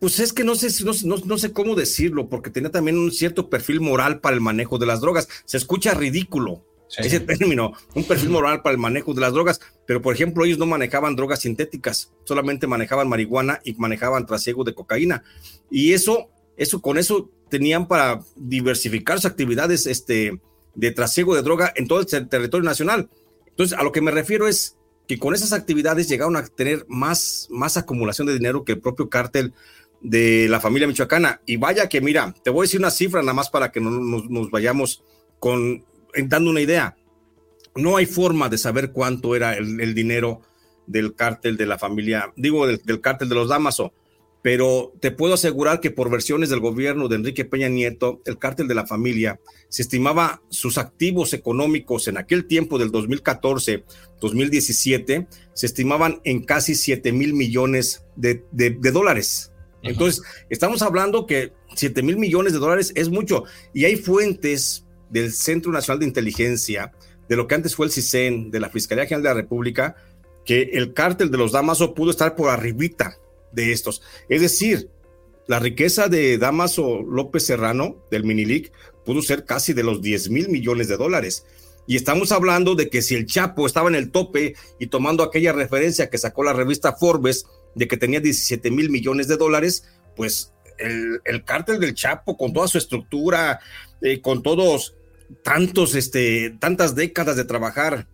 pues 0.00 0.18
es 0.18 0.32
que 0.32 0.42
no 0.42 0.56
sé, 0.56 0.68
no, 0.84 0.92
no, 1.04 1.24
no, 1.24 1.38
sé 1.38 1.52
cómo 1.52 1.76
decirlo, 1.76 2.28
porque 2.28 2.50
tenía 2.50 2.72
también 2.72 2.98
un 2.98 3.12
cierto 3.12 3.48
perfil 3.48 3.80
moral 3.80 4.20
para 4.20 4.34
el 4.34 4.40
manejo 4.40 4.78
de 4.78 4.86
las 4.86 5.00
drogas. 5.00 5.28
Se 5.44 5.58
escucha 5.58 5.94
ridículo, 5.94 6.64
ese 6.98 7.20
término, 7.20 7.72
un 7.94 8.02
perfil 8.02 8.30
moral 8.30 8.62
para 8.62 8.72
el 8.72 8.80
manejo 8.80 9.14
de 9.14 9.20
las 9.20 9.32
drogas, 9.32 9.60
pero 9.86 10.02
por 10.02 10.12
ejemplo 10.12 10.44
ellos 10.44 10.58
no 10.58 10.66
manejaban 10.66 11.14
drogas 11.14 11.40
sintéticas, 11.40 12.12
solamente 12.24 12.66
manejaban 12.66 13.08
marihuana 13.08 13.60
y 13.62 13.74
manejaban 13.74 14.26
trasiego 14.26 14.64
de 14.64 14.74
cocaína. 14.74 15.22
Y 15.70 15.92
eso, 15.92 16.30
eso 16.56 16.82
con 16.82 16.98
eso 16.98 17.30
tenían 17.48 17.88
para 17.88 18.20
diversificar 18.34 19.18
sus 19.18 19.30
actividades 19.30 19.86
este, 19.86 20.40
de 20.74 20.90
trasiego 20.90 21.34
de 21.34 21.42
droga 21.42 21.72
en 21.76 21.88
todo 21.88 22.00
el 22.00 22.06
territorio 22.06 22.64
nacional. 22.64 23.08
Entonces, 23.46 23.78
a 23.78 23.82
lo 23.82 23.92
que 23.92 24.00
me 24.00 24.10
refiero 24.10 24.46
es 24.46 24.76
que 25.06 25.18
con 25.18 25.34
esas 25.34 25.52
actividades 25.52 26.08
llegaron 26.08 26.36
a 26.36 26.44
tener 26.44 26.84
más, 26.88 27.46
más 27.50 27.76
acumulación 27.76 28.26
de 28.26 28.34
dinero 28.34 28.64
que 28.64 28.72
el 28.72 28.80
propio 28.80 29.08
cártel 29.08 29.54
de 30.00 30.48
la 30.48 30.60
familia 30.60 30.88
michoacana. 30.88 31.40
Y 31.46 31.56
vaya 31.56 31.88
que, 31.88 32.00
mira, 32.00 32.34
te 32.42 32.50
voy 32.50 32.64
a 32.64 32.66
decir 32.66 32.80
una 32.80 32.90
cifra 32.90 33.22
nada 33.22 33.34
más 33.34 33.48
para 33.48 33.70
que 33.70 33.80
no, 33.80 33.90
nos, 33.90 34.50
vayamos 34.50 35.02
con, 35.38 35.84
dando 36.24 36.50
una 36.50 36.60
idea. 36.60 36.96
No 37.74 37.96
hay 37.96 38.06
forma 38.06 38.48
de 38.48 38.58
saber 38.58 38.92
cuánto 38.92 39.36
era 39.36 39.54
el, 39.54 39.94
dinero 39.94 40.42
del 40.86 41.14
cártel 41.14 41.56
de 41.56 41.66
la 41.66 41.78
familia, 41.78 42.32
digo, 42.36 42.66
del, 42.66 42.80
del 42.84 43.00
cártel 43.00 43.28
de 43.28 43.34
los 43.34 43.48
Damaso 43.48 43.92
pero 44.46 44.94
te 45.00 45.10
puedo 45.10 45.34
asegurar 45.34 45.80
que 45.80 45.90
por 45.90 46.08
versiones 46.08 46.50
del 46.50 46.60
gobierno 46.60 47.08
de 47.08 47.16
Enrique 47.16 47.44
Peña 47.44 47.68
Nieto, 47.68 48.22
el 48.26 48.38
cártel 48.38 48.68
de 48.68 48.76
la 48.76 48.86
familia, 48.86 49.40
se 49.68 49.82
estimaba 49.82 50.40
sus 50.50 50.78
activos 50.78 51.34
económicos 51.34 52.06
en 52.06 52.16
aquel 52.16 52.46
tiempo 52.46 52.78
del 52.78 52.92
2014-2017, 52.92 55.26
se 55.52 55.66
estimaban 55.66 56.20
en 56.22 56.44
casi 56.44 56.76
7 56.76 57.10
mil 57.10 57.34
millones 57.34 58.04
de, 58.14 58.44
dólares. 58.92 59.50
Entonces, 59.82 60.22
estamos 60.48 60.80
hablando 60.80 61.26
que 61.26 61.52
7 61.74 62.04
mil 62.04 62.16
millones 62.16 62.52
de 62.52 62.60
dólares 62.60 62.92
es 62.94 63.08
mucho. 63.08 63.42
Y 63.74 63.84
hay 63.84 63.96
fuentes 63.96 64.86
del 65.10 65.32
Centro 65.32 65.72
Nacional 65.72 65.98
de 65.98 66.06
Inteligencia, 66.06 66.92
de 67.28 67.34
lo 67.34 67.48
que 67.48 67.56
antes 67.56 67.74
fue 67.74 67.86
el 67.86 67.92
CISEN, 67.92 68.52
de 68.52 68.60
la 68.60 68.70
Fiscalía 68.70 69.06
General 69.06 69.24
de 69.24 69.28
la 69.28 69.34
República, 69.34 69.96
que 70.44 70.70
el 70.74 70.94
cártel 70.94 71.32
de 71.32 71.38
los 71.38 71.50
Damaso 71.50 71.94
pudo 71.94 72.12
estar 72.12 72.36
por 72.36 72.50
arribita 72.50 73.18
de 73.52 73.72
estos. 73.72 74.02
Es 74.28 74.40
decir, 74.40 74.90
la 75.46 75.58
riqueza 75.58 76.08
de 76.08 76.38
Damaso 76.38 77.02
López 77.02 77.44
Serrano 77.44 78.04
del 78.10 78.24
Minilic 78.24 78.72
pudo 79.04 79.22
ser 79.22 79.44
casi 79.44 79.72
de 79.72 79.84
los 79.84 80.02
10 80.02 80.30
mil 80.30 80.48
millones 80.48 80.88
de 80.88 80.96
dólares. 80.96 81.46
Y 81.86 81.94
estamos 81.94 82.32
hablando 82.32 82.74
de 82.74 82.88
que 82.88 83.00
si 83.00 83.14
el 83.14 83.26
Chapo 83.26 83.66
estaba 83.66 83.88
en 83.88 83.94
el 83.94 84.10
tope 84.10 84.56
y 84.80 84.88
tomando 84.88 85.22
aquella 85.22 85.52
referencia 85.52 86.10
que 86.10 86.18
sacó 86.18 86.42
la 86.42 86.52
revista 86.52 86.96
Forbes 86.96 87.46
de 87.76 87.86
que 87.86 87.96
tenía 87.96 88.18
17 88.18 88.70
mil 88.72 88.90
millones 88.90 89.28
de 89.28 89.36
dólares, 89.36 89.84
pues 90.16 90.52
el, 90.78 91.20
el, 91.24 91.44
cártel 91.44 91.78
del 91.78 91.94
Chapo 91.94 92.36
con 92.36 92.52
toda 92.52 92.66
su 92.66 92.78
estructura, 92.78 93.60
eh, 94.02 94.20
con 94.20 94.42
todos 94.42 94.96
tantos, 95.42 95.94
este, 95.94 96.50
tantas 96.58 96.94
décadas 96.94 97.36
de 97.36 97.44
trabajar, 97.44 98.08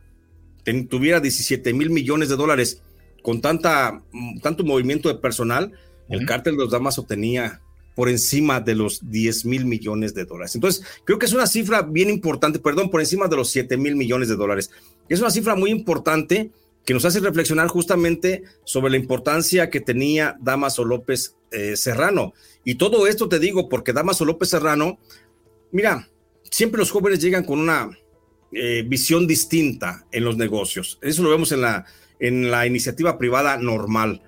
tuviera 0.88 1.20
17 1.20 1.72
mil 1.72 1.90
millones 1.90 2.28
de 2.28 2.36
dólares 2.36 2.82
con 3.22 3.40
tanta, 3.40 4.02
tanto 4.42 4.64
movimiento 4.64 5.08
de 5.08 5.14
personal, 5.14 5.72
el 6.08 6.26
cártel 6.26 6.56
de 6.56 6.64
los 6.64 6.72
Damaso 6.72 7.04
tenía 7.04 7.60
por 7.94 8.08
encima 8.08 8.60
de 8.60 8.74
los 8.74 9.10
10 9.10 9.44
mil 9.44 9.64
millones 9.64 10.14
de 10.14 10.24
dólares. 10.24 10.54
Entonces, 10.54 10.84
creo 11.04 11.18
que 11.18 11.26
es 11.26 11.32
una 11.32 11.46
cifra 11.46 11.82
bien 11.82 12.10
importante, 12.10 12.58
perdón, 12.58 12.90
por 12.90 13.00
encima 13.00 13.28
de 13.28 13.36
los 13.36 13.50
7 13.50 13.76
mil 13.76 13.96
millones 13.96 14.28
de 14.28 14.36
dólares. 14.36 14.70
Es 15.08 15.20
una 15.20 15.30
cifra 15.30 15.54
muy 15.54 15.70
importante 15.70 16.50
que 16.84 16.94
nos 16.94 17.04
hace 17.04 17.20
reflexionar 17.20 17.68
justamente 17.68 18.42
sobre 18.64 18.90
la 18.90 18.96
importancia 18.96 19.70
que 19.70 19.80
tenía 19.80 20.36
Damaso 20.40 20.84
López 20.84 21.36
eh, 21.50 21.76
Serrano. 21.76 22.34
Y 22.64 22.74
todo 22.76 23.06
esto 23.06 23.28
te 23.28 23.38
digo 23.38 23.68
porque 23.68 23.92
Damaso 23.92 24.24
López 24.24 24.48
Serrano, 24.48 24.98
mira, 25.70 26.08
siempre 26.50 26.78
los 26.78 26.90
jóvenes 26.90 27.20
llegan 27.20 27.44
con 27.44 27.60
una 27.60 27.90
eh, 28.52 28.84
visión 28.86 29.26
distinta 29.26 30.06
en 30.10 30.24
los 30.24 30.36
negocios. 30.36 30.98
Eso 31.02 31.22
lo 31.22 31.30
vemos 31.30 31.52
en 31.52 31.60
la, 31.60 31.86
en 32.22 32.52
la 32.52 32.66
iniciativa 32.66 33.18
privada 33.18 33.56
normal. 33.58 34.22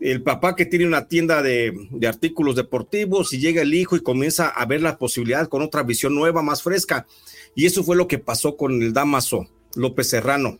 El 0.00 0.22
papá 0.22 0.56
que 0.56 0.66
tiene 0.66 0.84
una 0.86 1.06
tienda 1.06 1.42
de, 1.42 1.72
artículos 2.06 2.56
deportivos 2.56 3.32
y 3.32 3.38
llega 3.38 3.62
el 3.62 3.72
hijo 3.72 3.94
y 3.96 4.02
comienza 4.02 4.48
a 4.48 4.66
ver 4.66 4.82
la 4.82 4.98
posibilidad 4.98 5.48
con 5.48 5.62
otra 5.62 5.84
visión 5.84 6.14
nueva, 6.14 6.42
más 6.42 6.62
fresca. 6.62 7.06
Y 7.54 7.64
eso 7.64 7.84
fue 7.84 7.96
lo 7.96 8.08
que 8.08 8.18
pasó 8.18 8.56
con 8.56 8.82
el 8.82 8.92
Damaso 8.92 9.46
López 9.76 10.10
Serrano. 10.10 10.58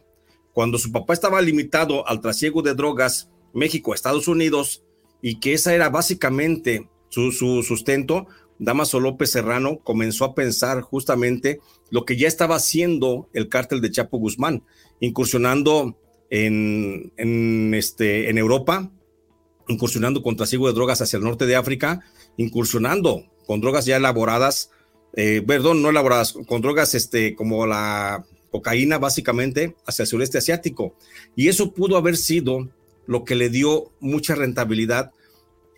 Cuando 0.55 0.79
su 0.79 0.93
papá 0.93 1.13
estaba 1.13 1.43
limitado 1.43 2.07
al 2.09 2.21
trasiego 2.21 2.63
de 2.63 2.75
drogas 2.75 3.31
México, 3.53 3.93
Estados 3.93 4.29
Unidos, 4.29 4.85
y 5.21 5.41
que 5.41 5.55
esa 5.55 5.75
era 5.75 5.91
básicamente 5.91 6.89
su, 7.09 7.33
su 7.33 7.65
sustento, 7.65 8.29
Damaso 8.61 9.01
López 9.01 9.33
Serrano 9.33 9.81
comenzó 9.83 10.25
a 10.25 10.35
pensar 10.35 10.83
justamente 10.83 11.59
lo 11.91 12.05
que 12.05 12.17
ya 12.17 12.29
estaba 12.29 12.57
haciendo 12.57 13.29
el 13.33 13.49
cártel 13.49 13.81
de 13.81 13.91
Chapo 13.91 14.19
Guzmán, 14.19 14.63
incursionando 15.01 15.99
en, 16.31 17.73
este, 17.75 18.31
en 18.31 18.39
Europa, 18.39 18.91
incursionando 19.69 20.23
con 20.23 20.37
trasiego 20.37 20.67
de 20.67 20.75
drogas 20.75 21.01
hacia 21.01 21.17
el 21.19 21.25
norte 21.25 21.47
de 21.47 21.57
África, 21.57 22.03
incursionando 22.37 23.25
con 23.47 23.61
drogas 23.61 23.87
ya 23.87 23.97
elaboradas, 23.97 24.71
eh, 25.15 25.43
perdón, 25.47 25.83
no 25.83 25.91
elaboradas, 25.91 26.35
con 26.47 26.61
drogas 26.61 26.95
este, 26.95 27.35
como 27.35 27.67
la 27.67 28.25
cocaína 28.51 28.99
básicamente 28.99 29.77
hacia 29.87 30.03
el 30.03 30.09
sureste 30.09 30.39
asiático. 30.39 30.95
Y 31.35 31.49
eso 31.49 31.73
pudo 31.73 31.97
haber 31.97 32.17
sido 32.17 32.69
lo 33.07 33.25
que 33.25 33.35
le 33.35 33.51
dio 33.51 33.93
mucha 34.01 34.35
rentabilidad 34.35 35.13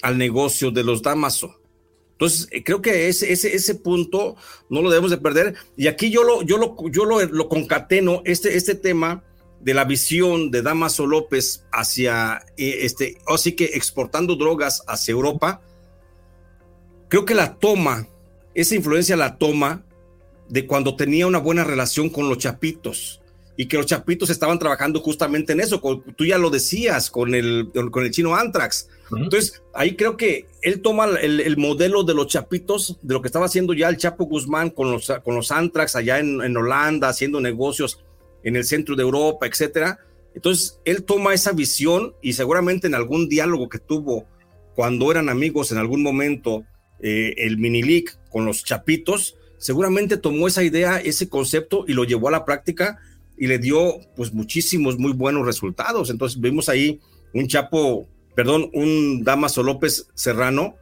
al 0.02 0.18
negocio 0.18 0.70
de 0.70 0.84
los 0.84 1.02
Damaso. 1.02 1.56
Entonces, 2.12 2.48
eh, 2.50 2.64
creo 2.64 2.82
que 2.82 3.08
ese, 3.08 3.32
ese, 3.32 3.54
ese 3.54 3.74
punto 3.76 4.36
no 4.68 4.82
lo 4.82 4.90
debemos 4.90 5.10
de 5.10 5.18
perder. 5.18 5.54
Y 5.76 5.86
aquí 5.86 6.10
yo 6.10 6.24
lo, 6.24 6.42
yo 6.42 6.58
lo, 6.58 6.76
yo 6.90 7.04
lo, 7.04 7.24
lo 7.24 7.48
concateno, 7.48 8.22
este, 8.24 8.56
este 8.56 8.74
tema, 8.74 9.24
de 9.60 9.74
la 9.74 9.84
visión 9.84 10.50
de 10.50 10.62
Damaso 10.62 11.06
López 11.06 11.64
hacia, 11.72 12.44
eh, 12.56 12.80
este, 12.82 13.18
así 13.26 13.52
que 13.52 13.64
exportando 13.74 14.36
drogas 14.36 14.82
hacia 14.86 15.12
Europa, 15.12 15.60
creo 17.08 17.24
que 17.24 17.34
la 17.34 17.56
toma, 17.56 18.06
esa 18.54 18.74
influencia 18.74 19.16
la 19.16 19.36
toma 19.36 19.84
de 20.48 20.66
cuando 20.66 20.96
tenía 20.96 21.26
una 21.26 21.38
buena 21.38 21.64
relación 21.64 22.08
con 22.08 22.28
los 22.28 22.38
chapitos 22.38 23.20
y 23.56 23.66
que 23.66 23.76
los 23.76 23.86
chapitos 23.86 24.30
estaban 24.30 24.58
trabajando 24.58 25.00
justamente 25.00 25.52
en 25.52 25.60
eso. 25.60 25.82
Tú 26.16 26.24
ya 26.24 26.38
lo 26.38 26.48
decías 26.48 27.10
con 27.10 27.34
el, 27.34 27.70
con 27.90 28.04
el 28.04 28.12
chino 28.12 28.36
Antrax. 28.36 28.88
Entonces, 29.10 29.62
ahí 29.74 29.96
creo 29.96 30.16
que 30.16 30.46
él 30.62 30.80
toma 30.80 31.06
el, 31.20 31.56
modelo 31.56 32.04
de 32.04 32.14
los 32.14 32.28
chapitos, 32.28 32.98
de 33.02 33.14
lo 33.14 33.20
que 33.20 33.26
estaba 33.26 33.46
haciendo 33.46 33.74
ya 33.74 33.88
el 33.88 33.96
Chapo 33.96 34.26
Guzmán 34.26 34.70
con 34.70 34.92
los, 34.92 35.12
con 35.24 35.34
los 35.34 35.50
Antrax 35.50 35.96
allá 35.96 36.20
en, 36.20 36.40
en 36.40 36.56
Holanda, 36.56 37.08
haciendo 37.08 37.40
negocios 37.40 37.98
en 38.42 38.56
el 38.56 38.64
centro 38.64 38.96
de 38.96 39.02
Europa, 39.02 39.46
etcétera. 39.46 39.98
Entonces, 40.34 40.80
él 40.84 41.04
toma 41.04 41.34
esa 41.34 41.52
visión 41.52 42.14
y 42.22 42.34
seguramente 42.34 42.86
en 42.86 42.94
algún 42.94 43.28
diálogo 43.28 43.68
que 43.68 43.78
tuvo 43.78 44.26
cuando 44.78 45.10
eran 45.10 45.28
amigos 45.28 45.72
en 45.72 45.78
algún 45.78 46.04
momento, 46.04 46.64
eh, 47.00 47.34
el 47.38 47.58
Minilic 47.58 48.16
con 48.30 48.44
los 48.44 48.62
chapitos, 48.62 49.36
seguramente 49.56 50.16
tomó 50.16 50.46
esa 50.46 50.62
idea, 50.62 50.98
ese 50.98 51.28
concepto 51.28 51.84
y 51.88 51.94
lo 51.94 52.04
llevó 52.04 52.28
a 52.28 52.30
la 52.30 52.44
práctica 52.44 53.00
y 53.36 53.48
le 53.48 53.58
dio 53.58 53.98
pues 54.14 54.32
muchísimos 54.32 54.96
muy 54.96 55.12
buenos 55.12 55.44
resultados. 55.44 56.10
Entonces 56.10 56.40
vimos 56.40 56.68
ahí 56.68 57.00
un 57.34 57.48
Chapo, 57.48 58.08
perdón, 58.36 58.70
un 58.72 59.24
Damaso 59.24 59.64
López 59.64 60.08
Serrano, 60.14 60.76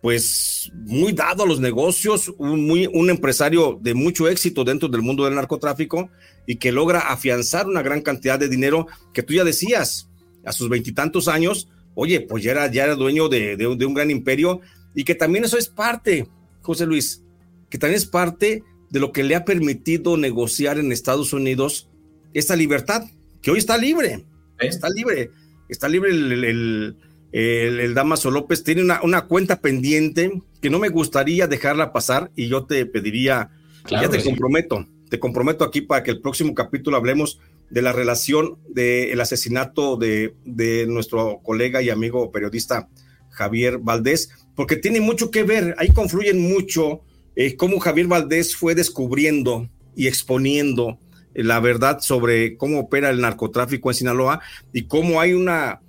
pues 0.00 0.70
muy 0.74 1.12
dado 1.12 1.42
a 1.42 1.46
los 1.46 1.60
negocios, 1.60 2.32
un, 2.38 2.66
muy, 2.66 2.86
un 2.86 3.10
empresario 3.10 3.78
de 3.80 3.94
mucho 3.94 4.28
éxito 4.28 4.64
dentro 4.64 4.88
del 4.88 5.02
mundo 5.02 5.24
del 5.24 5.34
narcotráfico 5.34 6.10
y 6.46 6.56
que 6.56 6.72
logra 6.72 7.00
afianzar 7.00 7.66
una 7.66 7.82
gran 7.82 8.02
cantidad 8.02 8.38
de 8.38 8.48
dinero 8.48 8.86
que 9.12 9.22
tú 9.22 9.34
ya 9.34 9.44
decías, 9.44 10.08
a 10.44 10.52
sus 10.52 10.68
veintitantos 10.68 11.28
años, 11.28 11.68
oye, 11.94 12.20
pues 12.20 12.44
ya 12.44 12.52
era, 12.52 12.70
ya 12.70 12.84
era 12.84 12.94
dueño 12.94 13.28
de, 13.28 13.56
de, 13.56 13.66
un 13.66 13.94
gran 13.94 14.10
imperio 14.10 14.60
y 14.94 15.04
que 15.04 15.14
también 15.14 15.44
eso 15.44 15.58
es 15.58 15.68
parte, 15.68 16.28
José 16.62 16.86
Luis, 16.86 17.22
que 17.68 17.78
también 17.78 17.98
es 17.98 18.06
parte 18.06 18.62
de 18.88 19.00
lo 19.00 19.12
que 19.12 19.24
le 19.24 19.34
ha 19.34 19.44
permitido 19.44 20.16
negociar 20.16 20.78
en 20.78 20.92
Estados 20.92 21.32
Unidos 21.32 21.88
esta 22.32 22.56
libertad, 22.56 23.04
que 23.42 23.50
hoy 23.50 23.58
está 23.58 23.76
libre, 23.76 24.24
está 24.60 24.88
libre, 24.88 25.30
está 25.68 25.88
libre 25.88 26.10
el 26.10 26.44
el, 26.44 26.96
Damaso 27.32 28.30
López 28.30 28.64
tiene 28.64 28.82
una, 28.82 29.02
una, 29.02 29.22
cuenta 29.26 29.60
pendiente 29.60 30.40
que 30.60 30.70
no 30.70 30.78
me 30.78 30.88
gustaría 30.88 31.46
dejarla 31.46 31.92
pasar 31.92 32.30
y 32.34 32.48
yo 32.48 32.64
te 32.64 32.86
pediría, 32.86 33.50
ya 33.88 34.08
te 34.08 34.22
comprometo, 34.22 34.86
te 35.08 35.18
comprometo 35.18 35.64
aquí 35.64 35.82
para 35.82 36.02
que 36.02 36.10
el 36.10 36.20
próximo 36.20 36.54
capítulo 36.54 36.96
hablemos 36.96 37.38
de 37.70 37.82
la 37.82 37.92
relación 37.92 38.58
del 38.68 39.20
asesinato 39.20 39.96
de, 39.96 40.34
de, 40.44 40.86
nuestro 40.86 41.40
colega 41.42 41.82
y 41.82 41.90
amigo 41.90 42.32
periodista 42.32 42.88
Javier 43.30 43.78
Valdés, 43.78 44.30
porque 44.54 44.76
tiene 44.76 45.00
mucho 45.00 45.30
que 45.30 45.42
ver, 45.42 45.74
ahí 45.78 45.90
confluyen 45.90 46.40
mucho 46.40 47.02
eh, 47.36 47.56
cómo 47.56 47.78
Javier 47.78 48.06
Valdés 48.06 48.56
fue 48.56 48.74
descubriendo 48.74 49.68
y 49.94 50.06
exponiendo 50.06 50.98
la 51.34 51.60
verdad 51.60 52.00
sobre 52.00 52.56
cómo 52.56 52.80
opera 52.80 53.10
el 53.10 53.20
narcotráfico 53.20 53.90
en 53.90 53.94
Sinaloa 53.94 54.40
y 54.72 54.84
cómo 54.84 55.20
hay 55.20 55.34
una 55.34 55.80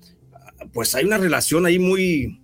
pues 0.74 0.96
hay 0.96 1.06
una 1.06 1.18
relación 1.18 1.66
ahí 1.66 1.80
muy, 1.80 2.42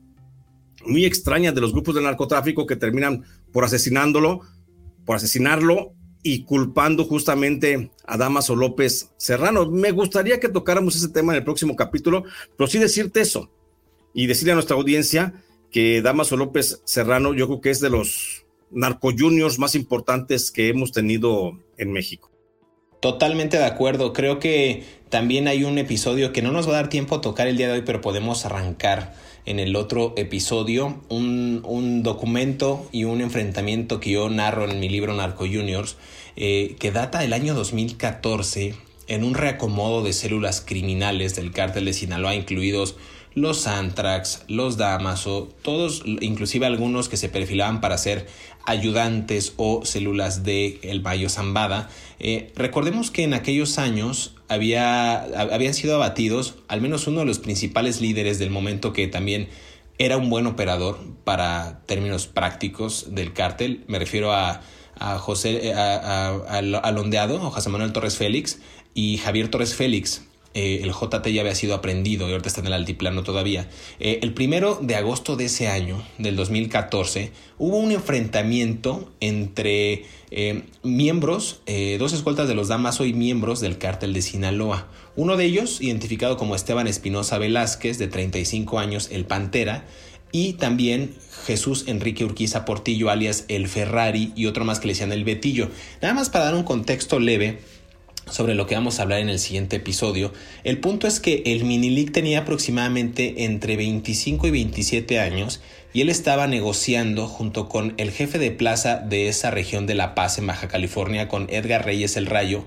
muy 0.86 1.06
extraña 1.06 1.52
de 1.52 1.62
los 1.62 1.74
grupos 1.74 1.96
de 1.96 2.02
narcotráfico 2.02 2.66
que 2.66 2.76
terminan 2.76 3.24
por 3.52 3.64
asesinándolo, 3.64 4.42
por 5.06 5.18
asesinarlo 5.18 5.94
y 6.24 6.44
culpando 6.44 7.06
justamente 7.06 7.92
a 8.06 8.18
Damaso 8.18 8.56
López 8.56 9.12
Serrano. 9.18 9.70
Me 9.70 9.92
gustaría 9.92 10.40
que 10.40 10.50
tocáramos 10.50 10.96
ese 10.96 11.10
tema 11.10 11.34
en 11.34 11.38
el 11.38 11.44
próximo 11.44 11.76
capítulo, 11.76 12.24
pero 12.58 12.68
sí 12.68 12.80
decirte 12.80 13.22
eso 13.22 13.52
y 14.14 14.28
decirle 14.28 14.54
a 14.54 14.56
nuestra 14.56 14.76
audiencia 14.76 15.44
que 15.70 16.02
Damaso 16.02 16.38
López 16.38 16.82
Serrano 16.86 17.34
yo 17.34 17.48
creo 17.48 17.62
que 17.62 17.70
es 17.70 17.80
de 17.80 17.90
los 17.90 18.46
narco 18.72 19.12
juniors 19.18 19.60
más 19.60 19.76
importantes 19.76 20.52
que 20.52 20.70
hemos 20.70 20.92
tenido 20.92 21.60
en 21.78 21.92
México. 21.92 22.32
Totalmente 23.06 23.60
de 23.60 23.66
acuerdo. 23.66 24.14
Creo 24.14 24.40
que 24.40 24.84
también 25.10 25.48
hay 25.48 25.64
un 25.64 25.78
episodio 25.78 26.34
que 26.34 26.42
no 26.42 26.52
nos 26.52 26.68
va 26.68 26.72
a 26.72 26.76
dar 26.78 26.90
tiempo 26.90 27.14
a 27.14 27.22
tocar 27.22 27.46
el 27.46 27.56
día 27.56 27.68
de 27.68 27.74
hoy, 27.74 27.84
pero 27.86 28.02
podemos 28.02 28.48
arrancar 28.48 29.14
en 29.46 29.60
el 29.60 29.76
otro 29.76 30.16
episodio 30.18 31.04
un, 31.10 31.62
un 31.66 32.02
documento 32.02 32.90
y 32.92 33.04
un 33.04 33.22
enfrentamiento 33.22 34.00
que 34.00 34.10
yo 34.10 34.28
narro 34.32 34.68
en 34.68 34.80
mi 34.80 34.90
libro 34.90 35.14
Narco 35.14 35.46
Juniors, 35.46 35.98
eh, 36.36 36.78
que 36.80 36.92
data 36.92 37.20
del 37.20 37.34
año 37.34 37.54
2014 37.54 38.74
en 39.08 39.24
un 39.24 39.36
reacomodo 39.36 40.02
de 40.02 40.12
células 40.12 40.62
criminales 40.62 41.36
del 41.36 41.52
cártel 41.52 41.86
de 41.86 41.94
Sinaloa, 41.94 42.34
incluidos 42.34 42.96
los 43.36 43.68
Antrax, 43.68 44.46
los 44.48 44.78
Damaso, 44.78 45.50
todos, 45.62 46.02
inclusive 46.06 46.66
algunos 46.66 47.08
que 47.10 47.18
se 47.18 47.30
perfilaban 47.30 47.82
para 47.82 48.00
ser 48.00 48.26
ayudantes 48.66 49.54
o 49.58 49.86
células 49.86 50.44
de 50.44 50.80
el 50.84 51.02
Mayo 51.02 51.30
Zambada. 51.30 51.90
Eh, 52.20 52.52
recordemos 52.56 53.12
que 53.12 53.24
en 53.24 53.34
aquellos 53.34 53.78
años 53.78 54.36
había, 54.48 55.24
habían 55.24 55.74
sido 55.74 55.96
abatidos 55.96 56.56
al 56.68 56.82
menos 56.82 57.08
uno 57.08 57.20
de 57.20 57.26
los 57.26 57.40
principales 57.40 58.02
líderes 58.02 58.40
del 58.40 58.50
momento 58.50 58.94
que 58.94 59.08
también 59.08 59.48
era 59.98 60.18
un 60.18 60.30
buen 60.30 60.46
operador 60.48 61.00
para 61.24 61.82
términos 61.86 62.28
prácticos 62.28 63.14
del 63.16 63.34
cártel. 63.34 63.84
Me 63.88 64.00
refiero 64.00 64.34
a, 64.34 64.62
a 64.98 65.18
José, 65.20 65.74
a, 65.74 66.36
a, 66.48 66.92
Londeado, 66.92 67.36
o 67.36 67.52
José 67.52 67.70
Manuel 67.70 67.94
Torres 67.94 68.18
Félix 68.18 68.60
y 68.94 69.18
Javier 69.18 69.50
Torres 69.50 69.76
Félix 69.76 70.24
eh, 70.56 70.80
el 70.84 70.94
JT 70.94 71.34
ya 71.34 71.42
había 71.42 71.54
sido 71.54 71.76
aprendido 71.76 72.30
y 72.30 72.32
ahorita 72.32 72.48
está 72.48 72.62
en 72.62 72.68
el 72.68 72.74
altiplano 72.74 73.24
todavía. 73.24 73.68
Eh, 74.00 74.20
el 74.24 74.34
primero 74.34 74.80
de 74.82 74.96
agosto 74.96 75.36
de 75.36 75.46
ese 75.46 75.68
año, 75.68 76.02
del 76.18 76.38
2014, 76.38 77.32
hubo 77.58 77.78
un 77.78 77.92
enfrentamiento 77.92 79.12
entre 79.20 80.06
eh, 80.32 80.64
miembros, 80.82 81.62
dos 82.00 82.14
escoltas 82.14 82.48
de 82.48 82.56
los 82.56 82.70
Damaso 82.70 83.06
y 83.06 83.14
miembros 83.14 83.60
del 83.60 83.78
cártel 83.78 84.14
de 84.14 84.22
Sinaloa. 84.22 84.88
Uno 85.18 85.36
de 85.36 85.44
ellos, 85.44 85.82
identificado 85.82 86.38
como 86.38 86.56
Esteban 86.56 86.88
Espinosa 86.88 87.38
Velázquez, 87.38 87.98
de 87.98 88.08
35 88.08 88.80
años, 88.80 89.10
el 89.12 89.26
Pantera, 89.26 89.86
y 90.32 90.54
también 90.54 91.16
Jesús 91.46 91.86
Enrique 91.88 92.26
Urquiza 92.26 92.66
Portillo, 92.66 93.10
alias 93.10 93.46
el 93.48 93.68
Ferrari, 93.68 94.34
y 94.36 94.48
otro 94.48 94.66
más 94.66 94.80
que 94.80 94.88
le 94.88 94.94
decían 94.94 95.12
el 95.12 95.24
Betillo. 95.24 95.70
Nada 96.02 96.14
más 96.14 96.30
para 96.30 96.46
dar 96.46 96.56
un 96.56 96.64
contexto 96.64 97.20
leve, 97.20 97.60
sobre 98.30 98.56
lo 98.56 98.66
que 98.68 98.76
vamos 98.76 99.00
a 99.00 99.04
hablar 99.04 99.20
en 99.20 99.30
el 99.30 99.40
siguiente 99.40 99.78
episodio. 99.78 100.34
El 100.64 100.80
punto 100.80 101.08
es 101.08 101.20
que 101.20 101.44
el 101.46 101.64
Minilic 101.64 102.12
tenía 102.12 102.40
aproximadamente 102.40 103.46
entre 103.46 103.78
25 103.78 104.48
y 104.48 104.52
27 104.52 105.20
años 105.20 105.62
y 105.94 106.02
él 106.02 106.10
estaba 106.10 106.48
negociando 106.48 107.28
junto 107.28 107.70
con 107.70 107.94
el 107.98 108.12
jefe 108.12 108.40
de 108.40 108.52
plaza 108.52 108.98
de 108.98 109.28
esa 109.28 109.52
región 109.52 109.86
de 109.86 109.96
La 109.96 110.16
Paz 110.16 110.38
en 110.38 110.48
Baja 110.48 110.68
California, 110.68 111.28
con 111.28 111.48
Edgar 111.50 111.86
Reyes 111.86 112.18
el 112.18 112.26
Rayo, 112.26 112.66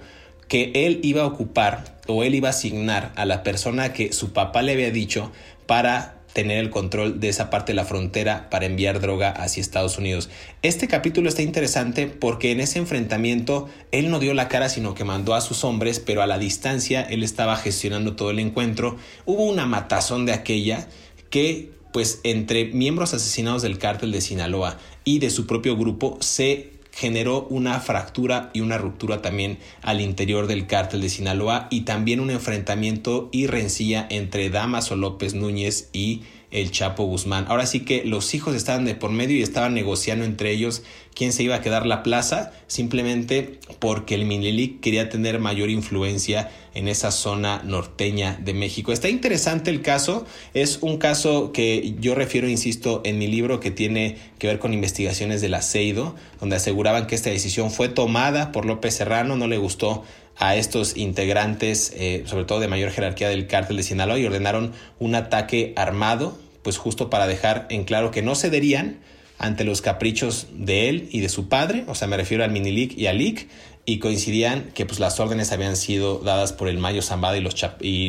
que 0.48 0.72
él 0.74 1.00
iba 1.02 1.22
a 1.22 1.26
ocupar 1.26 1.98
o 2.06 2.24
él 2.24 2.34
iba 2.34 2.48
a 2.48 2.52
asignar 2.52 3.12
a 3.16 3.26
la 3.26 3.42
persona 3.42 3.92
que 3.92 4.12
su 4.12 4.32
papá 4.32 4.62
le 4.62 4.72
había 4.72 4.90
dicho 4.90 5.30
para 5.66 6.17
tener 6.38 6.58
el 6.58 6.70
control 6.70 7.18
de 7.18 7.30
esa 7.30 7.50
parte 7.50 7.72
de 7.72 7.76
la 7.76 7.84
frontera 7.84 8.48
para 8.48 8.66
enviar 8.66 9.00
droga 9.00 9.28
hacia 9.28 9.60
Estados 9.60 9.98
Unidos. 9.98 10.30
Este 10.62 10.86
capítulo 10.86 11.28
está 11.28 11.42
interesante 11.42 12.06
porque 12.06 12.52
en 12.52 12.60
ese 12.60 12.78
enfrentamiento 12.78 13.68
él 13.90 14.08
no 14.08 14.20
dio 14.20 14.34
la 14.34 14.46
cara 14.46 14.68
sino 14.68 14.94
que 14.94 15.02
mandó 15.02 15.34
a 15.34 15.40
sus 15.40 15.64
hombres, 15.64 15.98
pero 15.98 16.22
a 16.22 16.28
la 16.28 16.38
distancia 16.38 17.02
él 17.02 17.24
estaba 17.24 17.56
gestionando 17.56 18.14
todo 18.14 18.30
el 18.30 18.38
encuentro. 18.38 18.98
Hubo 19.26 19.46
una 19.46 19.66
matazón 19.66 20.26
de 20.26 20.32
aquella 20.32 20.86
que 21.28 21.72
pues 21.92 22.20
entre 22.22 22.66
miembros 22.66 23.14
asesinados 23.14 23.62
del 23.62 23.78
cártel 23.78 24.12
de 24.12 24.20
Sinaloa 24.20 24.78
y 25.02 25.18
de 25.18 25.30
su 25.30 25.44
propio 25.44 25.76
grupo 25.76 26.18
se 26.20 26.77
generó 26.98 27.46
una 27.48 27.78
fractura 27.78 28.50
y 28.52 28.60
una 28.60 28.76
ruptura 28.76 29.22
también 29.22 29.58
al 29.82 30.00
interior 30.00 30.48
del 30.48 30.66
cártel 30.66 31.00
de 31.00 31.08
Sinaloa 31.08 31.68
y 31.70 31.82
también 31.82 32.18
un 32.18 32.28
enfrentamiento 32.28 33.28
y 33.30 33.46
rencilla 33.46 34.04
entre 34.10 34.50
Damaso 34.50 34.96
López 34.96 35.34
Núñez 35.34 35.90
y 35.92 36.22
el 36.50 36.72
Chapo 36.72 37.04
Guzmán. 37.04 37.44
Ahora 37.46 37.66
sí 37.66 37.84
que 37.84 38.04
los 38.04 38.34
hijos 38.34 38.56
estaban 38.56 38.84
de 38.84 38.96
por 38.96 39.12
medio 39.12 39.36
y 39.36 39.42
estaban 39.42 39.74
negociando 39.74 40.24
entre 40.24 40.50
ellos 40.50 40.82
quién 41.18 41.32
se 41.32 41.42
iba 41.42 41.56
a 41.56 41.60
quedar 41.60 41.84
la 41.84 42.04
plaza, 42.04 42.52
simplemente 42.68 43.58
porque 43.80 44.14
el 44.14 44.24
Minilic 44.24 44.78
quería 44.78 45.08
tener 45.08 45.40
mayor 45.40 45.68
influencia 45.68 46.48
en 46.74 46.86
esa 46.86 47.10
zona 47.10 47.60
norteña 47.64 48.38
de 48.40 48.54
México. 48.54 48.92
Está 48.92 49.08
interesante 49.08 49.72
el 49.72 49.82
caso, 49.82 50.24
es 50.54 50.78
un 50.80 50.98
caso 50.98 51.50
que 51.50 51.96
yo 51.98 52.14
refiero, 52.14 52.48
insisto, 52.48 53.02
en 53.04 53.18
mi 53.18 53.26
libro 53.26 53.58
que 53.58 53.72
tiene 53.72 54.16
que 54.38 54.46
ver 54.46 54.60
con 54.60 54.72
investigaciones 54.72 55.40
del 55.40 55.54
aceido, 55.54 56.14
donde 56.38 56.54
aseguraban 56.54 57.08
que 57.08 57.16
esta 57.16 57.30
decisión 57.30 57.72
fue 57.72 57.88
tomada 57.88 58.52
por 58.52 58.64
López 58.64 58.94
Serrano, 58.94 59.36
no 59.36 59.48
le 59.48 59.58
gustó 59.58 60.04
a 60.36 60.54
estos 60.54 60.96
integrantes, 60.96 61.92
eh, 61.96 62.22
sobre 62.26 62.44
todo 62.44 62.60
de 62.60 62.68
mayor 62.68 62.92
jerarquía 62.92 63.28
del 63.28 63.48
cártel 63.48 63.78
de 63.78 63.82
Sinaloa, 63.82 64.20
y 64.20 64.26
ordenaron 64.26 64.72
un 65.00 65.16
ataque 65.16 65.72
armado, 65.74 66.38
pues 66.62 66.78
justo 66.78 67.10
para 67.10 67.26
dejar 67.26 67.66
en 67.70 67.82
claro 67.82 68.12
que 68.12 68.22
no 68.22 68.36
cederían 68.36 69.00
ante 69.38 69.64
los 69.64 69.80
caprichos 69.80 70.48
de 70.52 70.88
él 70.88 71.08
y 71.12 71.20
de 71.20 71.28
su 71.28 71.48
padre, 71.48 71.84
o 71.86 71.94
sea, 71.94 72.08
me 72.08 72.16
refiero 72.16 72.44
al 72.44 72.50
Minilic 72.50 72.96
y 72.96 73.06
al 73.06 73.18
Lic, 73.18 73.48
y 73.86 74.00
coincidían 74.00 74.70
que 74.74 74.84
pues 74.84 75.00
las 75.00 75.18
órdenes 75.18 75.50
habían 75.50 75.76
sido 75.76 76.18
dadas 76.18 76.52
por 76.52 76.68
el 76.68 76.76
Mayo 76.76 77.00
Zambada 77.00 77.38
y 77.38 77.40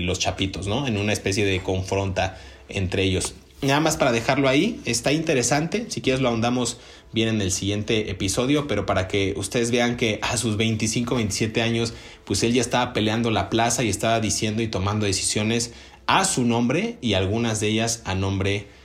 los, 0.02 0.20
Chapitos, 0.20 0.68
¿no? 0.68 0.88
En 0.88 0.98
una 0.98 1.14
especie 1.14 1.46
de 1.46 1.62
confronta 1.62 2.38
entre 2.68 3.04
ellos. 3.04 3.34
Nada 3.62 3.80
más 3.80 3.96
para 3.96 4.12
dejarlo 4.12 4.50
ahí, 4.50 4.82
está 4.84 5.14
interesante, 5.14 5.86
si 5.90 6.02
quieres 6.02 6.22
lo 6.22 6.30
ahondamos 6.30 6.80
bien 7.14 7.30
en 7.30 7.42
el 7.42 7.52
siguiente 7.52 8.10
episodio, 8.10 8.68
pero 8.68 8.86
para 8.86 9.08
que 9.08 9.34
ustedes 9.38 9.72
vean 9.72 9.96
que 9.96 10.20
a 10.22 10.38
sus 10.38 10.58
25, 10.58 11.16
27 11.16 11.62
años, 11.62 11.94
pues 12.26 12.44
él 12.44 12.54
ya 12.54 12.62
estaba 12.62 12.92
peleando 12.92 13.32
la 13.32 13.50
plaza 13.50 13.84
y 13.84 13.90
estaba 13.90 14.20
diciendo 14.20 14.62
y 14.62 14.68
tomando 14.68 15.06
decisiones 15.06 15.74
a 16.08 16.26
su 16.26 16.44
nombre 16.44 16.98
y 17.02 17.14
algunas 17.14 17.60
de 17.60 17.68
ellas 17.68 18.02
a 18.04 18.16
nombre 18.16 18.52
de 18.52 18.79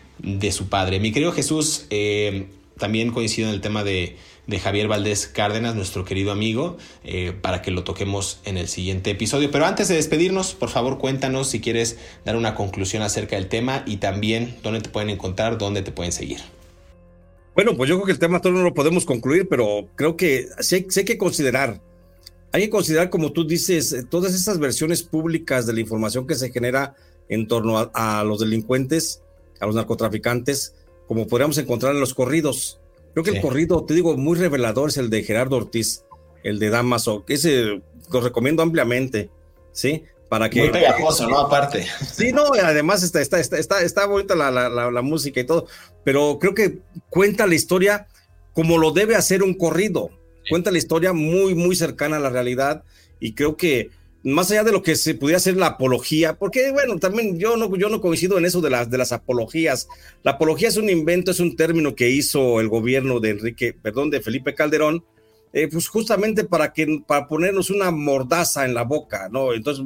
su 0.51 0.69
padre. 0.69 1.01
Mi 1.01 1.13
querido 1.13 1.33
Jesús, 1.33 1.87
eh, 1.91 2.47
también 2.79 3.11
coincido 3.11 3.49
en 3.49 3.55
el 3.55 3.61
tema 3.61 3.85
de, 3.85 4.17
de 4.47 4.59
Javier 4.59 4.89
Valdés 4.89 5.27
Cárdenas, 5.27 5.75
nuestro 5.75 6.05
querido 6.05 6.33
amigo, 6.33 6.77
eh, 7.05 7.33
para 7.41 7.63
que 7.63 7.71
lo 7.71 7.85
toquemos 7.85 8.41
en 8.45 8.59
el 8.59 8.69
siguiente 8.69 9.11
episodio. 9.11 9.51
Pero 9.51 9.67
antes 9.67 9.89
de 9.89 9.95
despedirnos, 9.97 10.55
por 10.55 10.69
favor 10.69 10.99
cuéntanos 10.99 11.49
si 11.49 11.61
quieres 11.61 11.99
dar 12.25 12.37
una 12.37 12.55
conclusión 12.55 13.03
acerca 13.03 13.37
del 13.37 13.49
tema 13.49 13.85
y 13.87 13.99
también 13.99 14.57
dónde 14.63 14.81
te 14.81 14.91
pueden 14.91 15.11
encontrar, 15.11 15.59
dónde 15.59 15.83
te 15.83 15.93
pueden 15.93 16.13
seguir. 16.13 16.41
Bueno, 17.55 17.77
pues 17.77 17.89
yo 17.89 17.97
creo 17.97 18.07
que 18.07 18.13
el 18.13 18.19
tema 18.19 18.41
todo 18.41 18.53
no 18.53 18.63
lo 18.63 18.75
podemos 18.75 19.05
concluir, 19.05 19.49
pero 19.49 19.89
creo 19.95 20.17
que 20.17 20.47
sí, 20.59 20.87
hay 20.97 21.05
que 21.05 21.17
considerar, 21.17 21.81
hay 22.53 22.63
que 22.63 22.71
considerar, 22.71 23.11
como 23.11 23.33
tú 23.33 23.47
dices, 23.47 23.93
eh, 23.93 24.03
todas 24.03 24.35
esas 24.35 24.59
versiones 24.59 25.05
públicas 25.05 25.65
de 25.65 25.73
la 25.73 25.81
información 25.81 26.27
que 26.27 26.35
se 26.35 26.51
genera 26.51 26.97
en 27.29 27.47
torno 27.47 27.91
a 27.95 28.25
los 28.25 28.41
delincuentes, 28.41 29.23
a 29.65 29.67
los 29.67 29.75
narcotraficantes, 29.75 30.75
como 31.07 31.27
podríamos 31.27 31.59
encontrar 31.59 31.95
en 31.95 32.01
los 32.01 32.15
corridos. 32.15 32.81
Creo 33.13 33.25
que 33.25 33.31
el 33.31 33.41
corrido, 33.41 33.85
te 33.85 33.95
digo, 33.95 34.17
muy 34.17 34.37
revelador 34.37 34.89
es 34.89 34.97
el 34.97 35.11
de 35.11 35.23
Gerardo 35.23 35.57
Ortiz, 35.57 36.05
el 36.43 36.59
de 36.59 36.71
Damaso, 36.71 37.25
que 37.25 37.35
ese 37.35 37.83
lo 38.13 38.21
recomiendo 38.21 38.63
ampliamente, 38.63 39.31
¿sí? 39.73 40.05
Para 40.29 40.51
que, 40.51 40.61
muy 40.61 40.71
pegajoso, 40.71 41.29
¿no? 41.29 41.39
Aparte. 41.39 41.87
Sí, 42.13 42.33
no, 42.33 42.53
además 42.55 43.03
está, 43.03 43.21
está, 43.21 43.39
está, 43.39 43.59
está, 43.59 43.83
está 43.83 44.07
bonita 44.07 44.35
la, 44.35 44.51
la, 44.51 44.69
la, 44.69 45.03
música 45.03 45.41
y 45.41 45.45
todo, 45.45 45.67
pero 46.03 46.39
creo 46.41 46.55
que 46.55 46.79
cuenta 47.09 47.47
la 47.47 47.55
historia 47.55 48.09
como 48.53 48.79
lo 48.79 48.91
debe 48.91 49.17
hacer 49.17 49.43
un 49.43 49.55
corrido. 49.55 50.11
Cuenta 50.49 50.71
la 50.71 50.79
historia 50.79 51.13
muy, 51.13 51.55
muy 51.55 51.77
cercana 51.77 52.17
a 52.17 52.21
la 52.21 52.31
realidad 52.31 52.85
y 53.21 53.35
creo 53.35 53.57
que 53.57 53.91
más 54.25 54.51
allá 54.51 54.65
de 54.65 54.73
lo 54.73 54.83
que 54.83 54.97
se 54.97 55.15
pudiera 55.15 55.37
hacer 55.37 55.57
la 55.57 55.67
apología, 55.67 56.35
porque 56.39 56.73
bueno, 56.73 56.99
también 56.99 57.39
yo 57.39 57.57
no, 57.57 57.75
yo 57.77 57.91
no 57.91 58.01
coincido 58.01 58.39
en 58.39 58.47
eso 58.47 58.63
de 58.63 58.71
las, 58.71 58.91
de 58.91 58.97
las 58.97 59.13
apologías. 59.13 59.87
La 60.23 60.33
apología 60.33 60.69
es 60.69 60.79
un 60.79 60.89
invento, 60.89 61.31
es 61.31 61.41
un 61.41 61.57
término 61.57 61.95
que 61.95 62.09
hizo 62.09 62.59
el 62.61 62.69
gobierno 62.69 63.21
de 63.21 63.31
Enrique, 63.31 63.75
perdón, 63.75 64.11
de 64.11 64.23
Felipe 64.23 64.55
Calderón, 64.55 65.05
eh, 65.53 65.69
pues 65.71 65.89
justamente 65.89 66.45
para 66.45 66.73
que, 66.73 67.03
para 67.07 67.29
ponernos 67.29 67.69
una 67.69 67.91
mordaza 67.91 68.65
en 68.65 68.75
la 68.75 68.83
boca, 68.83 69.29
¿no? 69.31 69.53
Entonces, 69.53 69.85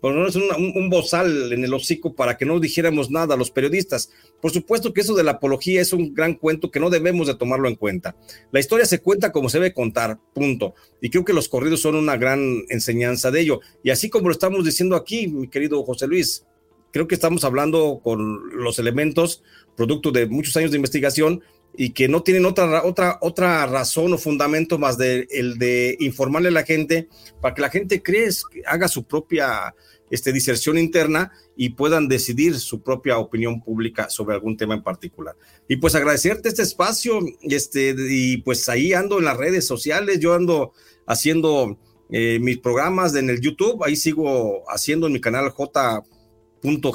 ponernos 0.00 0.36
un, 0.36 0.72
un, 0.74 0.88
bozal 0.88 1.52
en 1.52 1.64
el 1.64 1.74
hocico 1.74 2.14
para 2.14 2.36
que 2.36 2.46
no 2.46 2.58
dijéramos 2.58 3.10
nada 3.10 3.34
a 3.34 3.36
los 3.36 3.50
periodistas. 3.50 4.10
Por 4.40 4.50
supuesto 4.50 4.92
que 4.92 5.02
eso 5.02 5.14
de 5.14 5.24
la 5.24 5.32
apología 5.32 5.80
es 5.80 5.92
un 5.92 6.14
gran 6.14 6.34
cuento 6.34 6.70
que 6.70 6.80
no 6.80 6.90
debemos 6.90 7.26
de 7.26 7.34
tomarlo 7.34 7.68
en 7.68 7.76
cuenta. 7.76 8.16
La 8.50 8.60
historia 8.60 8.86
se 8.86 9.00
cuenta 9.00 9.32
como 9.32 9.48
se 9.48 9.58
debe 9.58 9.74
contar, 9.74 10.18
punto. 10.32 10.74
Y 11.00 11.10
creo 11.10 11.24
que 11.24 11.32
los 11.32 11.48
corridos 11.48 11.82
son 11.82 11.96
una 11.96 12.16
gran 12.16 12.64
enseñanza 12.68 13.30
de 13.30 13.40
ello. 13.40 13.60
Y 13.82 13.90
así 13.90 14.08
como 14.08 14.28
lo 14.28 14.32
estamos 14.32 14.64
diciendo 14.64 14.96
aquí, 14.96 15.28
mi 15.28 15.48
querido 15.48 15.82
José 15.84 16.06
Luis, 16.06 16.44
creo 16.92 17.06
que 17.06 17.14
estamos 17.14 17.44
hablando 17.44 18.00
con 18.02 18.56
los 18.56 18.78
elementos, 18.78 19.42
producto 19.76 20.10
de 20.10 20.26
muchos 20.26 20.56
años 20.56 20.70
de 20.70 20.76
investigación, 20.76 21.42
y 21.76 21.90
que 21.90 22.08
no 22.08 22.22
tienen 22.22 22.44
otra, 22.46 22.84
otra, 22.84 23.18
otra 23.20 23.66
razón 23.66 24.12
o 24.12 24.18
fundamento 24.18 24.78
más 24.78 24.98
de 24.98 25.26
el 25.30 25.58
de 25.58 25.96
informarle 26.00 26.48
a 26.48 26.52
la 26.52 26.64
gente 26.64 27.08
para 27.40 27.54
que 27.54 27.62
la 27.62 27.70
gente 27.70 28.02
cree, 28.02 28.28
haga 28.66 28.88
su 28.88 29.04
propia 29.04 29.74
este, 30.10 30.32
diserción 30.32 30.76
interna 30.76 31.32
y 31.56 31.70
puedan 31.70 32.08
decidir 32.08 32.58
su 32.58 32.82
propia 32.82 33.18
opinión 33.18 33.62
pública 33.62 34.10
sobre 34.10 34.34
algún 34.34 34.56
tema 34.56 34.74
en 34.74 34.82
particular. 34.82 35.36
Y 35.68 35.76
pues 35.76 35.94
agradecerte 35.94 36.48
este 36.48 36.62
espacio, 36.62 37.20
este, 37.42 37.94
y 37.96 38.38
pues 38.38 38.68
ahí 38.68 38.92
ando 38.92 39.18
en 39.18 39.24
las 39.24 39.36
redes 39.36 39.66
sociales, 39.66 40.18
yo 40.18 40.34
ando 40.34 40.72
haciendo 41.06 41.78
eh, 42.10 42.38
mis 42.40 42.58
programas 42.58 43.14
en 43.14 43.30
el 43.30 43.40
YouTube, 43.40 43.84
ahí 43.84 43.94
sigo 43.94 44.64
haciendo 44.68 45.06
en 45.06 45.12
mi 45.12 45.20
canal 45.20 45.48
J. 45.50 46.02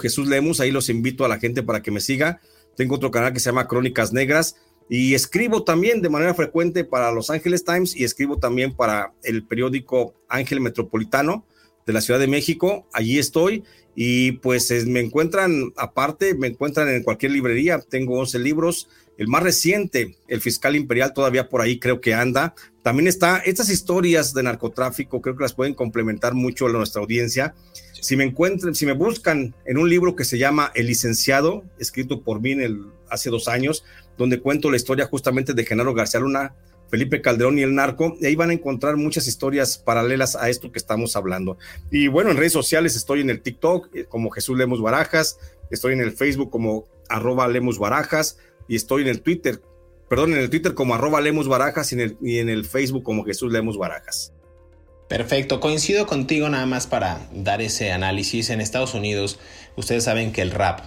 Jesús 0.02 0.28
Lemus, 0.28 0.60
ahí 0.60 0.72
los 0.72 0.90
invito 0.90 1.26
a 1.26 1.28
la 1.28 1.40
gente 1.40 1.64
para 1.64 1.82
que 1.82 1.92
me 1.92 2.02
siga. 2.02 2.42
Tengo 2.76 2.96
otro 2.96 3.12
canal 3.12 3.34
que 3.34 3.40
se 3.40 3.50
llama 3.50 3.68
Crónicas 3.68 4.14
Negras 4.14 4.58
y 4.90 5.16
escribo 5.16 5.64
también 5.64 6.02
de 6.02 6.10
manera 6.10 6.34
frecuente 6.34 6.84
para 6.84 7.12
Los 7.12 7.30
Ángeles 7.30 7.64
Times 7.64 7.96
y 7.96 8.04
escribo 8.04 8.38
también 8.38 8.76
para 8.76 9.14
el 9.24 9.44
periódico 9.44 10.14
Ángel 10.30 10.62
Metropolitano 10.62 11.46
de 11.86 11.94
la 11.94 12.02
Ciudad 12.02 12.20
de 12.20 12.28
México. 12.28 12.88
Allí 12.94 13.18
estoy 13.18 13.64
y 13.96 14.34
pues 14.34 14.70
me 14.86 15.00
encuentran, 15.00 15.74
aparte, 15.78 16.36
me 16.36 16.48
encuentran 16.48 16.90
en 16.90 17.04
cualquier 17.04 17.32
librería. 17.32 17.80
Tengo 17.80 18.20
11 18.20 18.40
libros. 18.40 18.90
El 19.18 19.28
más 19.28 19.44
reciente, 19.44 20.18
El 20.28 20.42
Fiscal 20.42 20.76
Imperial, 20.76 21.14
todavía 21.14 21.50
por 21.50 21.62
ahí 21.62 21.80
creo 21.80 22.02
que 22.02 22.14
anda. 22.14 22.54
También 22.84 23.08
está, 23.08 23.38
estas 23.38 23.70
historias 23.70 24.34
de 24.34 24.44
narcotráfico 24.44 25.22
creo 25.22 25.36
que 25.36 25.44
las 25.44 25.54
pueden 25.54 25.74
complementar 25.74 26.34
mucho 26.34 26.68
a 26.68 26.72
nuestra 26.72 27.02
audiencia. 27.02 27.56
Si 27.94 28.16
me 28.16 28.24
encuentran, 28.24 28.76
si 28.76 28.86
me 28.86 28.94
buscan 28.94 29.56
en 29.66 29.78
un 29.78 29.90
libro 29.90 30.16
que 30.16 30.26
se 30.26 30.38
llama 30.38 30.72
El 30.76 30.88
Licenciado, 30.88 31.64
escrito 31.80 32.22
por 32.22 32.42
mí 32.42 32.56
hace 33.10 33.30
dos 33.30 33.48
años, 33.48 33.84
donde 34.18 34.40
cuento 34.40 34.70
la 34.70 34.78
historia 34.78 35.06
justamente 35.06 35.54
de 35.54 35.66
Genaro 35.66 35.94
García 35.94 36.20
Luna, 36.20 36.54
Felipe 36.90 37.22
Calderón 37.22 37.58
y 37.58 37.64
el 37.64 37.74
narco, 37.74 38.16
y 38.20 38.26
ahí 38.26 38.36
van 38.36 38.52
a 38.52 38.54
encontrar 38.54 38.96
muchas 38.96 39.28
historias 39.28 39.78
paralelas 39.78 40.36
a 40.36 40.50
esto 40.50 40.72
que 40.72 40.78
estamos 40.80 41.16
hablando. 41.16 41.58
Y 41.90 42.08
bueno, 42.08 42.32
en 42.32 42.38
redes 42.38 42.54
sociales 42.54 42.96
estoy 42.96 43.22
en 43.22 43.30
el 43.30 43.42
TikTok 43.42 43.90
eh, 43.96 44.06
como 44.06 44.30
Jesús 44.30 44.58
Lemos 44.58 44.82
Barajas, 44.82 45.40
estoy 45.72 45.94
en 45.94 46.02
el 46.02 46.12
Facebook 46.12 46.52
como 46.52 46.88
arroba 47.10 47.48
Lemos 47.48 47.80
Barajas, 47.80 48.38
y 48.68 48.76
estoy 48.76 49.04
en 49.04 49.10
el 49.10 49.22
Twitter, 49.22 49.62
perdón, 50.10 50.34
en 50.34 50.40
el 50.40 50.50
Twitter 50.50 50.74
como 50.74 50.96
arroba 50.96 51.22
Lemos 51.22 51.48
Barajas 51.48 51.92
y 51.94 52.40
en 52.40 52.50
el, 52.50 52.66
Facebook 52.66 53.04
como 53.04 53.24
Jesús 53.24 53.52
Lemos 53.52 53.78
Barajas. 53.78 54.34
Perfecto, 55.08 55.60
coincido 55.60 56.08
contigo 56.08 56.50
nada 56.50 56.66
más 56.66 56.88
para 56.88 57.28
dar 57.32 57.62
ese 57.62 57.92
análisis. 57.92 58.50
En 58.50 58.60
Estados 58.60 58.96
Unidos, 58.96 59.40
ustedes 59.76 60.04
saben 60.04 60.32
que 60.32 60.42
el 60.42 60.52
rap 60.52 60.80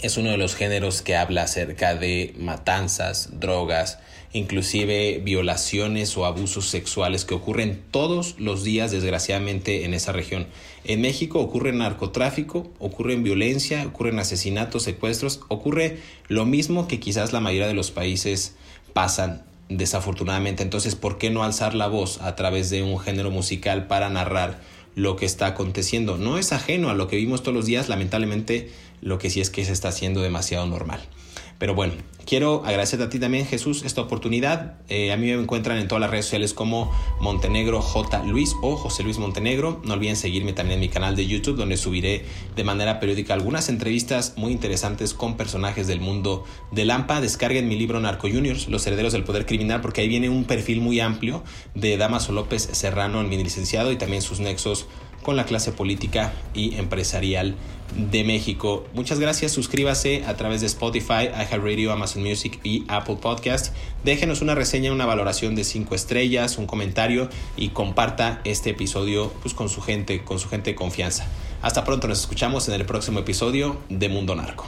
es 0.00 0.16
uno 0.16 0.30
de 0.30 0.38
los 0.38 0.56
géneros 0.56 1.02
que 1.02 1.16
habla 1.16 1.42
acerca 1.42 1.94
de 1.94 2.34
matanzas, 2.36 3.28
drogas, 3.38 3.98
inclusive 4.32 5.20
violaciones 5.24 6.16
o 6.16 6.26
abusos 6.26 6.66
sexuales 6.68 7.24
que 7.24 7.34
ocurren 7.34 7.82
todos 7.90 8.38
los 8.38 8.62
días 8.62 8.90
desgraciadamente 8.90 9.84
en 9.84 9.94
esa 9.94 10.12
región. 10.12 10.46
En 10.84 11.00
México 11.00 11.40
ocurre 11.40 11.72
narcotráfico, 11.72 12.70
ocurre 12.78 13.16
violencia, 13.16 13.86
ocurren 13.86 14.18
asesinatos, 14.18 14.82
secuestros, 14.82 15.40
ocurre 15.48 15.98
lo 16.28 16.44
mismo 16.44 16.88
que 16.88 17.00
quizás 17.00 17.32
la 17.32 17.40
mayoría 17.40 17.68
de 17.68 17.74
los 17.74 17.90
países 17.90 18.54
pasan 18.92 19.44
desafortunadamente. 19.68 20.62
Entonces, 20.62 20.94
¿por 20.94 21.18
qué 21.18 21.30
no 21.30 21.42
alzar 21.42 21.74
la 21.74 21.88
voz 21.88 22.20
a 22.20 22.36
través 22.36 22.70
de 22.70 22.82
un 22.82 22.98
género 22.98 23.30
musical 23.30 23.86
para 23.86 24.08
narrar 24.08 24.60
lo 24.94 25.16
que 25.16 25.26
está 25.26 25.46
aconteciendo? 25.46 26.18
No 26.18 26.38
es 26.38 26.52
ajeno 26.52 26.90
a 26.90 26.94
lo 26.94 27.08
que 27.08 27.16
vimos 27.16 27.42
todos 27.42 27.54
los 27.54 27.66
días, 27.66 27.88
lamentablemente 27.88 28.70
lo 29.00 29.18
que 29.18 29.30
sí 29.30 29.40
es 29.40 29.50
que 29.50 29.64
se 29.64 29.72
está 29.72 29.88
haciendo 29.88 30.20
demasiado 30.20 30.66
normal. 30.66 31.00
Pero 31.58 31.74
bueno, 31.74 31.94
quiero 32.24 32.62
agradecerte 32.64 33.04
a 33.06 33.10
ti 33.10 33.18
también, 33.18 33.44
Jesús, 33.44 33.82
esta 33.84 34.00
oportunidad. 34.00 34.74
Eh, 34.88 35.12
a 35.12 35.16
mí 35.16 35.26
me 35.26 35.42
encuentran 35.42 35.78
en 35.78 35.88
todas 35.88 36.00
las 36.00 36.10
redes 36.10 36.26
sociales 36.26 36.54
como 36.54 36.92
Montenegro 37.20 37.82
J. 37.82 38.22
Luis 38.24 38.54
o 38.62 38.76
José 38.76 39.02
Luis 39.02 39.18
Montenegro. 39.18 39.82
No 39.84 39.94
olviden 39.94 40.14
seguirme 40.14 40.52
también 40.52 40.74
en 40.74 40.80
mi 40.80 40.88
canal 40.88 41.16
de 41.16 41.26
YouTube, 41.26 41.56
donde 41.56 41.76
subiré 41.76 42.24
de 42.54 42.64
manera 42.64 43.00
periódica 43.00 43.34
algunas 43.34 43.68
entrevistas 43.68 44.34
muy 44.36 44.52
interesantes 44.52 45.14
con 45.14 45.36
personajes 45.36 45.88
del 45.88 46.00
mundo 46.00 46.44
de 46.70 46.84
Lampa. 46.84 47.20
Descarguen 47.20 47.66
mi 47.66 47.76
libro 47.76 47.98
Narco 47.98 48.28
Juniors, 48.28 48.68
Los 48.68 48.86
Herederos 48.86 49.12
del 49.12 49.24
Poder 49.24 49.44
Criminal, 49.44 49.80
porque 49.80 50.02
ahí 50.02 50.08
viene 50.08 50.28
un 50.28 50.44
perfil 50.44 50.80
muy 50.80 51.00
amplio 51.00 51.42
de 51.74 51.96
Damaso 51.96 52.30
López 52.30 52.68
Serrano, 52.70 53.20
el 53.20 53.26
mini 53.26 53.42
licenciado, 53.42 53.90
y 53.90 53.96
también 53.96 54.22
sus 54.22 54.38
nexos 54.38 54.86
con 55.22 55.36
la 55.36 55.44
clase 55.44 55.72
política 55.72 56.32
y 56.54 56.76
empresarial 56.76 57.54
de 57.96 58.24
México. 58.24 58.86
Muchas 58.94 59.18
gracias, 59.18 59.52
suscríbase 59.52 60.24
a 60.26 60.36
través 60.36 60.60
de 60.60 60.66
Spotify, 60.66 61.28
iHeartRadio, 61.34 61.92
Amazon 61.92 62.22
Music 62.22 62.60
y 62.62 62.84
Apple 62.88 63.16
Podcast. 63.20 63.74
Déjenos 64.04 64.42
una 64.42 64.54
reseña, 64.54 64.92
una 64.92 65.06
valoración 65.06 65.54
de 65.54 65.64
5 65.64 65.94
estrellas, 65.94 66.58
un 66.58 66.66
comentario 66.66 67.28
y 67.56 67.70
comparta 67.70 68.40
este 68.44 68.70
episodio 68.70 69.32
pues, 69.42 69.54
con 69.54 69.68
su 69.68 69.80
gente, 69.80 70.22
con 70.22 70.38
su 70.38 70.48
gente 70.48 70.70
de 70.70 70.76
confianza. 70.76 71.26
Hasta 71.62 71.84
pronto, 71.84 72.08
nos 72.08 72.20
escuchamos 72.20 72.68
en 72.68 72.74
el 72.74 72.84
próximo 72.84 73.20
episodio 73.20 73.78
de 73.88 74.08
Mundo 74.08 74.34
Narco. 74.36 74.66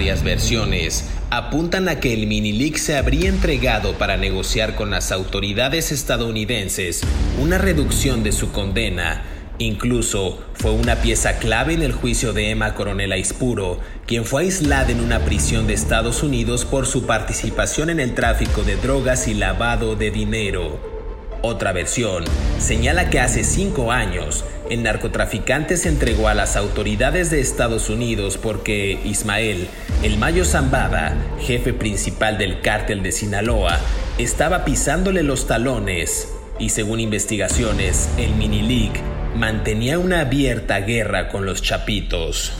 Varias 0.00 0.24
versiones 0.24 1.04
apuntan 1.28 1.86
a 1.90 2.00
que 2.00 2.14
el 2.14 2.26
Minilic 2.26 2.78
se 2.78 2.96
habría 2.96 3.28
entregado 3.28 3.98
para 3.98 4.16
negociar 4.16 4.74
con 4.74 4.90
las 4.90 5.12
autoridades 5.12 5.92
estadounidenses 5.92 7.02
una 7.38 7.58
reducción 7.58 8.22
de 8.22 8.32
su 8.32 8.50
condena. 8.50 9.22
Incluso 9.58 10.42
fue 10.54 10.70
una 10.70 10.96
pieza 11.02 11.38
clave 11.38 11.74
en 11.74 11.82
el 11.82 11.92
juicio 11.92 12.32
de 12.32 12.48
Emma 12.48 12.74
Coronel 12.74 13.12
Aispuro, 13.12 13.78
quien 14.06 14.24
fue 14.24 14.44
aislada 14.44 14.90
en 14.90 15.00
una 15.00 15.18
prisión 15.26 15.66
de 15.66 15.74
Estados 15.74 16.22
Unidos 16.22 16.64
por 16.64 16.86
su 16.86 17.04
participación 17.04 17.90
en 17.90 18.00
el 18.00 18.14
tráfico 18.14 18.62
de 18.62 18.76
drogas 18.76 19.28
y 19.28 19.34
lavado 19.34 19.96
de 19.96 20.10
dinero. 20.10 20.99
Otra 21.42 21.72
versión 21.72 22.24
señala 22.58 23.08
que 23.08 23.18
hace 23.18 23.44
cinco 23.44 23.92
años 23.92 24.44
el 24.68 24.82
narcotraficante 24.82 25.78
se 25.78 25.88
entregó 25.88 26.28
a 26.28 26.34
las 26.34 26.54
autoridades 26.56 27.30
de 27.30 27.40
Estados 27.40 27.88
Unidos 27.88 28.36
porque 28.36 29.00
Ismael, 29.04 29.66
el 30.02 30.18
Mayo 30.18 30.44
Zambada, 30.44 31.16
jefe 31.40 31.72
principal 31.72 32.36
del 32.36 32.60
cártel 32.60 33.02
de 33.02 33.12
Sinaloa, 33.12 33.80
estaba 34.18 34.66
pisándole 34.66 35.22
los 35.22 35.46
talones 35.46 36.28
y 36.58 36.68
según 36.68 37.00
investigaciones, 37.00 38.10
el 38.18 38.34
Mini 38.34 38.60
League 38.60 39.00
mantenía 39.34 39.98
una 39.98 40.20
abierta 40.20 40.80
guerra 40.80 41.28
con 41.28 41.46
los 41.46 41.62
chapitos. 41.62 42.52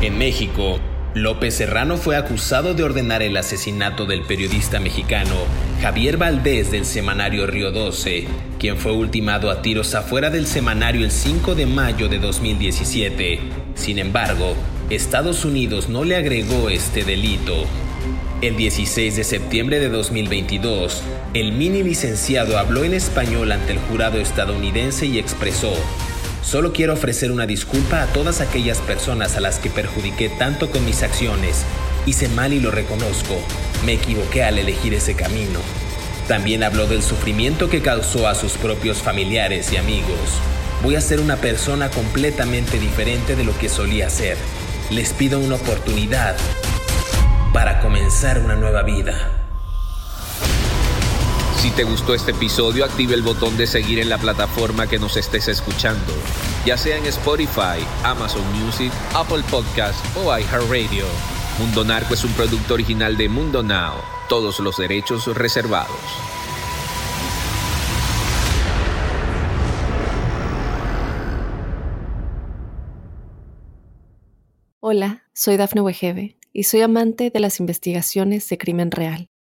En 0.00 0.16
México, 0.16 0.78
López 1.14 1.54
Serrano 1.54 1.96
fue 1.96 2.16
acusado 2.16 2.74
de 2.74 2.82
ordenar 2.82 3.22
el 3.22 3.36
asesinato 3.36 4.04
del 4.04 4.22
periodista 4.22 4.78
mexicano 4.78 5.34
Javier 5.80 6.18
Valdés 6.18 6.70
del 6.70 6.84
semanario 6.84 7.46
Río 7.46 7.72
12, 7.72 8.26
quien 8.58 8.76
fue 8.76 8.92
ultimado 8.92 9.50
a 9.50 9.62
tiros 9.62 9.94
afuera 9.94 10.28
del 10.28 10.46
semanario 10.46 11.04
el 11.04 11.10
5 11.10 11.54
de 11.54 11.66
mayo 11.66 12.08
de 12.08 12.18
2017. 12.18 13.40
Sin 13.74 13.98
embargo, 13.98 14.54
Estados 14.90 15.44
Unidos 15.44 15.88
no 15.88 16.04
le 16.04 16.16
agregó 16.16 16.68
este 16.68 17.04
delito. 17.04 17.64
El 18.42 18.56
16 18.56 19.16
de 19.16 19.24
septiembre 19.24 19.80
de 19.80 19.88
2022, 19.88 21.02
el 21.32 21.52
mini 21.52 21.82
licenciado 21.82 22.58
habló 22.58 22.84
en 22.84 22.94
español 22.94 23.50
ante 23.50 23.72
el 23.72 23.78
jurado 23.78 24.18
estadounidense 24.18 25.06
y 25.06 25.18
expresó, 25.18 25.72
Solo 26.48 26.72
quiero 26.72 26.94
ofrecer 26.94 27.30
una 27.30 27.44
disculpa 27.44 28.00
a 28.00 28.06
todas 28.06 28.40
aquellas 28.40 28.78
personas 28.78 29.36
a 29.36 29.40
las 29.40 29.58
que 29.58 29.68
perjudiqué 29.68 30.30
tanto 30.30 30.70
con 30.70 30.82
mis 30.86 31.02
acciones. 31.02 31.66
Hice 32.06 32.30
mal 32.30 32.54
y 32.54 32.58
lo 32.58 32.70
reconozco. 32.70 33.38
Me 33.84 33.92
equivoqué 33.92 34.44
al 34.44 34.58
elegir 34.58 34.94
ese 34.94 35.14
camino. 35.14 35.60
También 36.26 36.62
habló 36.62 36.86
del 36.86 37.02
sufrimiento 37.02 37.68
que 37.68 37.82
causó 37.82 38.26
a 38.26 38.34
sus 38.34 38.52
propios 38.52 39.02
familiares 39.02 39.70
y 39.74 39.76
amigos. 39.76 40.40
Voy 40.82 40.96
a 40.96 41.02
ser 41.02 41.20
una 41.20 41.36
persona 41.36 41.90
completamente 41.90 42.78
diferente 42.78 43.36
de 43.36 43.44
lo 43.44 43.56
que 43.58 43.68
solía 43.68 44.08
ser. 44.08 44.38
Les 44.88 45.12
pido 45.12 45.40
una 45.40 45.56
oportunidad 45.56 46.34
para 47.52 47.78
comenzar 47.80 48.38
una 48.38 48.56
nueva 48.56 48.84
vida. 48.84 49.37
Si 51.58 51.72
te 51.72 51.82
gustó 51.82 52.14
este 52.14 52.30
episodio, 52.30 52.84
active 52.84 53.14
el 53.14 53.22
botón 53.22 53.56
de 53.56 53.66
seguir 53.66 53.98
en 53.98 54.08
la 54.08 54.16
plataforma 54.18 54.86
que 54.86 55.00
nos 55.00 55.16
estés 55.16 55.48
escuchando, 55.48 56.12
ya 56.64 56.76
sea 56.76 56.96
en 56.96 57.04
Spotify, 57.06 57.84
Amazon 58.04 58.44
Music, 58.52 58.92
Apple 59.12 59.42
Podcast 59.50 59.98
o 60.18 60.38
iHeartRadio. 60.38 61.04
Mundo 61.58 61.84
Narco 61.84 62.14
es 62.14 62.22
un 62.22 62.32
producto 62.34 62.74
original 62.74 63.16
de 63.16 63.28
Mundo 63.28 63.64
Now, 63.64 63.94
todos 64.28 64.60
los 64.60 64.76
derechos 64.76 65.26
reservados. 65.36 65.96
Hola, 74.78 75.24
soy 75.34 75.56
Dafne 75.56 75.80
Wegebe 75.80 76.36
y 76.52 76.62
soy 76.62 76.82
amante 76.82 77.30
de 77.30 77.40
las 77.40 77.58
investigaciones 77.58 78.48
de 78.48 78.58
crimen 78.58 78.92
real 78.92 79.28